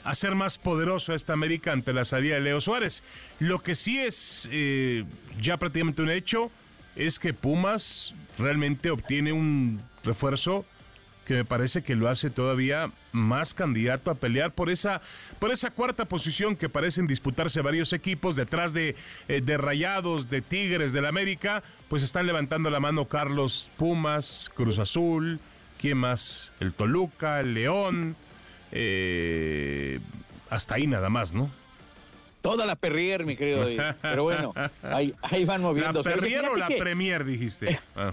hacer 0.04 0.36
más 0.36 0.56
poderoso 0.56 1.12
a 1.12 1.16
esta 1.16 1.32
América 1.32 1.72
ante 1.72 1.92
la 1.92 2.04
salida 2.04 2.36
de 2.36 2.42
Leo 2.42 2.60
Suárez. 2.60 3.02
Lo 3.40 3.60
que 3.60 3.74
sí 3.74 3.98
es 3.98 4.48
eh, 4.52 5.04
ya 5.40 5.56
prácticamente 5.56 6.02
un 6.02 6.10
hecho 6.10 6.52
es 6.94 7.18
que 7.18 7.34
Pumas 7.34 8.14
realmente 8.38 8.90
obtiene 8.90 9.32
un 9.32 9.82
refuerzo 10.04 10.64
que 11.26 11.34
me 11.34 11.44
parece 11.44 11.82
que 11.82 11.96
lo 11.96 12.08
hace 12.08 12.30
todavía 12.30 12.92
más 13.10 13.52
candidato 13.52 14.10
a 14.12 14.14
pelear 14.14 14.52
por 14.52 14.70
esa, 14.70 15.02
por 15.40 15.50
esa 15.50 15.72
cuarta 15.72 16.04
posición 16.04 16.54
que 16.54 16.68
parecen 16.68 17.08
disputarse 17.08 17.60
varios 17.60 17.92
equipos 17.92 18.36
detrás 18.36 18.72
de, 18.72 18.94
eh, 19.26 19.40
de 19.42 19.58
Rayados, 19.58 20.30
de 20.30 20.40
Tigres, 20.40 20.92
del 20.92 21.04
América, 21.04 21.64
pues 21.88 22.04
están 22.04 22.26
levantando 22.26 22.70
la 22.70 22.78
mano 22.78 23.06
Carlos 23.06 23.72
Pumas, 23.76 24.50
Cruz 24.54 24.78
Azul, 24.78 25.40
¿quién 25.78 25.98
más? 25.98 26.52
El 26.60 26.72
Toluca, 26.72 27.40
el 27.40 27.54
León, 27.54 28.14
eh, 28.70 29.98
hasta 30.48 30.76
ahí 30.76 30.86
nada 30.86 31.10
más, 31.10 31.34
¿no? 31.34 31.50
Toda 32.40 32.66
la 32.66 32.76
Perrier, 32.76 33.26
mi 33.26 33.36
querido 33.36 33.66
Pero 34.00 34.22
bueno, 34.22 34.54
ahí, 34.84 35.12
van 35.44 35.60
moviendo. 35.60 36.02
¿La 36.04 36.14
Perrier 36.14 36.44
o 36.44 36.56
la 36.56 36.68
Premier, 36.68 37.24
dijiste? 37.24 37.80
Ah. 37.96 38.12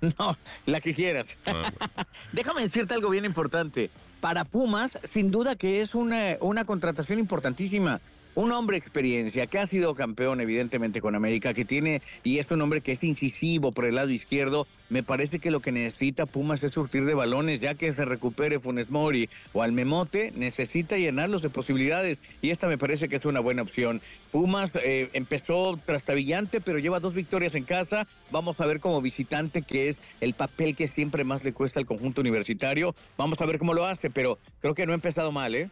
No, 0.18 0.36
la 0.66 0.80
que 0.80 0.94
quieras. 0.94 1.26
Ah, 1.46 1.72
Déjame 2.32 2.62
decirte 2.62 2.94
algo 2.94 3.10
bien 3.10 3.24
importante. 3.24 3.90
Para 4.20 4.44
Pumas, 4.44 4.98
sin 5.12 5.30
duda 5.30 5.56
que 5.56 5.80
es 5.80 5.94
una, 5.94 6.36
una 6.40 6.64
contratación 6.64 7.18
importantísima 7.18 8.00
un 8.38 8.52
hombre 8.52 8.76
experiencia 8.76 9.48
que 9.48 9.58
ha 9.58 9.66
sido 9.66 9.96
campeón 9.96 10.40
evidentemente 10.40 11.00
con 11.00 11.16
América, 11.16 11.54
que 11.54 11.64
tiene 11.64 12.02
y 12.22 12.38
es 12.38 12.48
un 12.52 12.62
hombre 12.62 12.82
que 12.82 12.92
es 12.92 13.02
incisivo 13.02 13.72
por 13.72 13.84
el 13.84 13.96
lado 13.96 14.10
izquierdo. 14.10 14.68
Me 14.90 15.02
parece 15.02 15.40
que 15.40 15.50
lo 15.50 15.58
que 15.58 15.72
necesita 15.72 16.24
Pumas 16.24 16.62
es 16.62 16.70
surtir 16.70 17.04
de 17.04 17.14
balones, 17.14 17.58
ya 17.58 17.74
que 17.74 17.92
se 17.92 18.04
recupere 18.04 18.60
Funes 18.60 18.90
Mori 18.90 19.28
o 19.52 19.64
Almemote, 19.64 20.32
necesita 20.36 20.96
llenarlos 20.96 21.42
de 21.42 21.50
posibilidades 21.50 22.18
y 22.40 22.50
esta 22.50 22.68
me 22.68 22.78
parece 22.78 23.08
que 23.08 23.16
es 23.16 23.24
una 23.24 23.40
buena 23.40 23.62
opción. 23.62 24.00
Pumas 24.30 24.70
eh, 24.84 25.10
empezó 25.14 25.76
trastabillante, 25.84 26.60
pero 26.60 26.78
lleva 26.78 27.00
dos 27.00 27.14
victorias 27.14 27.56
en 27.56 27.64
casa. 27.64 28.06
Vamos 28.30 28.60
a 28.60 28.66
ver 28.66 28.78
como 28.78 29.02
visitante, 29.02 29.62
que 29.62 29.88
es 29.88 29.96
el 30.20 30.34
papel 30.34 30.76
que 30.76 30.86
siempre 30.86 31.24
más 31.24 31.42
le 31.42 31.52
cuesta 31.52 31.80
al 31.80 31.86
conjunto 31.86 32.20
universitario. 32.20 32.94
Vamos 33.16 33.40
a 33.40 33.46
ver 33.46 33.58
cómo 33.58 33.74
lo 33.74 33.84
hace, 33.84 34.10
pero 34.10 34.38
creo 34.60 34.76
que 34.76 34.86
no 34.86 34.92
ha 34.92 34.94
empezado 34.94 35.32
mal, 35.32 35.56
¿eh? 35.56 35.70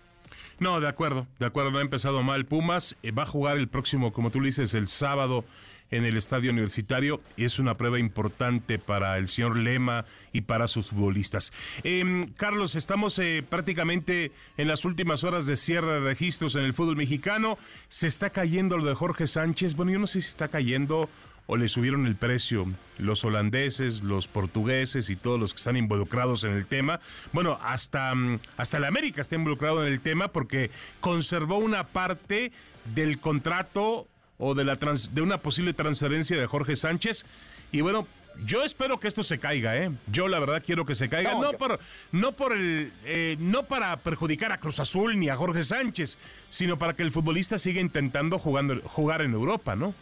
No, 0.59 0.81
de 0.81 0.89
acuerdo, 0.89 1.27
de 1.39 1.47
acuerdo, 1.47 1.71
no 1.71 1.79
ha 1.79 1.83
empezado 1.83 2.23
mal. 2.23 2.47
Pumas 2.47 2.97
eh, 3.03 3.11
va 3.11 3.25
a 3.25 3.27
jugar 3.27 3.59
el 3.59 3.69
próximo, 3.69 4.13
como 4.13 4.31
tú 4.31 4.41
le 4.41 4.47
dices, 4.47 4.75
el 4.75 4.89
sábado 4.89 5.45
en 5.91 6.05
el 6.05 6.17
estadio 6.17 6.51
universitario 6.51 7.21
y 7.37 7.45
es 7.45 7.59
una 7.59 7.77
prueba 7.77 7.99
importante 7.99 8.79
para 8.79 9.19
el 9.19 9.29
señor 9.29 9.57
Lema 9.57 10.05
y 10.33 10.43
para 10.43 10.69
sus 10.69 10.91
futbolistas. 10.91 11.53
Em, 11.85 12.27
Carlos, 12.33 12.75
estamos 12.75 13.19
eh, 13.19 13.45
prácticamente 13.49 14.33
en 14.57 14.69
las 14.69 14.85
últimas 14.85 15.25
horas 15.25 15.47
de 15.47 15.57
cierre 15.57 15.93
de 15.93 16.01
registros 16.01 16.57
en 16.57 16.65
el 16.65 16.75
fútbol 16.75 16.97
mexicano. 16.97 17.59
Se 17.89 18.07
está 18.07 18.31
cayendo 18.31 18.77
lo 18.77 18.85
de 18.85 18.95
Jorge 18.95 19.27
Sánchez. 19.27 19.75
Bueno, 19.77 19.93
yo 19.93 19.99
no 19.99 20.07
sé 20.07 20.21
si 20.21 20.29
está 20.29 20.49
cayendo 20.49 21.09
o 21.47 21.57
le 21.57 21.69
subieron 21.69 22.07
el 22.07 22.17
precio 22.17 22.67
los 22.99 23.25
holandeses, 23.25 24.03
los 24.03 24.27
portugueses 24.29 25.11
y 25.11 25.17
todos 25.17 25.39
los 25.39 25.53
que 25.53 25.59
están 25.59 25.77
involucrados 25.77 26.45
en 26.45 26.53
el 26.53 26.67
tema. 26.67 27.01
Bueno, 27.33 27.59
hasta, 27.63 28.15
mm, 28.15 28.41
hasta 28.57 28.79
el 28.79 28.85
América 28.85 29.21
está 29.21 29.35
involucrado 29.35 29.85
en 29.85 29.93
el 29.93 30.01
tema 30.01 30.29
porque 30.29 30.71
conservó 31.01 31.59
una 31.59 31.85
parte 31.85 32.53
del 32.95 33.19
contrato 33.19 34.07
o 34.39 34.55
de, 34.55 34.65
la 34.65 34.77
de 34.77 35.21
una 35.21 35.39
posible 35.39 35.73
transferencia 35.73 36.37
de 36.37 36.47
Jorge 36.47 36.77
Sánchez. 36.77 37.25
Y 37.73 37.81
bueno, 37.81 38.07
yo 38.45 38.65
espero 38.65 39.01
que 39.01 39.09
esto 39.09 39.23
se 39.23 39.39
caiga, 39.39 39.77
¿eh? 39.77 39.91
Yo 40.09 40.29
la 40.29 40.39
verdad 40.39 40.63
quiero 40.65 40.85
que 40.85 40.95
se 40.95 41.09
caiga, 41.09 41.35
no, 41.35 41.53
por, 41.55 41.81
no 42.13 42.33
por 42.33 42.53
el, 42.53 42.93
eh, 43.05 43.37
no 43.39 43.65
para 43.65 43.97
perjudicar 43.97 44.53
a 44.53 44.59
Cruz 44.59 44.79
Azul 44.79 45.19
ni 45.19 45.29
a 45.29 45.37
Jorge 45.37 45.65
Sánchez, 45.65 46.19
sino 46.51 46.79
para 46.79 46.95
que 46.95 47.03
el 47.03 47.11
futbolista 47.11 47.59
siga 47.59 47.81
intentando 47.81 48.39
jugando, 48.39 48.81
jugar 48.83 49.23
en 49.23 49.33
Europa, 49.33 49.75
¿no? 49.75 49.95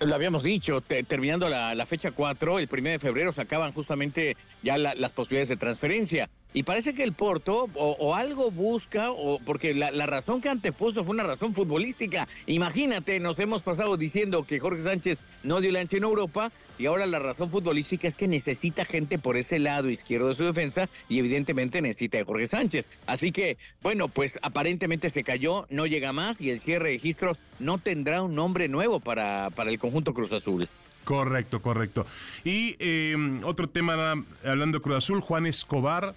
Lo 0.00 0.14
habíamos 0.14 0.42
dicho, 0.42 0.80
terminando 0.80 1.46
la, 1.48 1.86
fecha 1.86 2.10
4, 2.10 2.58
el 2.58 2.68
1 2.72 2.82
de 2.88 2.98
febrero 2.98 3.32
se 3.32 3.42
acaban 3.42 3.72
justamente 3.72 4.34
ya 4.62 4.78
las 4.78 5.12
posibilidades 5.12 5.50
de 5.50 5.56
transferencia. 5.58 6.30
Y 6.52 6.64
parece 6.64 6.94
que 6.94 7.04
el 7.04 7.12
Porto 7.12 7.68
o, 7.74 8.14
algo 8.14 8.50
busca, 8.50 9.10
o 9.12 9.38
porque 9.38 9.72
la, 9.72 10.06
razón 10.06 10.40
que 10.40 10.48
antepuso 10.48 11.04
fue 11.04 11.14
una 11.14 11.22
razón 11.22 11.54
futbolística. 11.54 12.26
Imagínate, 12.46 13.20
nos 13.20 13.38
hemos 13.38 13.62
pasado 13.62 13.96
diciendo 13.96 14.44
que 14.44 14.58
Jorge 14.58 14.82
Sánchez 14.82 15.18
no 15.44 15.60
dio 15.60 15.70
la 15.70 15.80
en 15.80 15.88
Europa 16.02 16.50
y 16.78 16.86
ahora 16.86 17.06
la 17.06 17.18
razón 17.18 17.50
futbolística 17.50 18.08
es 18.08 18.14
que 18.14 18.26
necesita 18.26 18.84
gente 18.84 19.18
por 19.18 19.36
ese 19.36 19.58
lado 19.58 19.90
izquierdo 19.90 20.28
de 20.28 20.34
su 20.34 20.44
defensa 20.44 20.88
y 21.08 21.18
evidentemente 21.18 21.80
necesita 21.80 22.18
a 22.18 22.24
Jorge 22.24 22.48
Sánchez. 22.48 22.86
Así 23.06 23.32
que, 23.32 23.56
bueno, 23.82 24.08
pues 24.08 24.32
aparentemente 24.42 25.10
se 25.10 25.22
cayó, 25.22 25.66
no 25.70 25.86
llega 25.86 26.12
más 26.12 26.40
y 26.40 26.50
el 26.50 26.60
cierre 26.60 26.88
de 26.88 26.94
registros 26.96 27.38
no 27.58 27.78
tendrá 27.78 28.22
un 28.22 28.34
nombre 28.34 28.68
nuevo 28.68 28.98
para, 28.98 29.50
para 29.54 29.70
el 29.70 29.78
conjunto 29.78 30.14
Cruz 30.14 30.32
Azul. 30.32 30.68
Correcto, 31.04 31.62
correcto. 31.62 32.06
Y 32.44 32.76
eh, 32.78 33.40
otro 33.44 33.68
tema, 33.68 34.24
hablando 34.44 34.78
de 34.78 34.82
Cruz 34.82 34.96
Azul, 34.96 35.20
Juan 35.20 35.46
Escobar 35.46 36.14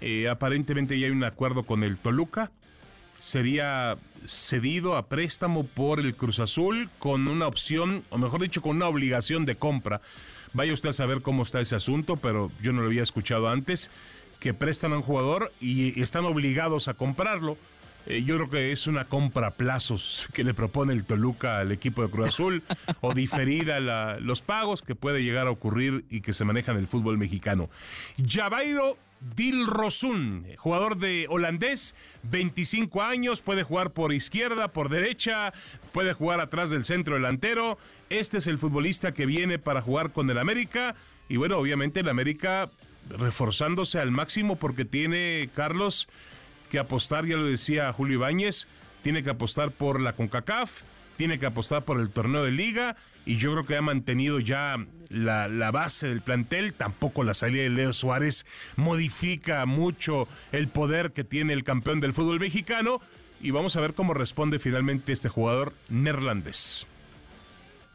eh, 0.00 0.28
aparentemente 0.28 0.98
ya 0.98 1.06
hay 1.06 1.12
un 1.12 1.24
acuerdo 1.24 1.64
con 1.64 1.84
el 1.84 1.96
Toluca. 1.96 2.50
sería 3.18 3.98
cedido 4.26 4.96
a 4.96 5.08
préstamo 5.08 5.64
por 5.64 6.00
el 6.00 6.14
Cruz 6.14 6.40
Azul 6.40 6.88
con 6.98 7.28
una 7.28 7.46
opción, 7.46 8.02
o 8.10 8.18
mejor 8.18 8.40
dicho, 8.40 8.62
con 8.62 8.76
una 8.76 8.88
obligación 8.88 9.44
de 9.44 9.56
compra. 9.56 10.00
Vaya 10.52 10.72
usted 10.72 10.88
a 10.88 10.92
saber 10.92 11.22
cómo 11.22 11.42
está 11.42 11.60
ese 11.60 11.76
asunto, 11.76 12.16
pero 12.16 12.50
yo 12.60 12.72
no 12.72 12.80
lo 12.80 12.86
había 12.86 13.02
escuchado 13.02 13.48
antes, 13.48 13.90
que 14.40 14.54
prestan 14.54 14.92
a 14.92 14.96
un 14.96 15.02
jugador 15.02 15.52
y 15.60 16.00
están 16.00 16.24
obligados 16.24 16.88
a 16.88 16.94
comprarlo. 16.94 17.56
Eh, 18.06 18.24
yo 18.24 18.36
creo 18.36 18.50
que 18.50 18.72
es 18.72 18.86
una 18.86 19.04
compra 19.04 19.48
a 19.48 19.50
plazos 19.52 20.28
que 20.32 20.42
le 20.42 20.54
propone 20.54 20.94
el 20.94 21.04
Toluca 21.04 21.58
al 21.58 21.70
equipo 21.70 22.02
de 22.02 22.10
Cruz 22.10 22.28
Azul 22.28 22.62
o 23.00 23.12
diferida 23.14 23.78
los 24.18 24.40
pagos 24.40 24.82
que 24.82 24.94
puede 24.94 25.22
llegar 25.22 25.46
a 25.46 25.50
ocurrir 25.50 26.04
y 26.08 26.22
que 26.22 26.32
se 26.32 26.44
manejan 26.44 26.76
en 26.76 26.82
el 26.82 26.86
fútbol 26.86 27.18
mexicano. 27.18 27.68
Javairo 28.26 28.96
Dilrosun, 29.36 30.46
jugador 30.56 30.96
de 30.96 31.26
holandés, 31.28 31.94
25 32.22 33.02
años, 33.02 33.42
puede 33.42 33.62
jugar 33.62 33.92
por 33.92 34.14
izquierda, 34.14 34.68
por 34.68 34.88
derecha, 34.88 35.52
puede 35.92 36.14
jugar 36.14 36.40
atrás 36.40 36.70
del 36.70 36.86
centro 36.86 37.16
delantero. 37.16 37.78
Este 38.08 38.38
es 38.38 38.46
el 38.46 38.58
futbolista 38.58 39.12
que 39.12 39.26
viene 39.26 39.58
para 39.58 39.82
jugar 39.82 40.12
con 40.12 40.30
el 40.30 40.38
América. 40.38 40.94
Y 41.28 41.36
bueno, 41.36 41.58
obviamente 41.58 42.00
el 42.00 42.08
América 42.08 42.70
reforzándose 43.10 43.98
al 43.98 44.10
máximo 44.10 44.56
porque 44.56 44.84
tiene 44.84 45.50
Carlos 45.54 46.08
que 46.70 46.78
apostar, 46.78 47.26
ya 47.26 47.36
lo 47.36 47.44
decía 47.44 47.92
Julio 47.92 48.14
Ibáñez, 48.14 48.68
tiene 49.02 49.22
que 49.22 49.30
apostar 49.30 49.70
por 49.70 50.00
la 50.00 50.12
CONCACAF, 50.14 50.82
tiene 51.16 51.38
que 51.38 51.46
apostar 51.46 51.84
por 51.84 52.00
el 52.00 52.10
torneo 52.10 52.44
de 52.44 52.52
liga 52.52 52.96
y 53.30 53.36
yo 53.36 53.52
creo 53.52 53.64
que 53.64 53.76
ha 53.76 53.80
mantenido 53.80 54.40
ya 54.40 54.76
la, 55.08 55.46
la, 55.46 55.70
base 55.70 56.08
del 56.08 56.20
plantel. 56.20 56.74
Tampoco 56.74 57.22
la 57.22 57.32
salida 57.32 57.62
de 57.62 57.70
Leo 57.70 57.92
Suárez 57.92 58.44
modifica 58.74 59.64
mucho 59.66 60.26
el 60.50 60.66
poder 60.66 61.12
que 61.12 61.22
tiene 61.22 61.52
el 61.52 61.62
campeón 61.62 62.00
del 62.00 62.12
fútbol 62.12 62.40
mexicano. 62.40 63.00
Y 63.40 63.52
vamos 63.52 63.76
a 63.76 63.82
ver 63.82 63.94
cómo 63.94 64.14
responde 64.14 64.58
finalmente 64.58 65.12
este 65.12 65.28
jugador 65.28 65.74
neerlandés. 65.88 66.88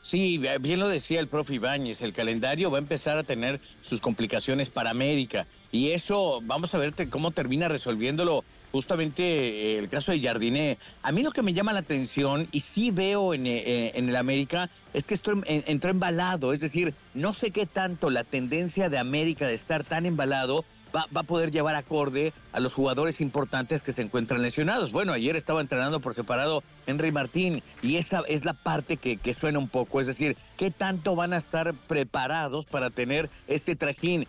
Sí, 0.05 0.39
bien 0.59 0.79
lo 0.79 0.87
decía 0.87 1.19
el 1.19 1.27
profe 1.27 1.55
Ibáñez, 1.55 1.99
el 1.99 2.13
calendario 2.13 2.69
va 2.69 2.77
a 2.77 2.79
empezar 2.79 3.17
a 3.17 3.23
tener 3.23 3.59
sus 3.81 3.99
complicaciones 3.99 4.69
para 4.69 4.91
América 4.91 5.47
y 5.71 5.93
eso 5.93 6.41
vamos 6.43 6.71
a 6.75 6.77
ver 6.77 6.93
cómo 7.09 7.31
termina 7.31 7.69
resolviéndolo 7.69 8.43
justamente 8.71 9.79
el 9.79 9.89
caso 9.89 10.11
de 10.11 10.21
Jardiné. 10.21 10.77
A 11.01 11.11
mí 11.11 11.23
lo 11.23 11.31
que 11.31 11.41
me 11.41 11.53
llama 11.53 11.73
la 11.73 11.79
atención 11.79 12.47
y 12.51 12.59
sí 12.59 12.91
veo 12.91 13.33
en, 13.33 13.47
eh, 13.47 13.93
en 13.95 14.07
el 14.07 14.15
América 14.15 14.69
es 14.93 15.03
que 15.05 15.15
esto 15.15 15.33
entró 15.47 15.89
embalado, 15.89 16.53
es 16.53 16.59
decir, 16.59 16.93
no 17.15 17.33
sé 17.33 17.49
qué 17.49 17.65
tanto 17.65 18.11
la 18.11 18.23
tendencia 18.23 18.89
de 18.89 18.99
América 18.99 19.47
de 19.47 19.55
estar 19.55 19.83
tan 19.83 20.05
embalado 20.05 20.65
Va, 20.95 21.07
a 21.13 21.23
poder 21.23 21.51
llevar 21.51 21.75
acorde 21.75 22.33
a 22.53 22.59
los 22.59 22.73
jugadores 22.73 23.19
importantes 23.19 23.83
que 23.83 23.91
se 23.91 24.01
encuentran 24.01 24.41
lesionados. 24.41 24.91
Bueno, 24.91 25.13
ayer 25.13 25.35
estaba 25.35 25.61
entrenando 25.61 25.99
por 25.99 26.15
separado 26.15 26.63
Henry 26.87 27.11
Martín 27.11 27.63
y 27.81 27.97
esa 27.97 28.21
es 28.27 28.45
la 28.45 28.53
parte 28.53 28.97
que, 28.97 29.33
suena 29.33 29.59
un 29.59 29.67
poco, 29.67 29.99
es 29.99 30.07
decir, 30.07 30.37
¿qué 30.57 30.71
tanto 30.71 31.15
van 31.15 31.33
a 31.33 31.37
estar 31.37 31.73
preparados 31.73 32.65
para 32.65 32.89
tener 32.89 33.29
este 33.47 33.75
trajín 33.75 34.27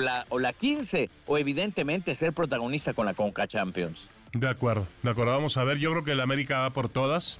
la, 0.00 0.26
o 0.28 0.38
la 0.38 0.52
15 0.52 1.10
o 1.26 1.38
evidentemente 1.38 2.14
ser 2.14 2.32
protagonista 2.32 2.94
con 2.94 3.06
la 3.06 3.14
Conca 3.14 3.46
Champions. 3.46 4.08
De 4.32 4.48
acuerdo, 4.48 4.86
de 5.02 5.10
acuerdo. 5.10 5.32
Vamos 5.32 5.56
a 5.56 5.64
ver, 5.64 5.78
yo 5.78 5.90
creo 5.90 6.04
que 6.04 6.12
el 6.12 6.20
América 6.20 6.60
va 6.60 6.70
por 6.70 6.88
todas, 6.88 7.38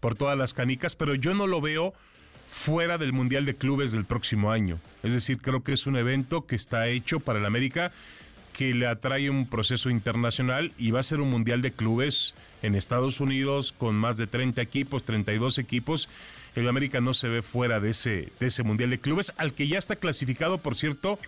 por 0.00 0.14
todas 0.14 0.36
las 0.36 0.54
canicas, 0.54 0.96
pero 0.96 1.14
yo 1.14 1.34
no 1.34 1.46
lo 1.46 1.60
veo 1.60 1.92
fuera 2.50 2.98
del 2.98 3.12
Mundial 3.12 3.46
de 3.46 3.54
Clubes 3.54 3.92
del 3.92 4.04
próximo 4.04 4.50
año. 4.50 4.80
Es 5.04 5.12
decir, 5.12 5.38
creo 5.38 5.62
que 5.62 5.72
es 5.72 5.86
un 5.86 5.96
evento 5.96 6.46
que 6.46 6.56
está 6.56 6.88
hecho 6.88 7.20
para 7.20 7.38
el 7.38 7.46
América, 7.46 7.92
que 8.52 8.74
le 8.74 8.88
atrae 8.88 9.30
un 9.30 9.46
proceso 9.46 9.88
internacional 9.88 10.72
y 10.76 10.90
va 10.90 10.98
a 10.98 11.04
ser 11.04 11.20
un 11.20 11.30
Mundial 11.30 11.62
de 11.62 11.70
Clubes 11.70 12.34
en 12.62 12.74
Estados 12.74 13.20
Unidos 13.20 13.72
con 13.72 13.94
más 13.94 14.16
de 14.16 14.26
30 14.26 14.60
equipos, 14.60 15.04
32 15.04 15.58
equipos. 15.58 16.08
El 16.56 16.68
América 16.68 17.00
no 17.00 17.14
se 17.14 17.28
ve 17.28 17.40
fuera 17.40 17.78
de 17.78 17.90
ese, 17.90 18.32
de 18.40 18.46
ese 18.48 18.64
Mundial 18.64 18.90
de 18.90 18.98
Clubes, 18.98 19.32
al 19.36 19.54
que 19.54 19.68
ya 19.68 19.78
está 19.78 19.94
clasificado, 19.94 20.58
por 20.58 20.74
cierto, 20.74 21.20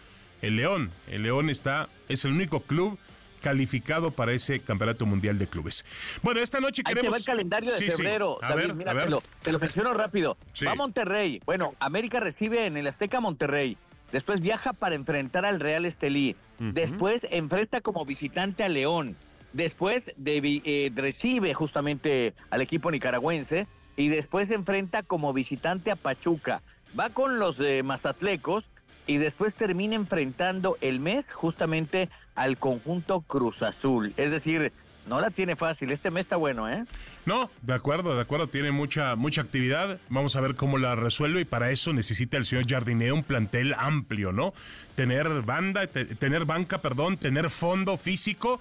el 0.43 0.57
León. 0.57 0.91
El 1.09 1.23
León 1.23 1.51
está, 1.51 1.89
es 2.09 2.25
el 2.25 2.33
único 2.33 2.61
club 2.61 2.99
calificado 3.43 4.11
para 4.11 4.33
ese 4.33 4.61
campeonato 4.61 5.05
mundial 5.05 5.39
de 5.39 5.47
clubes. 5.47 5.85
Bueno, 6.23 6.41
esta 6.41 6.61
noche 6.61 6.83
queremos. 6.83 7.05
Ahí 7.05 7.09
te 7.09 7.11
va 7.11 7.17
el 7.19 7.25
calendario 7.25 7.73
de 7.73 7.91
febrero. 7.91 8.39
David, 8.41 8.73
mira, 8.73 8.95
te, 9.43 9.53
lo, 9.53 9.59
menciono 9.59 9.93
rápido. 9.93 10.39
Va 10.67 10.73
a 10.73 10.75
Monterrey. 10.75 11.43
Bueno, 11.45 11.75
América 11.81 12.21
recibe 12.21 12.67
en 12.67 12.77
el 12.77 12.87
Azteca 12.87 13.21
Monterrey. 13.21 13.77
Después 14.13 14.41
viaja 14.41 14.73
para 14.73 14.95
enfrentar 14.95 15.45
al 15.45 15.61
Real 15.61 15.85
Estelí. 15.85 16.37
Después 16.59 17.27
enfrenta 17.31 17.81
como 17.81 18.07
visitante 18.07 18.63
a 18.63 18.69
León. 18.69 19.17
Después 19.53 20.15
eh, 20.25 20.93
recibe 20.95 21.55
justamente 21.55 22.35
al 22.51 22.61
equipo 22.61 22.91
nicaragüense. 22.91 23.67
Y 23.97 24.09
después 24.09 24.51
enfrenta 24.51 25.03
como 25.03 25.33
visitante 25.33 25.91
a 25.91 25.97
Pachuca. 25.97 26.63
Va 26.99 27.11
con 27.11 27.39
los 27.39 27.59
eh, 27.59 27.83
Mazatlecos 27.83 28.71
y 29.07 29.19
después 29.19 29.55
termina 29.55 29.95
enfrentando 29.95 30.79
el 30.81 31.01
mes 31.01 31.31
justamente 31.31 32.09
al 32.35 32.59
conjunto 32.59 33.21
Cruz 33.23 33.63
Azul. 33.63 34.13
Es 34.17 34.31
decir, 34.31 34.73
no 35.07 35.21
la 35.21 35.31
tiene 35.31 35.57
fácil. 35.57 35.91
Este 35.91 36.11
mes 36.11 36.23
está 36.23 36.37
bueno, 36.37 36.69
¿eh? 36.69 36.85
No, 37.27 37.51
de 37.63 37.75
acuerdo, 37.75 38.15
de 38.15 38.23
acuerdo. 38.23 38.47
Tiene 38.49 38.71
mucha, 38.71 39.17
mucha 39.17 39.41
actividad. 39.41 39.99
Vamos 40.09 40.37
a 40.37 40.41
ver 40.41 40.55
cómo 40.55 40.79
la 40.79 40.95
resuelve 40.95 41.41
y 41.41 41.45
para 41.45 41.71
eso 41.71 41.93
necesita 41.93 42.37
el 42.37 42.45
señor 42.45 42.69
Jardineo 42.69 43.15
un 43.15 43.25
plantel 43.25 43.75
amplio, 43.77 44.33
¿no? 44.33 44.55
Tener 44.95 45.29
banda, 45.43 45.87
tener 45.87 46.45
banca, 46.45 46.79
perdón, 46.79 47.17
tener 47.17 47.51
fondo 47.51 47.97
físico. 47.97 48.61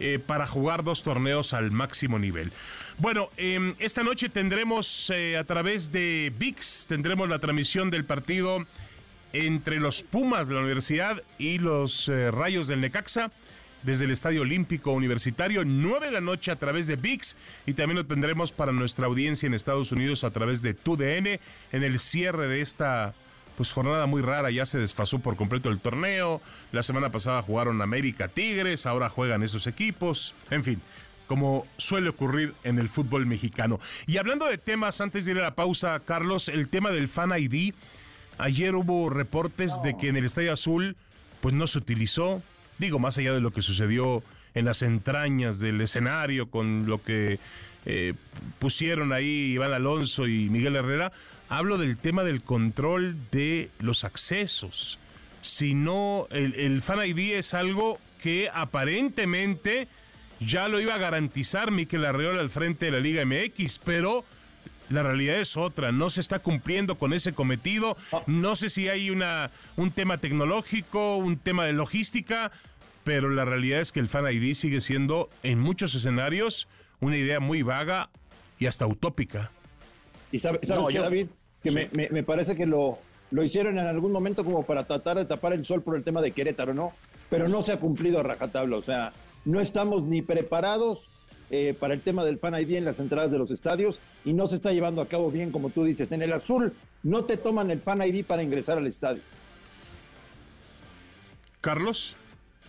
Eh, 0.00 0.18
para 0.18 0.48
jugar 0.48 0.82
dos 0.82 1.04
torneos 1.04 1.52
al 1.52 1.70
máximo 1.70 2.18
nivel. 2.18 2.50
Bueno, 2.98 3.28
em, 3.36 3.74
esta 3.78 4.02
noche 4.02 4.28
tendremos 4.30 5.10
eh, 5.14 5.36
a 5.36 5.44
través 5.44 5.92
de 5.92 6.32
VIX, 6.36 6.86
tendremos 6.88 7.28
la 7.28 7.38
transmisión 7.38 7.90
del 7.90 8.04
partido 8.04 8.66
entre 9.32 9.80
los 9.80 10.02
Pumas 10.02 10.48
de 10.48 10.54
la 10.54 10.60
universidad 10.60 11.22
y 11.38 11.58
los 11.58 12.08
eh, 12.08 12.30
Rayos 12.30 12.68
del 12.68 12.80
Necaxa 12.80 13.30
desde 13.82 14.04
el 14.04 14.10
Estadio 14.10 14.42
Olímpico 14.42 14.92
Universitario, 14.92 15.64
9 15.64 16.06
de 16.06 16.12
la 16.12 16.20
noche 16.20 16.50
a 16.50 16.56
través 16.56 16.86
de 16.86 16.96
VIX. 16.96 17.36
Y 17.66 17.74
también 17.74 17.96
lo 17.96 18.06
tendremos 18.06 18.52
para 18.52 18.72
nuestra 18.72 19.06
audiencia 19.06 19.46
en 19.46 19.54
Estados 19.54 19.92
Unidos 19.92 20.24
a 20.24 20.30
través 20.30 20.62
de 20.62 20.74
TUDN 20.74 21.40
en 21.72 21.82
el 21.82 21.98
cierre 21.98 22.46
de 22.48 22.60
esta 22.60 23.14
pues 23.56 23.72
jornada 23.72 24.06
muy 24.06 24.22
rara, 24.22 24.50
ya 24.50 24.64
se 24.64 24.78
desfasó 24.78 25.18
por 25.18 25.36
completo 25.36 25.68
el 25.68 25.78
torneo, 25.78 26.40
la 26.72 26.82
semana 26.82 27.10
pasada 27.10 27.42
jugaron 27.42 27.82
América 27.82 28.28
Tigres, 28.28 28.86
ahora 28.86 29.10
juegan 29.10 29.42
esos 29.42 29.66
equipos, 29.66 30.34
en 30.50 30.64
fin, 30.64 30.80
como 31.26 31.66
suele 31.76 32.08
ocurrir 32.08 32.54
en 32.64 32.78
el 32.78 32.88
fútbol 32.88 33.26
mexicano. 33.26 33.78
Y 34.06 34.16
hablando 34.16 34.46
de 34.46 34.56
temas, 34.56 35.02
antes 35.02 35.26
de 35.26 35.32
ir 35.32 35.38
a 35.38 35.42
la 35.42 35.54
pausa, 35.54 36.00
Carlos, 36.00 36.48
el 36.48 36.68
tema 36.68 36.90
del 36.92 37.08
Fan 37.08 37.32
ID 37.38 37.74
Ayer 38.42 38.74
hubo 38.74 39.08
reportes 39.08 39.80
de 39.84 39.96
que 39.96 40.08
en 40.08 40.16
el 40.16 40.24
Estadio 40.24 40.52
Azul 40.52 40.96
pues 41.40 41.54
no 41.54 41.68
se 41.68 41.78
utilizó, 41.78 42.42
digo, 42.76 42.98
más 42.98 43.16
allá 43.16 43.32
de 43.32 43.40
lo 43.40 43.52
que 43.52 43.62
sucedió 43.62 44.20
en 44.54 44.64
las 44.64 44.82
entrañas 44.82 45.60
del 45.60 45.80
escenario 45.80 46.50
con 46.50 46.86
lo 46.86 47.00
que 47.00 47.38
eh, 47.86 48.14
pusieron 48.58 49.12
ahí 49.12 49.52
Iván 49.52 49.72
Alonso 49.72 50.26
y 50.26 50.50
Miguel 50.50 50.74
Herrera, 50.74 51.12
hablo 51.48 51.78
del 51.78 51.96
tema 51.96 52.24
del 52.24 52.42
control 52.42 53.16
de 53.30 53.70
los 53.78 54.02
accesos. 54.02 54.98
Si 55.40 55.74
no, 55.74 56.26
el, 56.30 56.56
el 56.56 56.82
Fan 56.82 57.06
ID 57.06 57.36
es 57.36 57.54
algo 57.54 58.00
que 58.20 58.50
aparentemente 58.52 59.86
ya 60.40 60.66
lo 60.66 60.80
iba 60.80 60.96
a 60.96 60.98
garantizar 60.98 61.70
Miquel 61.70 62.04
Arreola 62.04 62.40
al 62.40 62.50
frente 62.50 62.86
de 62.86 62.90
la 62.90 62.98
Liga 62.98 63.24
MX, 63.24 63.78
pero 63.84 64.24
la 64.92 65.02
realidad 65.02 65.36
es 65.36 65.56
otra, 65.56 65.92
no 65.92 66.10
se 66.10 66.20
está 66.20 66.38
cumpliendo 66.38 66.96
con 66.96 67.12
ese 67.12 67.32
cometido, 67.32 67.96
ah. 68.12 68.22
no 68.26 68.56
sé 68.56 68.70
si 68.70 68.88
hay 68.88 69.10
una, 69.10 69.50
un 69.76 69.90
tema 69.90 70.18
tecnológico, 70.18 71.16
un 71.16 71.38
tema 71.38 71.64
de 71.64 71.72
logística, 71.72 72.52
pero 73.04 73.28
la 73.28 73.44
realidad 73.44 73.80
es 73.80 73.92
que 73.92 74.00
el 74.00 74.08
Fan 74.08 74.30
ID 74.30 74.54
sigue 74.54 74.80
siendo 74.80 75.28
en 75.42 75.58
muchos 75.58 75.94
escenarios 75.94 76.68
una 77.00 77.16
idea 77.16 77.40
muy 77.40 77.62
vaga 77.62 78.10
y 78.58 78.66
hasta 78.66 78.86
utópica. 78.86 79.50
Y 80.30 80.38
sabes 80.38 80.60
qué, 80.62 80.98
David, 80.98 81.26
que 81.62 81.88
me, 82.10 82.22
parece 82.22 82.56
que 82.56 82.66
lo, 82.66 82.98
lo 83.30 83.42
hicieron 83.42 83.78
en 83.78 83.86
algún 83.86 84.12
momento 84.12 84.44
como 84.44 84.64
para 84.64 84.86
tratar 84.86 85.18
de 85.18 85.24
tapar 85.24 85.52
el 85.52 85.64
sol 85.64 85.82
por 85.82 85.96
el 85.96 86.04
tema 86.04 86.22
de 86.22 86.30
Querétaro, 86.30 86.74
¿no? 86.74 86.92
Pero 87.28 87.48
no 87.48 87.62
se 87.62 87.72
ha 87.72 87.80
cumplido 87.80 88.20
a 88.20 88.22
rajatabla, 88.22 88.76
o 88.76 88.82
sea, 88.82 89.12
no 89.44 89.60
estamos 89.60 90.04
ni 90.04 90.22
preparados 90.22 91.08
eh, 91.54 91.76
para 91.78 91.92
el 91.92 92.00
tema 92.00 92.24
del 92.24 92.38
Fan 92.38 92.58
ID 92.58 92.76
en 92.76 92.86
las 92.86 92.98
entradas 92.98 93.30
de 93.30 93.36
los 93.36 93.50
estadios 93.50 94.00
y 94.24 94.32
no 94.32 94.48
se 94.48 94.54
está 94.54 94.72
llevando 94.72 95.02
a 95.02 95.06
cabo 95.06 95.30
bien, 95.30 95.52
como 95.52 95.68
tú 95.68 95.84
dices. 95.84 96.10
En 96.10 96.22
el 96.22 96.32
azul 96.32 96.72
no 97.02 97.26
te 97.26 97.36
toman 97.36 97.70
el 97.70 97.82
Fan 97.82 98.00
ID 98.02 98.24
para 98.24 98.42
ingresar 98.42 98.78
al 98.78 98.86
estadio. 98.86 99.20
Carlos, 101.60 102.16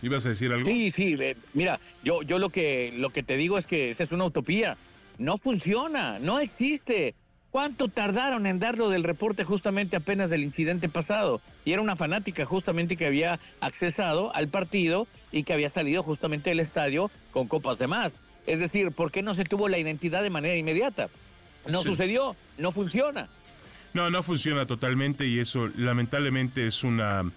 ¿ibas 0.02 0.26
a 0.26 0.28
decir 0.28 0.52
algo? 0.52 0.68
Sí, 0.68 0.90
sí, 0.90 1.16
mira, 1.54 1.80
yo, 2.02 2.20
yo 2.20 2.38
lo, 2.38 2.50
que, 2.50 2.92
lo 2.94 3.08
que 3.08 3.22
te 3.22 3.38
digo 3.38 3.56
es 3.56 3.64
que 3.64 3.88
esa 3.88 4.02
es 4.02 4.12
una 4.12 4.26
utopía. 4.26 4.76
No 5.16 5.38
funciona, 5.38 6.18
no 6.18 6.38
existe. 6.38 7.14
¿Cuánto 7.50 7.88
tardaron 7.88 8.46
en 8.46 8.58
darlo 8.58 8.90
del 8.90 9.04
reporte 9.04 9.44
justamente 9.44 9.96
apenas 9.96 10.28
del 10.28 10.44
incidente 10.44 10.90
pasado? 10.90 11.40
Y 11.64 11.72
era 11.72 11.80
una 11.80 11.96
fanática 11.96 12.44
justamente 12.44 12.98
que 12.98 13.06
había 13.06 13.40
accesado 13.60 14.34
al 14.34 14.48
partido 14.48 15.06
y 15.32 15.44
que 15.44 15.54
había 15.54 15.70
salido 15.70 16.02
justamente 16.02 16.50
del 16.50 16.60
estadio 16.60 17.10
con 17.32 17.48
copas 17.48 17.78
de 17.78 17.86
más 17.86 18.12
Es 18.46 18.60
decir, 18.60 18.90
¿por 18.92 19.10
qué 19.10 19.22
no 19.22 19.34
se 19.34 19.44
tuvo 19.44 19.68
la 19.68 19.78
identidad 19.78 20.22
de 20.22 20.30
manera 20.30 20.54
inmediata? 20.56 21.08
No 21.68 21.82
Sí. 21.82 21.88
sucedió, 21.88 22.36
no 22.58 22.72
funciona. 22.72 23.28
No, 23.94 24.10
no 24.10 24.22
funciona 24.22 24.66
totalmente 24.66 25.26
y 25.26 25.38
eso 25.38 25.70
lamentablemente 25.76 26.66
es 26.66 26.82
una 26.84 27.30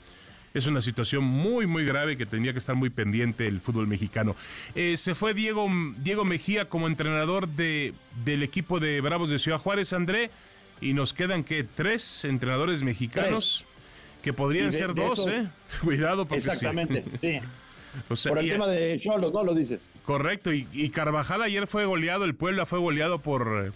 es 0.54 0.66
una 0.66 0.82
situación 0.82 1.24
muy 1.24 1.68
muy 1.68 1.86
grave 1.86 2.18
que 2.18 2.26
tendría 2.26 2.52
que 2.52 2.58
estar 2.60 2.76
muy 2.76 2.90
pendiente 2.90 3.46
el 3.46 3.62
fútbol 3.62 3.86
mexicano. 3.86 4.36
Eh, 4.74 4.98
se 4.98 5.14
fue 5.14 5.34
Diego 5.36 5.70
Diego 6.00 6.26
Mejía 6.26 6.66
como 6.68 6.88
entrenador 6.88 7.48
de 7.48 7.94
del 8.26 8.42
equipo 8.42 8.80
de 8.80 9.00
Bravos 9.02 9.30
de 9.30 9.38
Ciudad 9.38 9.60
Juárez, 9.60 9.94
André, 9.94 10.32
y 10.82 10.94
nos 10.94 11.14
quedan 11.14 11.44
que 11.44 11.64
tres 11.64 12.26
entrenadores 12.26 12.82
mexicanos 12.82 13.66
que 14.24 14.34
podrían 14.34 14.72
de- 14.72 14.78
ser 14.78 14.94
de 14.96 15.06
dos, 15.06 15.20
esos- 15.20 15.32
¿eh? 15.32 15.48
Cuidado 15.84 16.26
porque 16.26 16.42
sí. 16.42 16.48
Exactamente, 16.50 17.04
sí. 17.22 17.40
O 18.10 18.16
sea, 18.16 18.32
Por 18.32 18.40
el 18.40 18.48
y- 18.48 18.50
tema 18.52 18.68
de 18.68 19.00
Cholos, 19.00 19.34
¿no? 19.34 19.44
Lo 19.44 19.54
dices. 19.54 19.90
Correcto, 20.06 20.54
y, 20.54 20.68
y 20.74 20.90
Carvajal 20.90 21.42
ayer 21.42 21.68
fue 21.68 21.86
goleado, 21.86 22.26
el 22.26 22.36
Puebla 22.36 22.66
fue 22.66 22.80
goleado 22.80 23.20
por, 23.20 23.72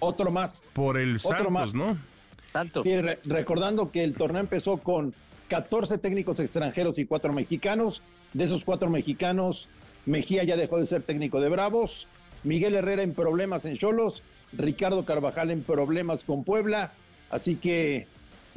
Otro 0.00 0.30
más. 0.30 0.62
por 0.72 0.96
el 0.96 1.16
Otro 1.16 1.30
Santos, 1.30 1.52
más. 1.52 1.74
¿no? 1.74 1.96
Tanto. 2.52 2.82
Sí, 2.82 2.96
re- 3.00 3.18
recordando 3.24 3.90
que 3.90 4.02
el 4.04 4.14
torneo 4.14 4.40
empezó 4.40 4.78
con 4.78 5.14
14 5.48 5.98
técnicos 5.98 6.40
extranjeros 6.40 6.98
y 6.98 7.04
cuatro 7.06 7.32
mexicanos. 7.32 8.02
De 8.32 8.44
esos 8.44 8.64
cuatro 8.64 8.90
mexicanos, 8.90 9.68
Mejía 10.06 10.44
ya 10.44 10.56
dejó 10.56 10.78
de 10.78 10.86
ser 10.86 11.02
técnico 11.02 11.40
de 11.40 11.48
Bravos. 11.48 12.06
Miguel 12.44 12.74
Herrera 12.74 13.02
en 13.02 13.14
problemas 13.14 13.64
en 13.66 13.76
Cholos. 13.76 14.22
Ricardo 14.52 15.04
Carvajal 15.04 15.50
en 15.50 15.62
problemas 15.62 16.24
con 16.24 16.44
Puebla. 16.44 16.92
Así 17.30 17.56
que 17.56 18.06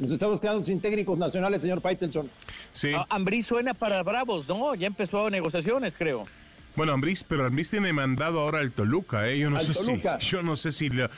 nos 0.02 0.12
estamos 0.12 0.40
quedando 0.40 0.64
sin 0.64 0.80
técnicos 0.80 1.18
nacionales, 1.18 1.62
señor 1.62 1.80
Faitelson. 1.80 2.28
Sí. 2.72 2.92
Ah, 2.94 3.06
Ambriz 3.10 3.46
suena 3.46 3.72
para 3.74 4.02
Bravos, 4.02 4.48
¿no? 4.48 4.74
Ya 4.74 4.86
empezó 4.86 5.30
negociaciones, 5.30 5.94
creo. 5.96 6.26
Bueno, 6.74 6.92
Ambriz, 6.92 7.22
pero 7.24 7.44
Ambriz 7.46 7.68
tiene 7.70 7.92
mandado 7.92 8.40
ahora 8.40 8.60
al 8.60 8.72
Toluca, 8.72 9.28
¿eh? 9.28 9.38
Yo 9.38 9.50
no 9.50 9.58
Al 9.58 9.66
sé 9.66 9.74
Toluca. 9.74 10.18
si, 10.20 10.26
yo 10.30 10.42
no 10.42 10.56
sé 10.56 10.72
si, 10.72 10.88
la- 10.88 11.10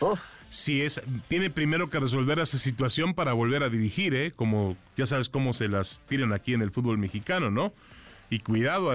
si 0.50 0.82
es, 0.82 1.00
tiene 1.28 1.48
primero 1.48 1.90
que 1.90 2.00
resolver 2.00 2.38
esa 2.40 2.58
situación 2.58 3.14
para 3.14 3.32
volver 3.34 3.62
a 3.62 3.68
dirigir, 3.68 4.14
¿eh? 4.14 4.32
Como 4.34 4.76
ya 4.96 5.06
sabes 5.06 5.28
cómo 5.28 5.52
se 5.52 5.68
las 5.68 6.00
tiran 6.08 6.32
aquí 6.32 6.54
en 6.54 6.62
el 6.62 6.72
fútbol 6.72 6.98
mexicano, 6.98 7.50
¿no? 7.50 7.72
Y 8.30 8.40
cuidado, 8.40 8.90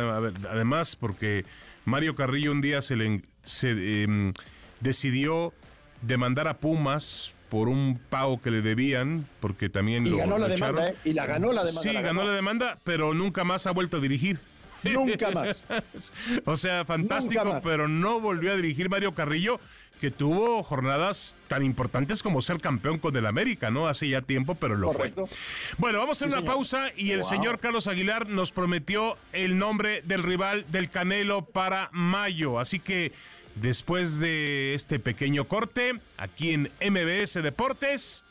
además, 0.50 0.98
porque 0.98 1.46
Mario 1.86 2.14
Carrillo 2.16 2.52
un 2.52 2.60
día 2.62 2.82
se 2.82 2.98
le 2.98 3.22
se, 3.44 4.04
em, 4.04 4.34
decidió 4.82 5.54
demandar 6.02 6.48
a 6.50 6.58
Pumas 6.58 7.34
por 7.50 7.68
un 7.70 8.00
pago 8.10 8.42
que 8.42 8.52
le 8.52 8.62
debían, 8.62 9.28
porque 9.40 9.70
también 9.70 10.06
Y 10.06 10.12
lo, 10.12 10.18
ganó 10.18 10.38
la 10.38 10.48
demanda. 10.48 10.90
¿eh? 10.90 10.96
Y 11.04 11.14
la 11.14 11.26
ganó 11.26 11.52
la 11.52 11.64
demanda. 11.64 11.82
Sí, 11.82 11.92
la 11.92 12.02
ganó 12.02 12.24
la 12.24 12.34
demanda, 12.34 12.78
pero 12.84 13.14
nunca 13.14 13.44
más 13.44 13.66
ha 13.68 13.72
vuelto 13.72 13.98
a 13.98 14.00
dirigir. 14.00 14.40
Nunca 14.84 15.32
más. 15.32 15.64
o 16.46 16.56
sea, 16.56 16.86
fantástico, 16.86 17.60
pero 17.64 17.88
no 17.88 18.20
volvió 18.22 18.54
a 18.54 18.56
dirigir 18.56 18.90
Mario 18.90 19.14
Carrillo, 19.14 19.60
que 20.00 20.10
tuvo 20.12 20.64
jornadas 20.64 21.36
tan 21.50 21.62
importantes 21.66 22.24
como 22.24 22.42
ser 22.42 22.62
campeón 22.62 23.00
con 23.00 23.14
el 23.18 23.26
América, 23.26 23.70
¿no? 23.70 23.88
Hace 23.88 24.08
ya 24.08 24.22
tiempo, 24.22 24.56
pero 24.56 24.76
lo 24.76 24.88
Correcto. 24.88 25.28
fue. 25.28 25.38
Bueno, 25.78 26.00
vamos 26.00 26.22
a 26.22 26.26
hacer 26.26 26.30
Sí, 26.30 26.34
una 26.34 26.42
señor. 26.42 26.54
pausa 26.56 26.92
y 26.96 27.12
el 27.12 27.26
señor 27.26 27.60
Carlos 27.60 27.88
Aguilar 27.88 28.30
nos 28.30 28.54
prometió 28.54 29.18
el 29.34 29.58
nombre 29.58 30.02
del 30.06 30.24
rival 30.24 30.66
del 30.72 30.90
Canelo 30.90 31.44
para 31.44 31.90
mayo. 31.92 32.60
Así 32.60 32.80
que 32.80 33.12
después 33.62 34.20
de 34.20 34.74
este 34.74 35.00
pequeño 35.00 35.48
corte, 35.48 36.00
aquí 36.18 36.52
en 36.52 36.72
MBS 36.82 37.42
Deportes, 37.44 38.24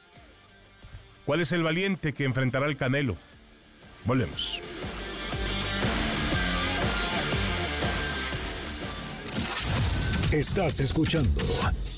¿cuál 1.25 1.41
es 1.41 1.53
el 1.53 1.63
valiente 1.63 2.13
que 2.13 2.25
enfrentará 2.25 2.67
al 2.67 2.77
Canelo? 2.77 3.17
Volvemos. 4.05 4.61
Estás 10.33 10.81
escuchando 10.81 11.41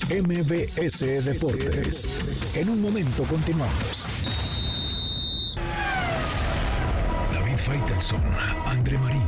MBS 0.09 1.25
Deportes. 1.25 2.55
En 2.55 2.69
un 2.69 2.81
momento 2.81 3.23
continuamos. 3.23 4.07
David 7.33 7.57
Faitelson, 7.57 8.23
André 8.65 8.97
Marín, 8.97 9.27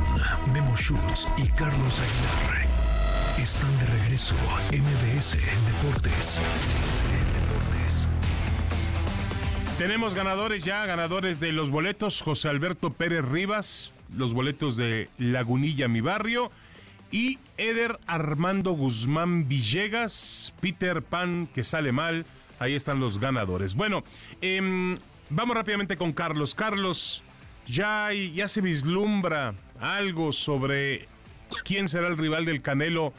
Memo 0.52 0.74
Schutz 0.74 1.28
y 1.36 1.48
Carlos 1.48 2.00
Aguilar 2.00 2.73
están 3.38 3.78
de 3.78 3.86
regreso. 3.86 4.34
MBS 4.70 5.36
Deportes. 5.66 6.40
Deportes. 7.34 8.08
Tenemos 9.78 10.14
ganadores 10.14 10.64
ya, 10.64 10.86
ganadores 10.86 11.40
de 11.40 11.52
los 11.52 11.70
boletos. 11.70 12.22
José 12.22 12.48
Alberto 12.48 12.90
Pérez 12.90 13.24
Rivas, 13.24 13.92
los 14.16 14.34
boletos 14.34 14.76
de 14.76 15.08
Lagunilla, 15.18 15.88
mi 15.88 16.00
barrio. 16.00 16.50
Y 17.10 17.38
Eder 17.58 17.98
Armando 18.06 18.72
Guzmán 18.72 19.48
Villegas, 19.48 20.54
Peter 20.60 21.02
Pan, 21.02 21.48
que 21.52 21.64
sale 21.64 21.92
mal. 21.92 22.26
Ahí 22.58 22.74
están 22.74 23.00
los 23.00 23.18
ganadores. 23.18 23.74
Bueno, 23.74 24.04
em, 24.40 24.94
vamos 25.28 25.56
rápidamente 25.56 25.96
con 25.96 26.12
Carlos. 26.12 26.54
Carlos, 26.54 27.22
ya, 27.66 28.10
ya 28.12 28.48
se 28.48 28.60
vislumbra 28.60 29.54
algo 29.80 30.32
sobre 30.32 31.08
quién 31.64 31.88
será 31.88 32.08
el 32.08 32.16
rival 32.16 32.44
del 32.44 32.62
Canelo 32.62 33.12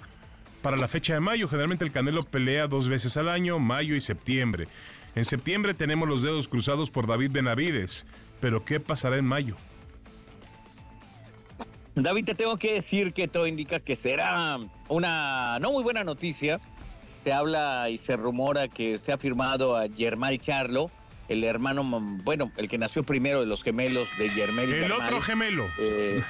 para 0.66 0.78
la 0.78 0.88
fecha 0.88 1.14
de 1.14 1.20
mayo. 1.20 1.48
Generalmente 1.48 1.86
el 1.86 1.92
Canelo 1.92 2.24
pelea 2.24 2.66
dos 2.66 2.90
veces 2.90 3.18
al 3.18 3.30
año, 3.30 3.60
mayo 3.60 3.96
y 3.96 4.02
septiembre. 4.02 4.68
En 5.14 5.24
septiembre 5.24 5.76
tenemos 5.76 6.10
los 6.10 6.24
dedos 6.24 6.48
cruzados 6.48 6.90
por 6.90 7.06
David 7.06 7.30
Benavides. 7.34 8.08
Pero 8.40 8.66
¿qué 8.66 8.80
pasará 8.80 9.18
en 9.18 9.26
mayo? 9.26 9.58
David, 11.94 12.26
te 12.26 12.34
tengo 12.34 12.58
que 12.58 12.74
decir 12.74 13.14
que 13.14 13.28
todo 13.28 13.46
indica 13.46 13.80
que 13.80 13.96
será 13.96 14.58
una 14.88 15.60
no 15.60 15.72
muy 15.72 15.84
buena 15.84 16.04
noticia. 16.04 16.60
Se 17.24 17.32
habla 17.32 17.92
y 17.92 18.00
se 18.00 18.18
rumora 18.18 18.68
que 18.68 18.98
se 18.98 19.12
ha 19.12 19.20
firmado 19.20 19.78
a 19.78 19.88
Germán 19.88 20.40
Charlo, 20.40 20.90
el 21.30 21.44
hermano, 21.44 21.84
bueno, 22.24 22.52
el 22.58 22.70
que 22.70 22.80
nació 22.80 23.04
primero 23.04 23.40
de 23.40 23.46
los 23.46 23.62
gemelos 23.62 24.08
de 24.18 24.30
Germán. 24.30 24.66
El 24.74 24.92
otro 24.92 25.22
gemelo. 25.22 25.68
Eh, 25.78 26.24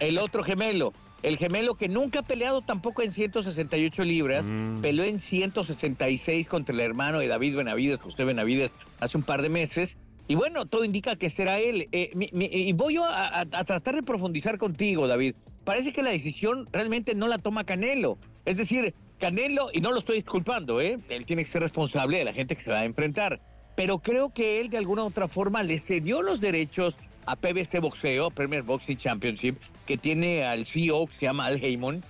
el 0.00 0.18
otro 0.18 0.44
gemelo. 0.44 0.92
El 1.22 1.36
gemelo 1.36 1.74
que 1.74 1.88
nunca 1.88 2.20
ha 2.20 2.22
peleado 2.22 2.62
tampoco 2.62 3.02
en 3.02 3.10
168 3.12 4.04
libras, 4.04 4.46
Mm. 4.46 4.80
peleó 4.80 5.04
en 5.04 5.18
166 5.20 6.46
contra 6.46 6.74
el 6.74 6.80
hermano 6.80 7.18
de 7.18 7.26
David 7.28 7.56
Benavides, 7.56 7.98
José 7.98 8.24
Benavides, 8.24 8.72
hace 9.00 9.16
un 9.16 9.24
par 9.24 9.42
de 9.42 9.48
meses. 9.48 9.96
Y 10.28 10.34
bueno, 10.34 10.66
todo 10.66 10.84
indica 10.84 11.16
que 11.16 11.30
será 11.30 11.58
él. 11.58 11.88
Eh, 11.90 12.10
mi- 12.14 12.28
mi- 12.32 12.50
y 12.52 12.72
voy 12.72 12.96
a, 12.98 13.08
a- 13.08 13.40
a 13.40 13.64
tratar 13.64 13.94
de 13.96 14.02
profundizar 14.02 14.58
contigo, 14.58 15.06
David. 15.08 15.34
Parece 15.64 15.92
que 15.92 16.02
la 16.02 16.10
decisión 16.10 16.68
realmente 16.72 17.14
no 17.14 17.26
la 17.28 17.38
toma 17.38 17.64
Canelo. 17.64 18.18
Es 18.44 18.56
decir, 18.56 18.94
Canelo, 19.18 19.70
y 19.72 19.80
no 19.80 19.90
lo 19.90 19.98
estoy 19.98 20.16
disculpando, 20.16 20.80
¿eh? 20.80 20.98
él 21.08 21.26
tiene 21.26 21.44
que 21.44 21.50
ser 21.50 21.62
responsable 21.62 22.18
de 22.18 22.24
la 22.24 22.32
gente 22.32 22.54
que 22.56 22.62
se 22.62 22.70
va 22.70 22.80
a 22.80 22.84
enfrentar. 22.84 23.40
Pero 23.74 23.98
creo 23.98 24.30
que 24.32 24.60
él 24.60 24.70
de 24.70 24.78
alguna 24.78 25.02
u 25.02 25.06
otra 25.06 25.28
forma 25.28 25.62
le 25.62 25.78
cedió 25.80 26.22
los 26.22 26.40
derechos 26.40 26.94
a 27.26 27.34
PBC 27.36 27.80
Boxeo, 27.80 28.30
Premier 28.30 28.62
Boxing 28.62 28.96
Championship, 28.98 29.56
que 29.88 29.96
tiene 29.96 30.44
al 30.44 30.66
CEO 30.66 31.06
que 31.06 31.14
se 31.14 31.22
llama 31.22 31.46
Al 31.46 31.64
Heyman, 31.64 32.04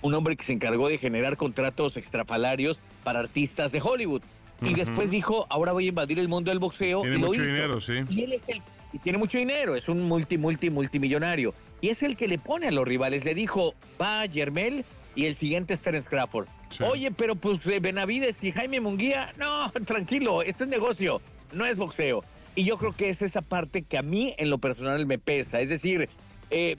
un 0.00 0.14
hombre 0.14 0.36
que 0.36 0.44
se 0.46 0.54
encargó 0.54 0.88
de 0.88 0.96
generar 0.96 1.36
contratos 1.36 1.98
extrapalarios 1.98 2.78
para 3.04 3.20
artistas 3.20 3.72
de 3.72 3.82
Hollywood. 3.82 4.22
Y 4.62 4.72
después 4.72 5.10
dijo, 5.10 5.46
ahora 5.50 5.72
voy 5.72 5.84
a 5.84 5.88
invadir 5.90 6.18
el 6.18 6.28
mundo 6.28 6.50
del 6.50 6.60
boxeo. 6.60 7.02
Tiene 7.02 7.16
y 7.16 7.18
mucho 7.18 7.42
dinero, 7.42 7.78
sí. 7.82 7.92
Y 8.08 8.22
él 8.22 8.32
es 8.32 8.42
el 8.48 8.62
y 8.94 8.98
tiene 8.98 9.18
mucho 9.18 9.36
dinero, 9.36 9.74
es 9.74 9.88
un 9.88 10.02
multi, 10.02 10.38
multi, 10.38 10.70
multimillonario. 10.70 11.52
Y 11.82 11.90
es 11.90 12.02
el 12.02 12.16
que 12.16 12.26
le 12.26 12.38
pone 12.38 12.68
a 12.68 12.70
los 12.70 12.86
rivales. 12.86 13.24
Le 13.24 13.34
dijo, 13.34 13.74
va 14.00 14.24
Yermel 14.24 14.84
y 15.14 15.26
el 15.26 15.36
siguiente 15.36 15.74
es 15.74 15.80
Terence 15.80 16.08
Crawford. 16.08 16.46
Sí. 16.70 16.84
Oye, 16.84 17.10
pero 17.10 17.34
pues 17.34 17.58
eh, 17.66 17.80
Benavides 17.80 18.42
y 18.42 18.52
Jaime 18.52 18.80
Munguía, 18.80 19.34
no, 19.36 19.70
tranquilo, 19.86 20.42
esto 20.42 20.64
es 20.64 20.70
negocio, 20.70 21.20
no 21.52 21.66
es 21.66 21.76
boxeo. 21.76 22.22
Y 22.54 22.64
yo 22.64 22.78
creo 22.78 22.92
que 22.92 23.10
es 23.10 23.20
esa 23.20 23.42
parte 23.42 23.82
que 23.82 23.98
a 23.98 24.02
mí 24.02 24.34
en 24.38 24.48
lo 24.48 24.58
personal 24.58 25.04
me 25.06 25.18
pesa. 25.18 25.60
Es 25.60 25.68
decir, 25.68 26.08
eh, 26.50 26.76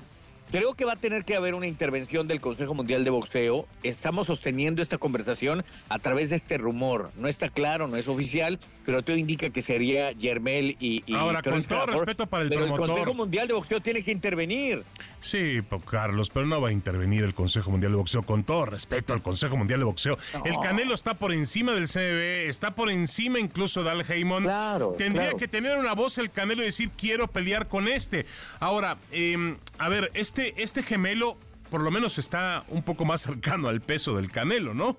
creo 0.51 0.73
que 0.75 0.85
va 0.85 0.93
a 0.93 0.97
tener 0.97 1.25
que 1.25 1.35
haber 1.35 1.53
una 1.53 1.67
intervención 1.67 2.27
del 2.27 2.41
Consejo 2.41 2.73
Mundial 2.73 3.03
de 3.03 3.09
Boxeo. 3.09 3.65
Estamos 3.83 4.27
sosteniendo 4.27 4.81
esta 4.81 4.97
conversación 4.97 5.63
a 5.89 5.99
través 5.99 6.29
de 6.29 6.35
este 6.35 6.57
rumor. 6.57 7.11
No 7.17 7.27
está 7.27 7.49
claro, 7.49 7.87
no 7.87 7.97
es 7.97 8.07
oficial, 8.07 8.59
pero 8.85 9.01
todo 9.03 9.15
indica 9.15 9.49
que 9.49 9.61
sería 9.61 10.11
Yermel 10.11 10.77
y, 10.79 11.03
y 11.05 11.15
Ahora, 11.15 11.41
con 11.41 11.63
todo 11.63 11.85
respeto 11.87 12.27
para 12.27 12.43
el 12.43 12.49
pero 12.49 12.61
promotor. 12.61 12.85
el 12.85 12.91
Consejo 12.95 13.13
Mundial 13.13 13.47
de 13.47 13.53
Boxeo 13.53 13.81
tiene 13.81 14.03
que 14.03 14.11
intervenir. 14.11 14.83
Sí, 15.21 15.59
Carlos, 15.89 16.29
pero 16.29 16.45
no 16.45 16.61
va 16.61 16.69
a 16.69 16.71
intervenir 16.71 17.23
el 17.23 17.33
Consejo 17.33 17.71
Mundial 17.71 17.93
de 17.93 17.97
Boxeo. 17.97 18.23
Con 18.23 18.43
todo 18.43 18.65
respeto 18.65 19.13
al 19.13 19.23
Consejo 19.23 19.57
Mundial 19.57 19.79
de 19.79 19.85
Boxeo. 19.85 20.17
El 20.43 20.55
Canelo 20.61 20.93
está 20.93 21.15
por 21.15 21.33
encima 21.33 21.73
del 21.73 21.87
CBB, 21.87 22.47
está 22.47 22.75
por 22.75 22.91
encima 22.91 23.39
incluso 23.39 23.83
de 23.83 23.89
Al 23.89 24.01
Heyman. 24.09 24.43
Claro, 24.43 24.93
Tendría 24.97 25.23
claro. 25.23 25.37
que 25.37 25.47
tener 25.47 25.77
una 25.77 25.93
voz 25.93 26.17
el 26.19 26.29
Canelo 26.29 26.61
y 26.61 26.65
decir, 26.65 26.91
quiero 26.95 27.27
pelear 27.27 27.67
con 27.67 27.87
este. 27.87 28.25
Ahora, 28.59 28.97
eh, 29.11 29.55
a 29.79 29.89
ver, 29.89 30.11
este, 30.13 30.34
este 30.57 30.81
gemelo 30.83 31.37
por 31.69 31.81
lo 31.81 31.91
menos 31.91 32.17
está 32.19 32.63
un 32.69 32.83
poco 32.83 33.05
más 33.05 33.21
cercano 33.21 33.67
al 33.69 33.81
peso 33.81 34.15
del 34.15 34.31
Canelo, 34.31 34.73
¿no? 34.73 34.97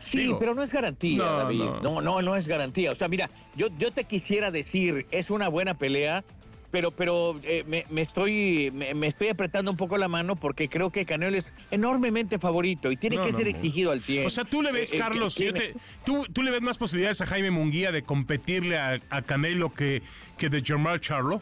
Sí, 0.00 0.18
Digo, 0.18 0.38
pero 0.38 0.54
no 0.54 0.62
es 0.62 0.70
garantía, 0.70 1.16
no, 1.18 1.24
David. 1.24 1.58
no. 1.58 1.80
No. 1.80 2.00
no, 2.02 2.22
no, 2.22 2.36
es 2.36 2.46
garantía. 2.46 2.92
O 2.92 2.94
sea, 2.94 3.08
mira, 3.08 3.30
yo, 3.56 3.68
yo 3.78 3.90
te 3.90 4.04
quisiera 4.04 4.50
decir, 4.50 5.06
es 5.10 5.30
una 5.30 5.48
buena 5.48 5.74
pelea, 5.78 6.22
pero, 6.70 6.90
pero 6.90 7.40
eh, 7.42 7.64
me, 7.66 7.86
me 7.88 8.02
estoy 8.02 8.70
me, 8.74 8.92
me 8.92 9.06
estoy 9.06 9.28
apretando 9.28 9.70
un 9.70 9.78
poco 9.78 9.96
la 9.96 10.08
mano 10.08 10.36
porque 10.36 10.68
creo 10.68 10.90
que 10.90 11.06
Canelo 11.06 11.38
es 11.38 11.46
enormemente 11.70 12.38
favorito 12.38 12.92
y 12.92 12.96
tiene 12.98 13.16
No, 13.16 13.24
que 13.24 13.32
ser 13.32 13.48
exigido 13.48 13.92
al 13.92 14.00
pie. 14.00 14.26
O 14.26 14.30
sea, 14.30 14.44
tú 14.44 14.60
le 14.60 14.72
ves, 14.72 14.92
Eh, 14.92 14.96
eh, 14.96 14.98
Carlos, 14.98 15.34
te- 15.36 15.74
tú, 16.04 16.26
tú 16.30 16.42
le 16.42 16.50
ves 16.50 16.60
más 16.60 16.76
posibilidades 16.76 17.22
a 17.22 17.26
Jaime 17.26 17.50
Munguía 17.50 17.90
de 17.90 18.02
competirle 18.02 18.76
a, 18.76 19.00
a 19.08 19.22
Canelo 19.22 19.72
que, 19.72 20.02
que 20.36 20.50
de 20.50 20.60
Jermall 20.62 21.00
Charlo. 21.00 21.40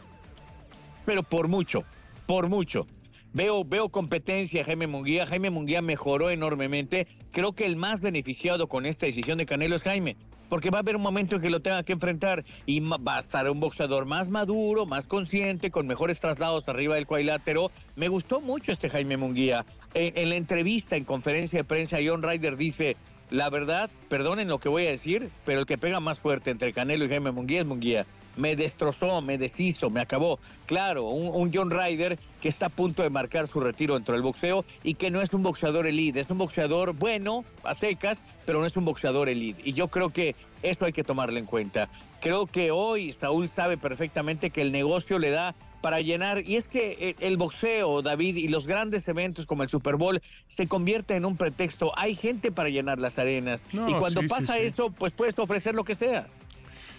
pero 1.05 1.21
por 1.23 1.49
mucho, 1.49 1.83
por 2.25 2.49
mucho. 2.49 2.87
Veo, 3.33 3.65
veo 3.65 3.89
competencia 3.89 4.63
Jaime 4.63 4.85
Munguía. 4.85 5.25
Jaime 5.25 5.49
Munguía 5.49 5.81
mejoró 5.81 6.29
enormemente. 6.29 7.07
Creo 7.31 7.53
que 7.53 7.65
el 7.65 7.75
más 7.75 7.99
beneficiado 7.99 8.67
con 8.67 8.85
esta 8.85 9.07
decisión 9.07 9.39
de 9.39 9.47
Canelo 9.47 9.75
es 9.75 9.81
Jaime. 9.81 10.15
Porque 10.49 10.69
va 10.69 10.77
a 10.77 10.81
haber 10.81 10.95
un 10.95 11.01
momento 11.01 11.35
en 11.37 11.41
que 11.41 11.49
lo 11.49 11.61
tenga 11.61 11.81
que 11.81 11.93
enfrentar 11.93 12.45
y 12.67 12.79
va 12.79 13.17
a 13.17 13.21
estar 13.21 13.49
un 13.49 13.59
boxeador 13.59 14.05
más 14.05 14.29
maduro, 14.29 14.85
más 14.85 15.05
consciente, 15.05 15.71
con 15.71 15.87
mejores 15.87 16.19
traslados 16.19 16.63
arriba 16.67 16.93
del 16.93 17.07
cuadrilátero. 17.07 17.71
Me 17.95 18.07
gustó 18.07 18.39
mucho 18.39 18.71
este 18.71 18.89
Jaime 18.89 19.17
Munguía. 19.17 19.65
En, 19.95 20.15
en 20.15 20.29
la 20.29 20.35
entrevista, 20.35 20.95
en 20.95 21.05
conferencia 21.05 21.57
de 21.57 21.63
prensa, 21.63 21.97
John 22.05 22.21
Ryder 22.21 22.55
dice, 22.55 22.97
la 23.31 23.49
verdad, 23.49 23.89
perdonen 24.09 24.47
lo 24.47 24.59
que 24.59 24.69
voy 24.69 24.85
a 24.85 24.91
decir, 24.91 25.31
pero 25.43 25.61
el 25.61 25.65
que 25.65 25.79
pega 25.79 25.99
más 25.99 26.19
fuerte 26.19 26.51
entre 26.51 26.71
Canelo 26.71 27.05
y 27.05 27.09
Jaime 27.09 27.31
Munguía 27.31 27.61
es 27.61 27.65
Munguía. 27.65 28.05
Me 28.35 28.55
destrozó, 28.55 29.21
me 29.21 29.37
deshizo, 29.37 29.89
me 29.89 30.01
acabó. 30.01 30.39
Claro, 30.65 31.03
un, 31.03 31.29
un 31.33 31.51
John 31.53 31.69
Ryder 31.69 32.17
que 32.41 32.49
está 32.49 32.65
a 32.65 32.69
punto 32.69 33.03
de 33.03 33.09
marcar 33.09 33.47
su 33.47 33.59
retiro 33.59 33.93
dentro 33.95 34.13
del 34.13 34.23
boxeo 34.23 34.65
y 34.83 34.95
que 34.95 35.11
no 35.11 35.21
es 35.21 35.33
un 35.33 35.43
boxeador 35.43 35.87
elite, 35.87 36.19
es 36.19 36.29
un 36.29 36.37
boxeador 36.37 36.93
bueno, 36.93 37.45
a 37.63 37.75
secas, 37.75 38.17
pero 38.45 38.59
no 38.59 38.65
es 38.65 38.75
un 38.75 38.85
boxeador 38.85 39.29
elite. 39.29 39.61
Y 39.63 39.73
yo 39.73 39.87
creo 39.87 40.09
que 40.09 40.35
eso 40.61 40.85
hay 40.85 40.93
que 40.93 41.03
tomarlo 41.03 41.37
en 41.37 41.45
cuenta. 41.45 41.89
Creo 42.21 42.47
que 42.47 42.71
hoy 42.71 43.13
Saúl 43.13 43.49
sabe 43.55 43.77
perfectamente 43.77 44.49
que 44.49 44.61
el 44.61 44.71
negocio 44.71 45.19
le 45.19 45.29
da 45.29 45.55
para 45.83 45.99
llenar. 45.99 46.47
Y 46.47 46.55
es 46.55 46.69
que 46.69 46.97
eh, 46.99 47.15
el 47.19 47.35
boxeo, 47.35 48.01
David, 48.01 48.37
y 48.37 48.47
los 48.47 48.65
grandes 48.65 49.05
eventos 49.09 49.45
como 49.45 49.63
el 49.63 49.69
Super 49.69 49.97
Bowl 49.97 50.21
se 50.47 50.65
convierte 50.67 51.15
en 51.15 51.25
un 51.25 51.35
pretexto. 51.35 51.91
Hay 51.97 52.15
gente 52.15 52.53
para 52.53 52.69
llenar 52.69 52.99
las 52.99 53.19
arenas. 53.19 53.59
No, 53.73 53.89
y 53.89 53.93
cuando 53.93 54.21
sí, 54.21 54.27
sí, 54.27 54.29
pasa 54.29 54.53
sí. 54.53 54.61
eso, 54.61 54.89
pues 54.91 55.11
puedes 55.11 55.37
ofrecer 55.37 55.75
lo 55.75 55.83
que 55.83 55.95
sea. 55.95 56.27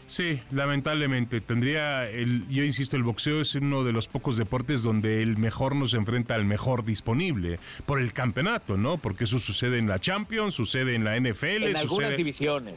Sí, 0.07 0.41
lamentablemente. 0.51 1.41
Tendría, 1.41 2.09
el, 2.09 2.47
yo 2.49 2.63
insisto, 2.63 2.97
el 2.97 3.03
boxeo 3.03 3.41
es 3.41 3.55
uno 3.55 3.85
de 3.85 3.93
los 3.93 4.07
pocos 4.09 4.37
deportes 4.37 4.83
donde 4.83 5.23
el 5.23 5.37
mejor 5.39 5.75
no 5.75 5.87
se 5.87 5.97
enfrenta 5.97 6.35
al 6.35 6.45
mejor 6.45 6.85
disponible 6.85 7.59
por 7.87 8.01
el 8.01 8.13
campeonato, 8.13 8.77
¿no? 8.77 8.99
Porque 8.99 9.25
eso 9.25 9.39
sucede 9.39 9.79
en 9.79 9.89
la 9.89 9.99
Champions, 9.99 10.55
sucede 10.55 10.95
en 10.95 11.05
la 11.05 11.17
NFL. 11.17 11.65
En 11.71 11.77
algunas 11.77 11.89
sucede- 12.07 12.17
divisiones. 12.17 12.75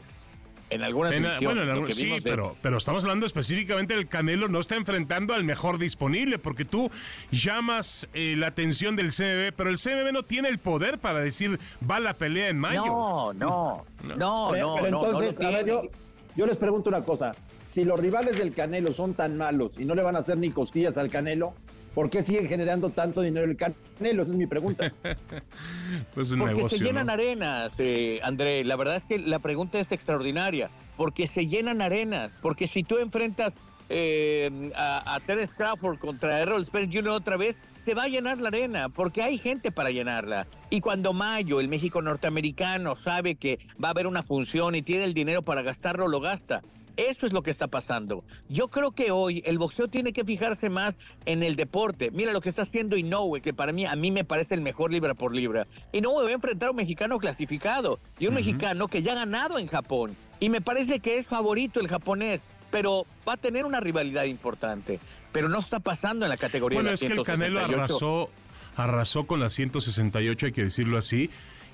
En 0.70 0.84
algunas 0.84 1.14
en- 1.14 1.24
divisiones. 1.24 1.46
bueno, 1.48 1.64
en 1.64 1.70
algún- 1.70 1.94
sí, 1.94 2.08
de- 2.10 2.22
pero, 2.22 2.58
pero 2.62 2.78
estamos 2.78 3.04
hablando 3.06 3.26
específicamente 3.26 3.94
del 3.96 4.08
Canelo 4.10 4.50
no 4.50 4.60
está 4.60 4.76
enfrentando 4.76 5.34
al 5.34 5.46
mejor 5.46 5.78
disponible, 5.78 6.40
porque 6.40 6.66
tú 6.66 6.92
llamas 7.32 8.08
eh, 8.14 8.36
la 8.38 8.48
atención 8.48 8.96
del 8.96 9.12
CMB, 9.12 9.54
pero 9.56 9.70
el 9.70 9.78
CMB 9.78 10.12
no 10.12 10.24
tiene 10.24 10.50
el 10.50 10.60
poder 10.60 10.98
para 11.00 11.20
decir 11.20 11.58
va 11.90 12.00
la 12.02 12.16
pelea 12.16 12.50
en 12.50 12.60
mayo. 12.60 12.86
No, 12.86 13.34
no, 13.34 13.84
no, 14.04 14.16
no, 14.18 14.50
pero 14.52 14.76
no, 14.92 14.92
no 14.92 15.06
entonces, 15.06 15.40
a 15.46 15.50
ver, 15.52 15.66
tiene. 15.66 15.82
yo, 15.84 15.90
yo 16.38 16.46
les 16.46 16.58
pregunto 16.58 16.90
una 16.90 17.04
cosa. 17.04 17.32
Si 17.66 17.84
los 17.84 18.00
rivales 18.00 18.38
del 18.38 18.54
Canelo 18.54 18.94
son 18.94 19.16
tan 19.16 19.36
malos 19.38 19.72
y 19.80 19.86
no 19.86 19.96
le 19.96 20.04
van 20.04 20.16
a 20.16 20.20
hacer 20.20 20.38
ni 20.38 20.52
cosquillas 20.52 20.96
al 20.96 21.10
Canelo, 21.10 21.56
¿por 21.96 22.12
qué 22.12 22.22
siguen 22.22 22.48
generando 22.48 22.92
tanto 22.92 23.22
dinero 23.22 23.50
el 23.50 23.58
Canelo? 23.58 24.22
Esa 24.22 24.32
es 24.32 24.38
mi 24.38 24.46
pregunta. 24.46 24.94
Pues 26.14 26.32
un 26.32 26.40
Porque 26.40 26.56
negocio, 26.56 26.78
se 26.78 26.84
llenan 26.84 27.08
¿no? 27.08 27.14
arenas, 27.14 27.74
eh, 27.80 28.20
André. 28.24 28.64
La 28.64 28.76
verdad 28.76 28.98
es 28.98 29.04
que 29.04 29.18
la 29.18 29.40
pregunta 29.40 29.80
es 29.80 29.92
extraordinaria. 29.92 30.70
Porque 30.96 31.28
se 31.28 31.48
llenan 31.48 31.82
arenas. 31.82 32.32
Porque 32.42 32.68
si 32.68 32.84
tú 32.84 32.98
enfrentas 32.98 33.54
eh, 33.90 34.72
a, 34.76 35.16
a 35.16 35.20
Terence 35.22 35.54
Crawford 35.56 35.98
contra 35.98 36.40
Errol 36.40 36.66
Spence 36.66 36.96
Jr. 36.96 37.12
otra 37.12 37.38
vez, 37.38 37.56
se 37.88 37.94
va 37.94 38.04
a 38.04 38.08
llenar 38.10 38.42
la 38.42 38.50
arena. 38.50 38.90
Porque 38.90 39.24
hay 39.24 39.38
gente 39.38 39.72
para 39.72 39.92
llenarla. 39.92 40.46
Y 40.70 40.82
cuando 40.82 41.14
Mayo, 41.14 41.62
el 41.62 41.70
México 41.70 42.02
norteamericano, 42.02 42.98
sabe 42.98 43.36
que 43.36 43.60
va 43.82 43.88
a 43.88 43.92
haber 43.92 44.08
una 44.08 44.24
función 44.24 44.76
y 44.76 44.82
tiene 44.82 45.06
el 45.06 45.14
dinero 45.14 45.42
para 45.42 45.62
gastarlo, 45.62 46.10
lo 46.10 46.20
gasta. 46.20 46.62
Eso 46.98 47.26
es 47.26 47.32
lo 47.32 47.44
que 47.44 47.52
está 47.52 47.68
pasando. 47.68 48.26
Yo 48.50 48.68
creo 48.68 48.92
que 48.92 49.12
hoy 49.12 49.42
el 49.46 49.58
boxeo 49.58 49.88
tiene 49.88 50.12
que 50.12 50.26
fijarse 50.26 50.70
más 50.70 50.96
en 51.26 51.44
el 51.44 51.56
deporte. 51.56 52.12
Mira 52.12 52.34
lo 52.34 52.42
que 52.42 52.50
está 52.50 52.64
haciendo 52.64 52.98
Inoue, 52.98 53.40
que 53.40 53.54
para 53.54 53.72
mí 53.72 53.86
a 53.86 53.96
mí 53.96 54.12
me 54.12 54.26
parece 54.26 54.56
el 54.56 54.62
mejor 54.62 54.92
libra 54.92 55.14
por 55.14 55.34
libra. 55.34 55.66
Inoue 55.94 56.24
va 56.24 56.30
a 56.30 56.34
enfrentar 56.34 56.68
a 56.68 56.72
un 56.72 56.78
mexicano 56.78 57.20
clasificado 57.20 58.00
y 58.20 58.28
un 58.28 58.34
mexicano 58.34 58.90
que 58.90 59.02
ya 59.02 59.14
ha 59.14 59.16
ganado 59.16 59.60
en 59.60 59.68
Japón. 59.68 60.18
Y 60.42 60.50
me 60.50 60.60
parece 60.60 61.00
que 61.00 61.20
es 61.20 61.28
favorito 61.28 61.80
el 61.80 61.88
japonés, 61.88 62.42
pero 62.70 63.06
va 63.26 63.34
a 63.34 63.38
tener 63.38 63.66
una 63.66 63.80
rivalidad 63.80 64.26
importante. 64.26 65.00
Pero 65.32 65.50
no 65.50 65.60
está 65.60 65.80
pasando 65.80 66.26
en 66.26 66.30
la 66.30 66.38
categoría 66.38 66.78
Bueno, 66.78 66.90
de 66.90 66.96
es 66.96 67.02
las 67.02 67.12
que 67.12 67.18
el 67.20 67.24
Canelo 67.26 67.60
168. 67.60 67.82
arrasó, 67.84 68.30
arrasó 68.76 69.28
con 69.28 69.40
la 69.40 69.50
168, 69.50 70.46
hay 70.48 70.52
que 70.52 70.64
decirlo 70.64 70.98
así. 70.98 71.30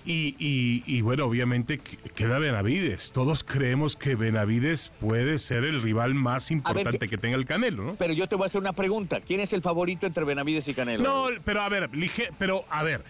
Y, 0.06 0.36
y- 0.38 0.84
y 0.86 0.99
bueno, 0.99 1.26
obviamente 1.26 1.78
que- 1.80 1.95
queda 2.14 2.38
Benavides. 2.38 3.14
Todos 3.14 3.45
creemos 3.45 3.95
que 3.95 4.16
Benavides 4.16 4.91
puede 4.99 5.39
ser 5.39 5.64
el 5.64 5.82
rival 5.82 6.14
más 6.14 6.51
importante 6.51 7.08
que 7.08 7.18
tenga 7.18 7.38
el 7.38 7.45
Canelo, 7.45 7.84
¿no? 7.86 7.95
Pero 7.95 8.14
yo 8.14 8.28
te 8.28 8.36
voy 8.36 8.43
a 8.43 8.47
hacer 8.47 8.60
una 8.60 8.74
pregunta. 8.74 9.22
¿Quién 9.22 9.39
es 9.39 9.54
el 9.54 9.62
favorito 9.62 10.06
entre 10.06 10.26
Benavides 10.26 10.68
y 10.68 10.74
Canelo? 10.74 11.04
No, 11.04 11.28
pero 11.45 11.62
a 11.62 11.70
ver, 11.70 11.89
lige- 11.91 12.30
pero 12.38 12.66
a 12.70 12.84
ver, 12.84 13.01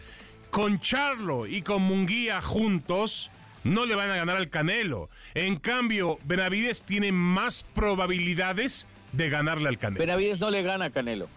con 0.52 0.80
Charlo 0.80 1.48
y 1.48 1.64
con 1.64 1.82
Munguía 1.82 2.42
juntos 2.42 3.32
no 3.64 3.88
le 3.88 3.96
van 3.96 4.12
a 4.12 4.16
ganar 4.16 4.38
al 4.38 4.50
Canelo. 4.50 5.10
En 5.34 5.56
cambio, 5.56 6.20
Benavides 6.26 6.84
tiene 6.84 7.12
más 7.12 7.66
probabilidades 7.74 8.86
de 9.14 9.30
ganarle 9.30 9.70
al 9.70 9.78
Canelo. 9.78 10.00
Benavides 10.00 10.40
no 10.40 10.50
le 10.52 10.62
gana 10.64 10.86
a 10.86 10.90
Canelo. 10.90 11.30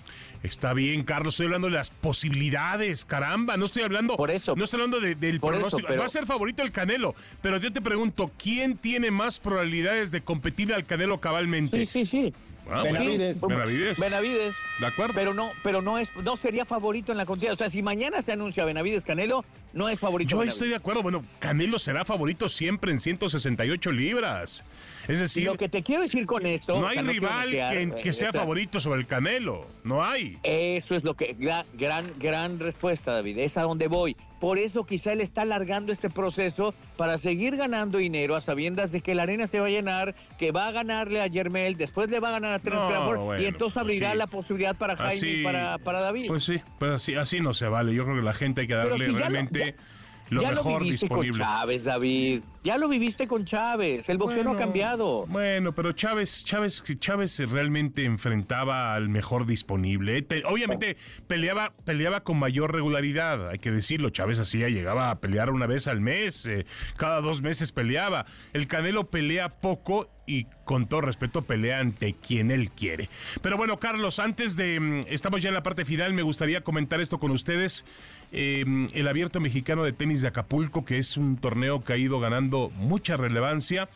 Está 0.42 0.74
bien, 0.74 1.02
Carlos, 1.04 1.34
estoy 1.34 1.46
hablando 1.46 1.68
de 1.68 1.74
las 1.74 1.90
posibilidades, 1.90 3.04
caramba, 3.04 3.56
no 3.56 3.64
estoy 3.64 3.82
hablando 3.82 4.16
Por 4.16 4.30
eso. 4.30 4.54
no 4.54 4.64
estoy 4.64 4.78
hablando 4.80 5.00
de- 5.00 5.14
del 5.14 5.40
Por 5.40 5.54
eso, 5.54 5.60
pronóstico. 5.62 5.88
pero- 5.88 6.00
Va 6.00 6.06
a 6.06 6.08
ser 6.08 6.26
favorito 6.26 6.62
el 6.62 6.70
Canelo, 6.72 7.14
pero 7.40 7.56
yo 7.58 7.72
te 7.72 7.80
pregunto, 7.80 8.30
¿quién 8.40 8.76
tiene 8.76 9.10
más 9.10 9.38
probabilidades 9.40 10.10
de 10.10 10.20
competir 10.22 10.72
al 10.74 10.84
Canelo 10.84 11.20
cabalmente? 11.20 11.86
Sí, 11.86 12.04
sí, 12.04 12.04
sí. 12.04 12.34
Ah, 12.68 12.80
bueno, 12.80 12.98
Benavides. 12.98 13.98
Benavides. 13.98 14.54
De 14.80 14.86
acuerdo. 14.86 15.14
Pero 15.14 15.32
no, 15.34 15.50
pero 15.62 15.82
no 15.82 15.98
es, 15.98 16.08
no 16.22 16.36
sería 16.36 16.64
favorito 16.64 17.12
en 17.12 17.18
la 17.18 17.26
contienda. 17.26 17.54
O 17.54 17.56
sea, 17.56 17.70
si 17.70 17.82
mañana 17.82 18.20
se 18.22 18.32
anuncia 18.32 18.64
Benavides 18.64 19.04
Canelo, 19.04 19.44
no 19.72 19.88
es 19.88 19.98
favorito. 20.00 20.30
Yo 20.30 20.36
Benavides. 20.38 20.54
estoy 20.54 20.68
de 20.70 20.76
acuerdo. 20.76 21.02
Bueno, 21.02 21.24
Canelo 21.38 21.78
será 21.78 22.04
favorito 22.04 22.48
siempre 22.48 22.90
en 22.92 22.98
168 23.00 23.92
libras. 23.92 24.64
Es 25.08 25.18
Y 25.18 25.22
decir, 25.22 25.44
lo 25.46 25.54
que 25.56 25.68
te 25.68 25.82
quiero 25.82 26.02
decir 26.02 26.26
con 26.26 26.44
esto. 26.46 26.78
no 26.80 26.86
o 26.86 26.88
hay 26.88 26.94
sea, 26.96 27.02
rival 27.04 27.50
que, 27.50 27.82
eh, 27.82 27.92
que 28.02 28.12
sea 28.12 28.28
esta- 28.28 28.40
favorito 28.40 28.80
sobre 28.80 29.00
el 29.00 29.06
Canelo. 29.06 29.66
No 29.84 30.04
hay. 30.04 30.38
Eso 30.42 30.94
es 30.96 31.04
lo 31.04 31.14
que. 31.14 31.34
Gran, 31.38 31.64
gran, 31.74 32.12
gran 32.18 32.58
respuesta, 32.58 33.12
David. 33.12 33.38
Es 33.38 33.56
a 33.56 33.62
donde 33.62 33.86
voy. 33.88 34.16
Por 34.40 34.58
eso 34.58 34.84
quizá 34.84 35.12
él 35.12 35.20
está 35.22 35.42
alargando 35.42 35.92
este 35.92 36.10
proceso 36.10 36.74
para 36.96 37.16
seguir 37.18 37.56
ganando 37.56 37.98
dinero 37.98 38.36
a 38.36 38.40
sabiendas 38.42 38.92
de 38.92 39.00
que 39.00 39.14
la 39.14 39.22
arena 39.22 39.46
se 39.46 39.60
va 39.60 39.66
a 39.66 39.70
llenar, 39.70 40.14
que 40.38 40.52
va 40.52 40.68
a 40.68 40.72
ganarle 40.72 41.22
a 41.22 41.26
Yermel, 41.26 41.76
después 41.76 42.10
le 42.10 42.20
va 42.20 42.28
a 42.28 42.32
ganar 42.32 42.52
a 42.52 42.58
Terence 42.58 42.84
No, 42.84 42.90
Crawford 42.90 43.18
bueno, 43.20 43.42
y 43.42 43.46
entonces 43.46 43.72
pues 43.74 43.82
abrirá 43.82 44.12
sí. 44.12 44.18
la 44.18 44.26
posibilidad 44.26 44.76
para 44.76 44.96
Jaime 44.96 45.14
Así- 45.14 45.40
y 45.40 45.44
para, 45.44 45.78
para 45.78 46.00
David. 46.00 46.26
Pues 46.28 46.44
sí, 46.44 46.60
pues 46.78 46.92
así, 46.92 47.14
así 47.14 47.40
no 47.40 47.54
se 47.54 47.66
vale. 47.68 47.94
Yo 47.94 48.04
creo 48.04 48.16
que 48.16 48.22
la 48.22 48.34
gente 48.34 48.60
hay 48.62 48.66
que 48.66 48.74
darle 48.74 48.94
si 48.98 49.00
ya 49.00 49.06
lo- 49.12 49.18
realmente 49.18 49.74
ya- 49.76 49.82
lo, 50.30 50.42
ya 50.42 50.50
mejor 50.50 50.72
lo 50.72 50.78
viviste 50.80 51.06
disponible. 51.06 51.38
con 51.44 51.48
Chávez, 51.48 51.84
David. 51.84 52.40
Ya 52.64 52.78
lo 52.78 52.88
viviste 52.88 53.28
con 53.28 53.44
Chávez. 53.44 54.08
El 54.08 54.18
boxeo 54.18 54.42
no 54.42 54.50
ha 54.50 54.52
Bueno, 54.54 54.58
cambiado. 54.66 55.26
Bueno, 55.26 55.72
pero 55.72 55.92
Chávez, 55.92 56.42
Chávez, 56.44 56.82
Chávez 56.98 57.38
realmente 57.48 58.04
enfrentaba 58.04 58.94
al 58.94 59.08
mejor 59.08 59.46
disponible. 59.46 60.20
Te- 60.22 60.44
obviamente 60.44 60.96
peleaba, 61.28 61.72
peleaba 61.84 62.24
con 62.24 62.38
mayor 62.38 62.72
regularidad, 62.74 63.50
hay 63.50 63.58
que 63.60 63.70
decirlo. 63.70 64.10
Chávez 64.10 64.40
hacía, 64.40 64.68
llegaba 64.68 65.10
a 65.12 65.20
pelear 65.20 65.50
una 65.50 65.66
vez 65.66 65.86
al 65.86 66.00
mes, 66.00 66.44
eh, 66.46 66.66
cada 66.96 67.20
dos 67.20 67.40
meses 67.40 67.70
peleaba. 67.70 68.26
El 68.52 68.66
Canelo 68.66 69.08
pelea 69.10 69.48
poco 69.48 70.10
y 70.26 70.46
con 70.64 70.88
todo 70.88 71.02
respeto 71.02 71.42
pelea 71.42 71.78
ante 71.78 72.14
quien 72.14 72.50
él 72.50 72.72
quiere. 72.72 73.08
Pero 73.42 73.56
bueno, 73.56 73.78
Carlos, 73.78 74.18
antes 74.18 74.56
de 74.56 74.80
mm, 74.80 75.04
estamos 75.08 75.40
ya 75.40 75.50
en 75.50 75.54
la 75.54 75.62
parte 75.62 75.84
final, 75.84 76.14
me 76.14 76.22
gustaría 76.22 76.62
comentar 76.62 77.00
esto 77.00 77.20
con 77.20 77.30
ustedes. 77.30 77.84
Eh, 78.32 78.88
el 78.92 79.08
Abierto 79.08 79.40
Mexicano 79.40 79.84
de 79.84 79.92
Tenis 79.92 80.22
de 80.22 80.28
Acapulco, 80.28 80.84
que 80.84 80.98
es 80.98 81.16
un 81.16 81.36
torneo 81.36 81.82
que 81.84 81.92
ha 81.92 81.96
ido 81.96 82.20
ganando 82.20 82.70
mucha 82.76 83.16
relevancia. 83.16 83.88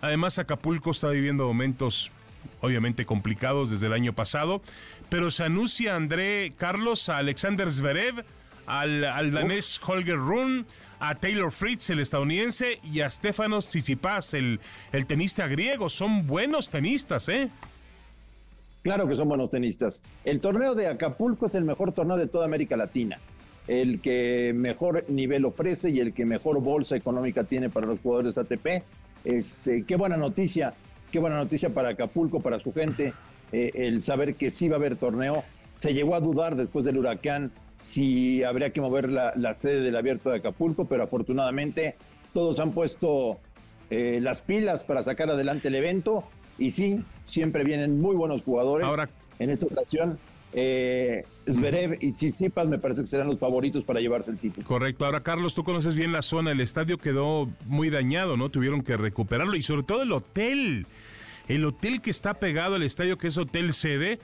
Además, 0.00 0.38
Acapulco 0.38 0.90
está 0.90 1.10
viviendo 1.10 1.46
momentos 1.46 2.10
obviamente 2.60 3.04
complicados 3.04 3.70
desde 3.70 3.86
el 3.86 3.92
año 3.92 4.12
pasado, 4.12 4.62
pero 5.08 5.30
se 5.30 5.44
anuncia 5.44 5.96
André 5.96 6.52
Carlos 6.56 7.08
a 7.08 7.18
Alexander 7.18 7.70
Zverev, 7.72 8.24
al, 8.66 9.04
al 9.04 9.32
danés 9.32 9.80
Holger 9.84 10.16
Rune, 10.16 10.64
a 11.00 11.14
Taylor 11.14 11.50
Fritz, 11.50 11.90
el 11.90 12.00
estadounidense, 12.00 12.78
y 12.84 13.00
a 13.00 13.10
Stefanos 13.10 13.68
Tsitsipas, 13.68 14.34
el, 14.34 14.60
el 14.92 15.06
tenista 15.06 15.46
griego. 15.48 15.88
Son 15.88 16.26
buenos 16.26 16.68
tenistas, 16.68 17.28
¿eh? 17.28 17.48
Claro 18.82 19.08
que 19.08 19.16
son 19.16 19.28
buenos 19.28 19.50
tenistas. 19.50 20.00
El 20.24 20.40
torneo 20.40 20.74
de 20.74 20.86
Acapulco 20.86 21.46
es 21.46 21.54
el 21.54 21.64
mejor 21.64 21.92
torneo 21.92 22.16
de 22.16 22.26
toda 22.26 22.44
América 22.44 22.76
Latina. 22.76 23.18
El 23.70 24.00
que 24.00 24.52
mejor 24.52 25.04
nivel 25.08 25.44
ofrece 25.44 25.90
y 25.90 26.00
el 26.00 26.12
que 26.12 26.24
mejor 26.24 26.60
bolsa 26.60 26.96
económica 26.96 27.44
tiene 27.44 27.70
para 27.70 27.86
los 27.86 28.00
jugadores 28.00 28.36
ATP. 28.36 28.82
Este, 29.24 29.84
qué 29.84 29.94
buena 29.94 30.16
noticia, 30.16 30.74
qué 31.12 31.20
buena 31.20 31.36
noticia 31.36 31.70
para 31.70 31.90
Acapulco, 31.90 32.40
para 32.40 32.58
su 32.58 32.72
gente. 32.72 33.12
eh, 33.52 33.70
el 33.74 34.02
saber 34.02 34.34
que 34.34 34.50
sí 34.50 34.68
va 34.68 34.76
a 34.76 34.78
haber 34.78 34.96
torneo. 34.96 35.44
Se 35.78 35.94
llegó 35.94 36.14
a 36.14 36.20
dudar 36.20 36.56
después 36.56 36.84
del 36.84 36.98
huracán 36.98 37.52
si 37.80 38.42
habría 38.42 38.70
que 38.70 38.80
mover 38.80 39.08
la, 39.08 39.32
la 39.36 39.54
sede 39.54 39.80
del 39.80 39.96
abierto 39.96 40.30
de 40.30 40.38
Acapulco, 40.38 40.84
pero 40.86 41.04
afortunadamente 41.04 41.94
todos 42.34 42.60
han 42.60 42.72
puesto 42.72 43.38
eh, 43.90 44.18
las 44.20 44.42
pilas 44.42 44.84
para 44.84 45.02
sacar 45.02 45.30
adelante 45.30 45.68
el 45.68 45.74
evento 45.74 46.24
y 46.58 46.70
sí, 46.70 47.02
siempre 47.24 47.64
vienen 47.64 48.00
muy 48.00 48.14
buenos 48.14 48.42
jugadores. 48.42 48.86
Ahora, 48.86 49.08
en 49.38 49.50
esta 49.50 49.66
ocasión, 49.66 50.18
eh, 50.52 51.24
Zverev 51.50 51.98
y 52.00 52.12
Tsitsipas 52.12 52.66
me 52.66 52.78
parece 52.78 53.02
que 53.02 53.06
serán 53.06 53.28
los 53.28 53.38
favoritos 53.38 53.84
para 53.84 54.00
llevarse 54.00 54.30
el 54.30 54.38
título. 54.38 54.66
Correcto. 54.66 55.04
Ahora, 55.04 55.22
Carlos, 55.22 55.54
tú 55.54 55.64
conoces 55.64 55.94
bien 55.94 56.12
la 56.12 56.22
zona. 56.22 56.52
El 56.52 56.60
estadio 56.60 56.98
quedó 56.98 57.48
muy 57.66 57.90
dañado, 57.90 58.36
¿no? 58.36 58.48
Tuvieron 58.48 58.82
que 58.82 58.96
recuperarlo 58.96 59.56
y 59.56 59.62
sobre 59.62 59.82
todo 59.82 60.02
el 60.02 60.12
hotel. 60.12 60.86
El 61.48 61.64
hotel 61.64 62.00
que 62.00 62.10
está 62.10 62.34
pegado 62.34 62.76
al 62.76 62.82
estadio, 62.82 63.18
que 63.18 63.26
es 63.26 63.36
Hotel 63.36 63.72
Sede, 63.72 64.20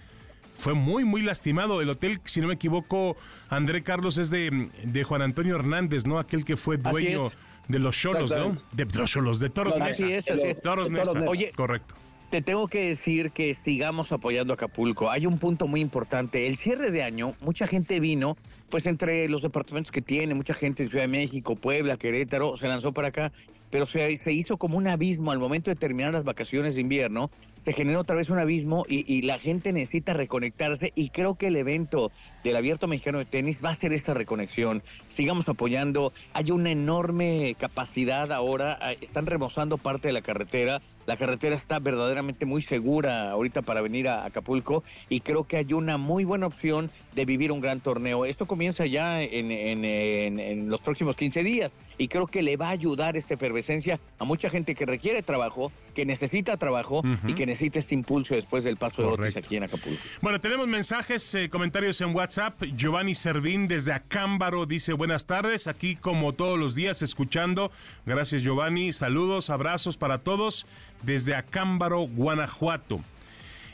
fue 0.57 0.74
muy, 0.74 1.05
muy 1.05 1.22
lastimado. 1.22 1.81
El 1.81 1.91
hotel, 1.91 2.20
si 2.24 2.41
no 2.41 2.49
me 2.49 2.55
equivoco, 2.55 3.16
André 3.49 3.83
Carlos, 3.83 4.16
es 4.18 4.31
de, 4.31 4.68
de 4.85 5.05
Juan 5.05 5.22
Antonio 5.22 5.57
Hernández, 5.57 6.07
¿no? 6.07 6.18
Aquel 6.18 6.45
que 6.45 6.57
fue 6.57 6.77
dueño 6.77 7.33
de 7.68 7.79
los 7.81 7.97
Cholos, 7.97 8.31
¿no? 8.31 8.55
De 8.72 8.85
los 8.85 9.11
Cholos, 9.11 9.41
de 9.41 9.51
Toros 9.51 9.74
Así 9.81 10.05
Neza. 10.05 10.18
es, 10.18 10.31
así 10.31 10.47
es. 10.49 10.62
Toros. 10.62 10.89
Oye, 11.27 11.53
correcto. 11.57 11.95
Te 12.37 12.43
tengo 12.43 12.68
que 12.68 12.91
decir 12.91 13.30
que 13.30 13.57
sigamos 13.64 14.12
apoyando 14.12 14.53
a 14.53 14.57
Acapulco. 14.57 15.11
Hay 15.11 15.24
un 15.24 15.39
punto 15.39 15.66
muy 15.66 15.80
importante. 15.80 16.47
El 16.47 16.59
cierre 16.59 16.91
de 16.91 17.03
año, 17.03 17.34
mucha 17.41 17.66
gente 17.66 17.99
vino, 17.99 18.37
pues 18.68 18.84
entre 18.84 19.26
los 19.30 19.41
departamentos 19.41 19.91
que 19.91 20.03
tiene, 20.03 20.34
mucha 20.34 20.53
gente 20.53 20.82
de 20.82 20.91
Ciudad 20.91 21.05
de 21.05 21.09
México, 21.09 21.57
Puebla, 21.57 21.97
Querétaro, 21.97 22.55
se 22.59 22.68
lanzó 22.68 22.93
para 22.93 23.09
acá, 23.09 23.32
pero 23.70 23.87
se, 23.87 24.20
se 24.22 24.32
hizo 24.34 24.59
como 24.59 24.76
un 24.76 24.87
abismo 24.87 25.32
al 25.32 25.39
momento 25.39 25.70
de 25.70 25.76
terminar 25.76 26.12
las 26.12 26.24
vacaciones 26.24 26.74
de 26.74 26.82
invierno. 26.82 27.30
Se 27.57 27.72
generó 27.72 28.01
otra 28.01 28.16
vez 28.16 28.28
un 28.28 28.39
abismo 28.39 28.84
y, 28.87 29.11
y 29.11 29.22
la 29.22 29.39
gente 29.39 29.72
necesita 29.72 30.12
reconectarse 30.12 30.93
y 30.95 31.09
creo 31.09 31.37
que 31.37 31.47
el 31.47 31.57
evento 31.57 32.12
del 32.45 32.57
Abierto 32.57 32.87
Mexicano 32.87 33.16
de 33.16 33.24
Tenis 33.24 33.64
va 33.64 33.70
a 33.70 33.74
ser 33.74 33.95
esta 33.95 34.12
reconexión. 34.12 34.82
Sigamos 35.09 35.49
apoyando. 35.49 36.12
Hay 36.34 36.51
una 36.51 36.70
enorme 36.70 37.57
capacidad 37.59 38.30
ahora. 38.30 38.76
ah, 38.82 38.93
Están 38.93 39.24
remozando 39.24 39.78
parte 39.78 40.09
de 40.09 40.12
la 40.12 40.20
carretera. 40.20 40.82
La 41.07 41.17
carretera 41.17 41.57
está 41.57 41.79
verdaderamente 41.79 42.47
muy 42.47 42.63
segura 42.63 43.31
ahorita 43.31 43.63
para 43.63 43.81
venir 43.81 44.09
a 44.09 44.25
Acapulco 44.25 44.83
y 45.09 45.21
creo 45.21 45.45
que 45.45 45.57
hay 45.57 45.73
una 45.73 45.97
muy 45.99 46.25
buena 46.25 46.47
opción 46.47 46.91
de 47.15 47.25
vivir 47.25 47.53
un 47.53 47.61
gran 47.61 47.81
torneo. 47.81 48.25
Esto 48.25 48.47
comienza 48.47 48.87
ya 48.87 49.23
en, 49.23 49.51
en- 49.51 49.85
en- 49.85 50.41
en 50.41 50.69
los 50.71 50.81
próximos 50.81 51.17
15 51.17 51.43
días 51.43 51.73
y 51.99 52.09
creo 52.09 52.27
que 52.27 52.43
le 52.43 52.57
va 52.59 52.67
a 52.69 52.71
ayudar 52.71 53.17
esta 53.17 53.35
efervescencia 53.35 53.99
a 54.19 54.25
mucha 54.25 54.51
gente 54.51 54.75
que 54.75 54.85
requiere 54.85 55.23
trabajo, 55.23 55.73
que 55.95 56.05
necesita 56.05 56.57
trabajo 56.59 57.03
y 57.27 57.33
que 57.35 57.47
necesita 57.47 57.79
este 57.79 57.95
impulso 57.95 58.35
después 58.35 58.65
del 58.65 58.77
paso 58.77 59.01
de 59.01 59.09
Otis 59.09 59.37
aquí 59.39 59.57
en 59.57 59.63
Acapulco. 59.63 59.99
Bueno, 60.21 60.39
tenemos 60.41 60.67
mensajes, 60.69 61.35
eh, 61.35 61.49
comentarios 61.49 61.99
en 62.03 62.15
WhatsApp. 62.15 62.63
Giovanni 62.77 63.15
Servín 63.15 63.67
desde 63.67 63.93
Acámbaro 63.93 64.67
dice 64.67 64.93
buenas 64.93 65.25
tardes, 65.25 65.69
aquí 65.69 65.97
como 65.97 66.35
todos 66.35 66.59
los 66.59 66.75
días 66.75 67.01
escuchando. 67.01 67.71
Gracias 68.05 68.43
Giovanni, 68.43 68.93
saludos, 68.93 69.49
abrazos 69.49 69.97
para 69.97 70.19
todos 70.19 70.67
desde 71.03 71.34
Acámbaro, 71.34 72.01
Guanajuato. 72.01 73.01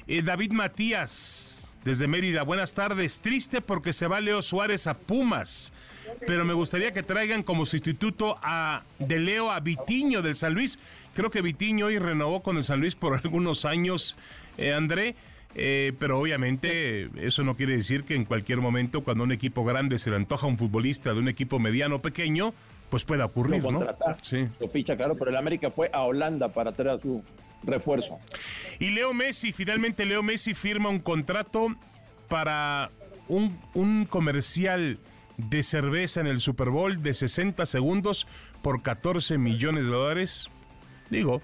Eh, 0.06 0.22
David 0.22 0.52
Matías 0.52 1.68
desde 1.84 2.06
Mérida, 2.06 2.42
buenas 2.42 2.74
tardes. 2.74 3.20
Triste 3.20 3.60
porque 3.60 3.92
se 3.92 4.06
va 4.06 4.20
Leo 4.20 4.42
Suárez 4.42 4.86
a 4.86 4.94
Pumas, 4.94 5.72
pero 6.26 6.44
me 6.44 6.54
gustaría 6.54 6.92
que 6.92 7.02
traigan 7.02 7.42
como 7.42 7.66
sustituto 7.66 8.38
a 8.42 8.82
de 8.98 9.18
Leo 9.18 9.50
a 9.50 9.60
Vitiño 9.60 10.22
del 10.22 10.36
San 10.36 10.54
Luis. 10.54 10.78
Creo 11.14 11.30
que 11.30 11.42
Vitiño 11.42 11.86
hoy 11.86 11.98
renovó 11.98 12.42
con 12.42 12.56
el 12.56 12.64
San 12.64 12.80
Luis 12.80 12.94
por 12.94 13.14
algunos 13.24 13.64
años, 13.64 14.16
eh, 14.58 14.72
André. 14.72 15.16
Eh, 15.54 15.92
pero 15.98 16.18
obviamente 16.18 17.10
eso 17.26 17.44
no 17.44 17.56
quiere 17.56 17.76
decir 17.76 18.04
que 18.04 18.14
en 18.14 18.24
cualquier 18.24 18.62
momento 18.62 19.02
cuando 19.02 19.24
un 19.24 19.32
equipo 19.32 19.64
grande 19.64 19.98
se 19.98 20.08
le 20.08 20.16
antoja 20.16 20.46
un 20.46 20.56
futbolista 20.56 21.12
de 21.12 21.18
un 21.18 21.28
equipo 21.28 21.58
mediano 21.58 21.96
o 21.96 22.02
pequeño, 22.02 22.54
pues 22.92 23.06
pueda 23.06 23.24
ocurrir, 23.24 23.62
Lo 23.62 23.72
¿no? 23.72 23.78
contratar. 23.78 24.18
Sí. 24.20 24.46
Lo 24.60 24.68
ficha, 24.68 24.98
claro, 24.98 25.16
pero 25.16 25.30
el 25.30 25.36
América 25.38 25.70
fue 25.70 25.88
a 25.94 26.02
Holanda 26.02 26.50
para 26.50 26.72
traer 26.72 26.90
a 26.90 26.98
su 26.98 27.24
refuerzo. 27.62 28.18
Y 28.78 28.90
Leo 28.90 29.14
Messi, 29.14 29.50
finalmente 29.50 30.04
Leo 30.04 30.22
Messi 30.22 30.52
firma 30.52 30.90
un 30.90 30.98
contrato 30.98 31.68
para 32.28 32.90
un, 33.28 33.58
un 33.72 34.04
comercial 34.04 34.98
de 35.38 35.62
cerveza 35.62 36.20
en 36.20 36.26
el 36.26 36.40
Super 36.40 36.68
Bowl 36.68 37.02
de 37.02 37.14
60 37.14 37.64
segundos 37.64 38.26
por 38.60 38.82
14 38.82 39.38
millones 39.38 39.86
de 39.86 39.90
dólares. 39.90 40.50
Digo, 41.08 41.40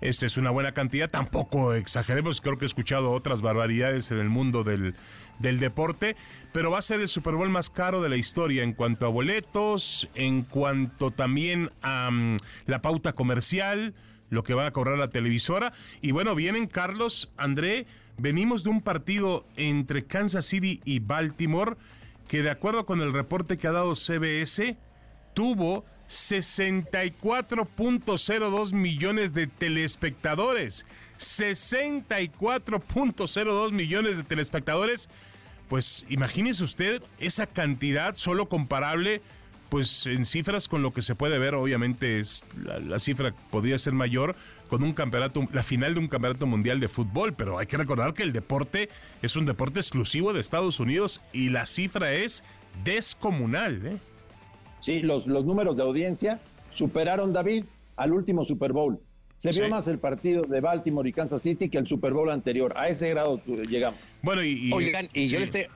esta 0.00 0.24
es 0.24 0.38
una 0.38 0.50
buena 0.50 0.72
cantidad, 0.72 1.10
tampoco 1.10 1.74
exageremos, 1.74 2.40
creo 2.40 2.56
que 2.56 2.64
he 2.64 2.66
escuchado 2.66 3.10
otras 3.10 3.42
barbaridades 3.42 4.10
en 4.10 4.20
el 4.20 4.30
mundo 4.30 4.64
del, 4.64 4.94
del 5.38 5.60
deporte, 5.60 6.16
pero 6.52 6.70
va 6.70 6.78
a 6.78 6.82
ser 6.82 7.00
el 7.00 7.08
Super 7.08 7.34
Bowl 7.34 7.50
más 7.50 7.70
caro 7.70 8.02
de 8.02 8.08
la 8.08 8.16
historia 8.16 8.62
en 8.62 8.72
cuanto 8.72 9.06
a 9.06 9.10
boletos, 9.10 10.08
en 10.14 10.42
cuanto 10.42 11.10
también 11.10 11.70
a 11.82 12.10
mm, 12.10 12.36
la 12.66 12.82
pauta 12.82 13.14
comercial, 13.14 13.94
lo 14.30 14.42
que 14.42 14.54
va 14.54 14.66
a 14.66 14.72
cobrar 14.72 14.98
la 14.98 15.10
televisora. 15.10 15.72
Y 16.00 16.12
bueno, 16.12 16.34
vienen 16.34 16.66
Carlos, 16.66 17.30
André, 17.36 17.86
venimos 18.16 18.64
de 18.64 18.70
un 18.70 18.80
partido 18.80 19.46
entre 19.56 20.06
Kansas 20.06 20.46
City 20.46 20.80
y 20.84 21.00
Baltimore, 21.00 21.76
que 22.28 22.42
de 22.42 22.50
acuerdo 22.50 22.86
con 22.86 23.00
el 23.00 23.12
reporte 23.12 23.58
que 23.58 23.66
ha 23.66 23.72
dado 23.72 23.94
CBS, 23.94 24.78
tuvo 25.34 25.84
64.02 26.08 28.72
millones 28.72 29.34
de 29.34 29.46
telespectadores. 29.46 30.86
64.02 31.22 33.72
millones 33.72 34.16
de 34.16 34.24
telespectadores. 34.24 35.10
Pues 35.68 36.06
imagínese 36.08 36.64
usted 36.64 37.02
esa 37.18 37.46
cantidad 37.46 38.16
solo 38.16 38.48
comparable 38.48 39.20
pues 39.72 40.06
en 40.06 40.26
cifras 40.26 40.68
con 40.68 40.82
lo 40.82 40.92
que 40.92 41.00
se 41.00 41.14
puede 41.14 41.38
ver, 41.38 41.54
obviamente 41.54 42.20
es 42.20 42.44
la, 42.62 42.98
cifra 42.98 43.34
podría 43.50 43.78
ser 43.78 43.94
mayor 43.94 44.36
con 44.68 44.82
un 44.82 44.92
campeonato, 44.92 45.48
la 45.50 45.62
final 45.62 45.94
de 45.94 46.00
un 46.00 46.08
campeonato 46.08 46.46
mundial 46.46 46.78
de 46.78 46.88
fútbol, 46.88 47.32
pero 47.32 47.58
hay 47.58 47.66
que 47.66 47.78
recordar 47.78 48.12
que 48.12 48.22
el 48.22 48.34
deporte 48.34 48.90
es 49.22 49.34
un 49.34 49.46
deporte 49.46 49.80
exclusivo 49.80 50.34
de 50.34 50.40
Estados 50.40 50.78
Unidos 50.78 51.22
y 51.32 51.48
la 51.48 51.64
cifra 51.64 52.12
es 52.12 52.44
descomunal, 52.84 53.86
¿eh? 53.86 53.96
Sí, 54.80 55.00
los, 55.00 55.26
los 55.26 55.46
números 55.46 55.74
de 55.74 55.84
audiencia 55.84 56.38
superaron, 56.68 57.32
David, 57.32 57.64
al 57.96 58.12
último 58.12 58.44
Super 58.44 58.74
Bowl. 58.74 59.00
Se 59.42 59.50
vio 59.50 59.64
Sí. 59.64 59.70
más 59.70 59.88
el 59.88 59.98
partido 59.98 60.42
de 60.42 60.60
Baltimore 60.60 61.08
y 61.08 61.12
Kansas 61.12 61.42
City 61.42 61.68
que 61.68 61.76
el 61.78 61.86
Super 61.88 62.12
Bowl 62.12 62.30
anterior. 62.30 62.72
A 62.76 62.88
ese 62.88 63.08
grado 63.08 63.42
llegamos. 63.68 63.98
Bueno, 64.22 64.44
y, 64.44 64.70
Oigan, 64.72 65.08
y 65.12 65.26
yo 65.26 65.40
estoy- 65.40 65.66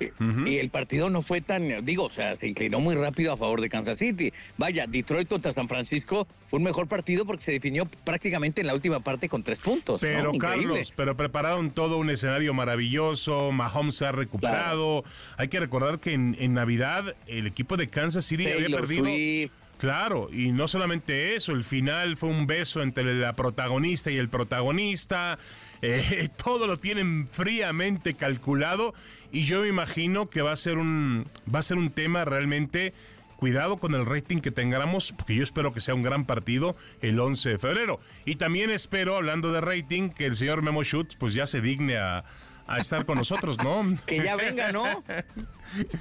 y 0.46 0.58
el 0.58 0.70
partido 0.70 1.10
no 1.10 1.20
fue 1.20 1.40
tan, 1.40 1.84
digo, 1.84 2.04
o 2.04 2.10
sea, 2.10 2.36
se 2.36 2.46
inclinó 2.46 2.78
muy 2.78 2.94
rápido 2.94 3.32
a 3.32 3.36
favor 3.36 3.60
de 3.60 3.68
Kansas 3.68 3.98
City. 3.98 4.32
Vaya, 4.56 4.86
Detroit 4.86 5.26
contra 5.26 5.52
San 5.52 5.66
Francisco 5.66 6.28
fue 6.46 6.58
un 6.58 6.64
mejor 6.64 6.86
partido 6.86 7.26
porque 7.26 7.42
se 7.42 7.50
definió 7.50 7.86
prácticamente 8.04 8.60
en 8.60 8.68
la 8.68 8.74
última 8.74 9.00
parte 9.00 9.28
con 9.28 9.42
tres 9.42 9.58
puntos. 9.58 10.00
Pero. 10.00 10.30
Carlos, 10.38 10.92
pero 10.94 11.16
prepararon 11.16 11.72
todo 11.72 11.98
un 11.98 12.08
escenario 12.10 12.54
maravilloso, 12.54 13.50
Mahomes 13.50 13.96
se 13.96 14.06
ha 14.06 14.12
recuperado. 14.12 15.02
Hay 15.38 15.48
que 15.48 15.58
recordar 15.58 15.98
que 15.98 16.12
en, 16.12 16.36
en 16.38 16.54
Navidad 16.54 17.16
el 17.26 17.48
equipo 17.48 17.76
de 17.76 17.88
Kansas 17.88 18.24
City 18.24 18.46
había 18.46 18.68
perdido. 18.68 19.06
Swift. 19.06 19.50
Claro, 19.78 20.28
y 20.32 20.52
no 20.52 20.68
solamente 20.68 21.34
eso, 21.36 21.52
el 21.52 21.62
final 21.62 22.16
fue 22.16 22.30
un 22.30 22.46
beso 22.46 22.80
entre 22.82 23.14
la 23.14 23.34
protagonista 23.34 24.10
y 24.10 24.16
el 24.16 24.28
protagonista. 24.30 25.38
eh, 25.82 26.28
todo 26.42 26.66
lo 26.66 26.78
tienen 26.78 27.28
fríamente 27.28 28.14
calculado 28.14 28.94
y 29.32 29.44
yo 29.44 29.60
me 29.60 29.68
imagino 29.68 30.30
que 30.30 30.40
va 30.40 30.52
a 30.52 30.56
ser 30.56 30.78
un 30.78 31.26
va 31.54 31.58
a 31.58 31.62
ser 31.62 31.76
un 31.76 31.90
tema 31.90 32.24
realmente 32.24 32.94
cuidado 33.36 33.76
con 33.76 33.94
el 33.94 34.06
rating 34.06 34.38
que 34.38 34.50
tengamos, 34.50 35.12
porque 35.12 35.34
yo 35.34 35.42
espero 35.42 35.74
que 35.74 35.82
sea 35.82 35.94
un 35.94 36.02
gran 36.02 36.24
partido 36.24 36.74
el 37.02 37.20
11 37.20 37.50
de 37.50 37.58
febrero. 37.58 38.00
Y 38.24 38.36
también 38.36 38.70
espero, 38.70 39.14
hablando 39.16 39.52
de 39.52 39.60
rating, 39.60 40.08
que 40.08 40.24
el 40.24 40.36
señor 40.36 40.62
Memo 40.62 40.82
Schutz 40.84 41.16
pues 41.16 41.34
ya 41.34 41.46
se 41.46 41.60
digne 41.60 41.98
a, 41.98 42.24
a 42.66 42.78
estar 42.78 43.04
con 43.04 43.18
nosotros, 43.18 43.58
¿no? 43.62 43.84
Que 44.06 44.24
ya 44.24 44.36
venga, 44.36 44.72
¿no? 44.72 45.04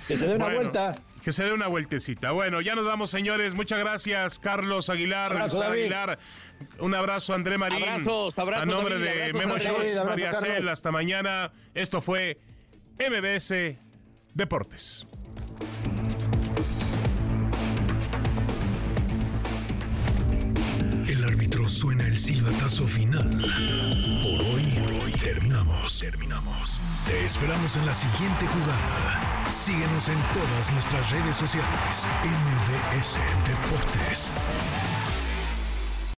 Que 0.08 0.18
se 0.18 0.28
dé 0.28 0.36
una 0.36 0.46
Bueno, 0.46 0.60
vuelta. 0.62 0.96
Que 1.26 1.32
se 1.32 1.44
dé 1.44 1.54
una 1.54 1.66
vueltecita. 1.66 2.34
Bueno, 2.34 2.62
ya 2.62 2.76
nos 2.76 2.86
vamos, 2.86 3.10
señores. 3.10 3.56
Muchas 3.56 3.80
gracias, 3.80 4.38
Carlos 4.38 4.92
Aguilar, 4.92 5.32
Abrazo. 5.32 5.64
Aguilar. 5.64 6.20
Un 6.78 6.94
abrazo, 6.94 7.34
André 7.34 7.58
Marín. 7.58 7.82
Abrazos, 7.82 8.38
abrazos, 8.38 8.62
A 8.62 8.66
nombre 8.68 9.00
David, 9.00 9.22
de 9.22 9.34
Memo. 9.34 9.58
Schultz, 9.58 10.06
María. 10.06 10.34
Cel. 10.34 10.70
Hasta 10.70 10.92
mañana. 10.92 11.52
Esto 11.74 12.00
fue 12.00 12.38
MBS 13.00 13.76
Deportes. 14.36 15.08
El 21.08 21.24
árbitro 21.24 21.68
suena 21.68 22.06
el 22.08 22.20
silbatazo 22.20 22.88
final. 22.88 23.28
Por 24.22 24.42
hoy, 24.42 25.02
hoy 25.04 25.12
terminamos, 25.14 26.00
terminamos. 26.00 26.75
Te 27.06 27.24
esperamos 27.24 27.76
en 27.76 27.86
la 27.86 27.94
siguiente 27.94 28.48
jugada. 28.48 29.52
Síguenos 29.52 30.10
en 30.10 30.18
todas 30.34 30.72
nuestras 30.74 31.12
redes 31.12 31.36
sociales. 31.36 32.08
MVS 32.24 33.20
Deportes. 33.46 34.32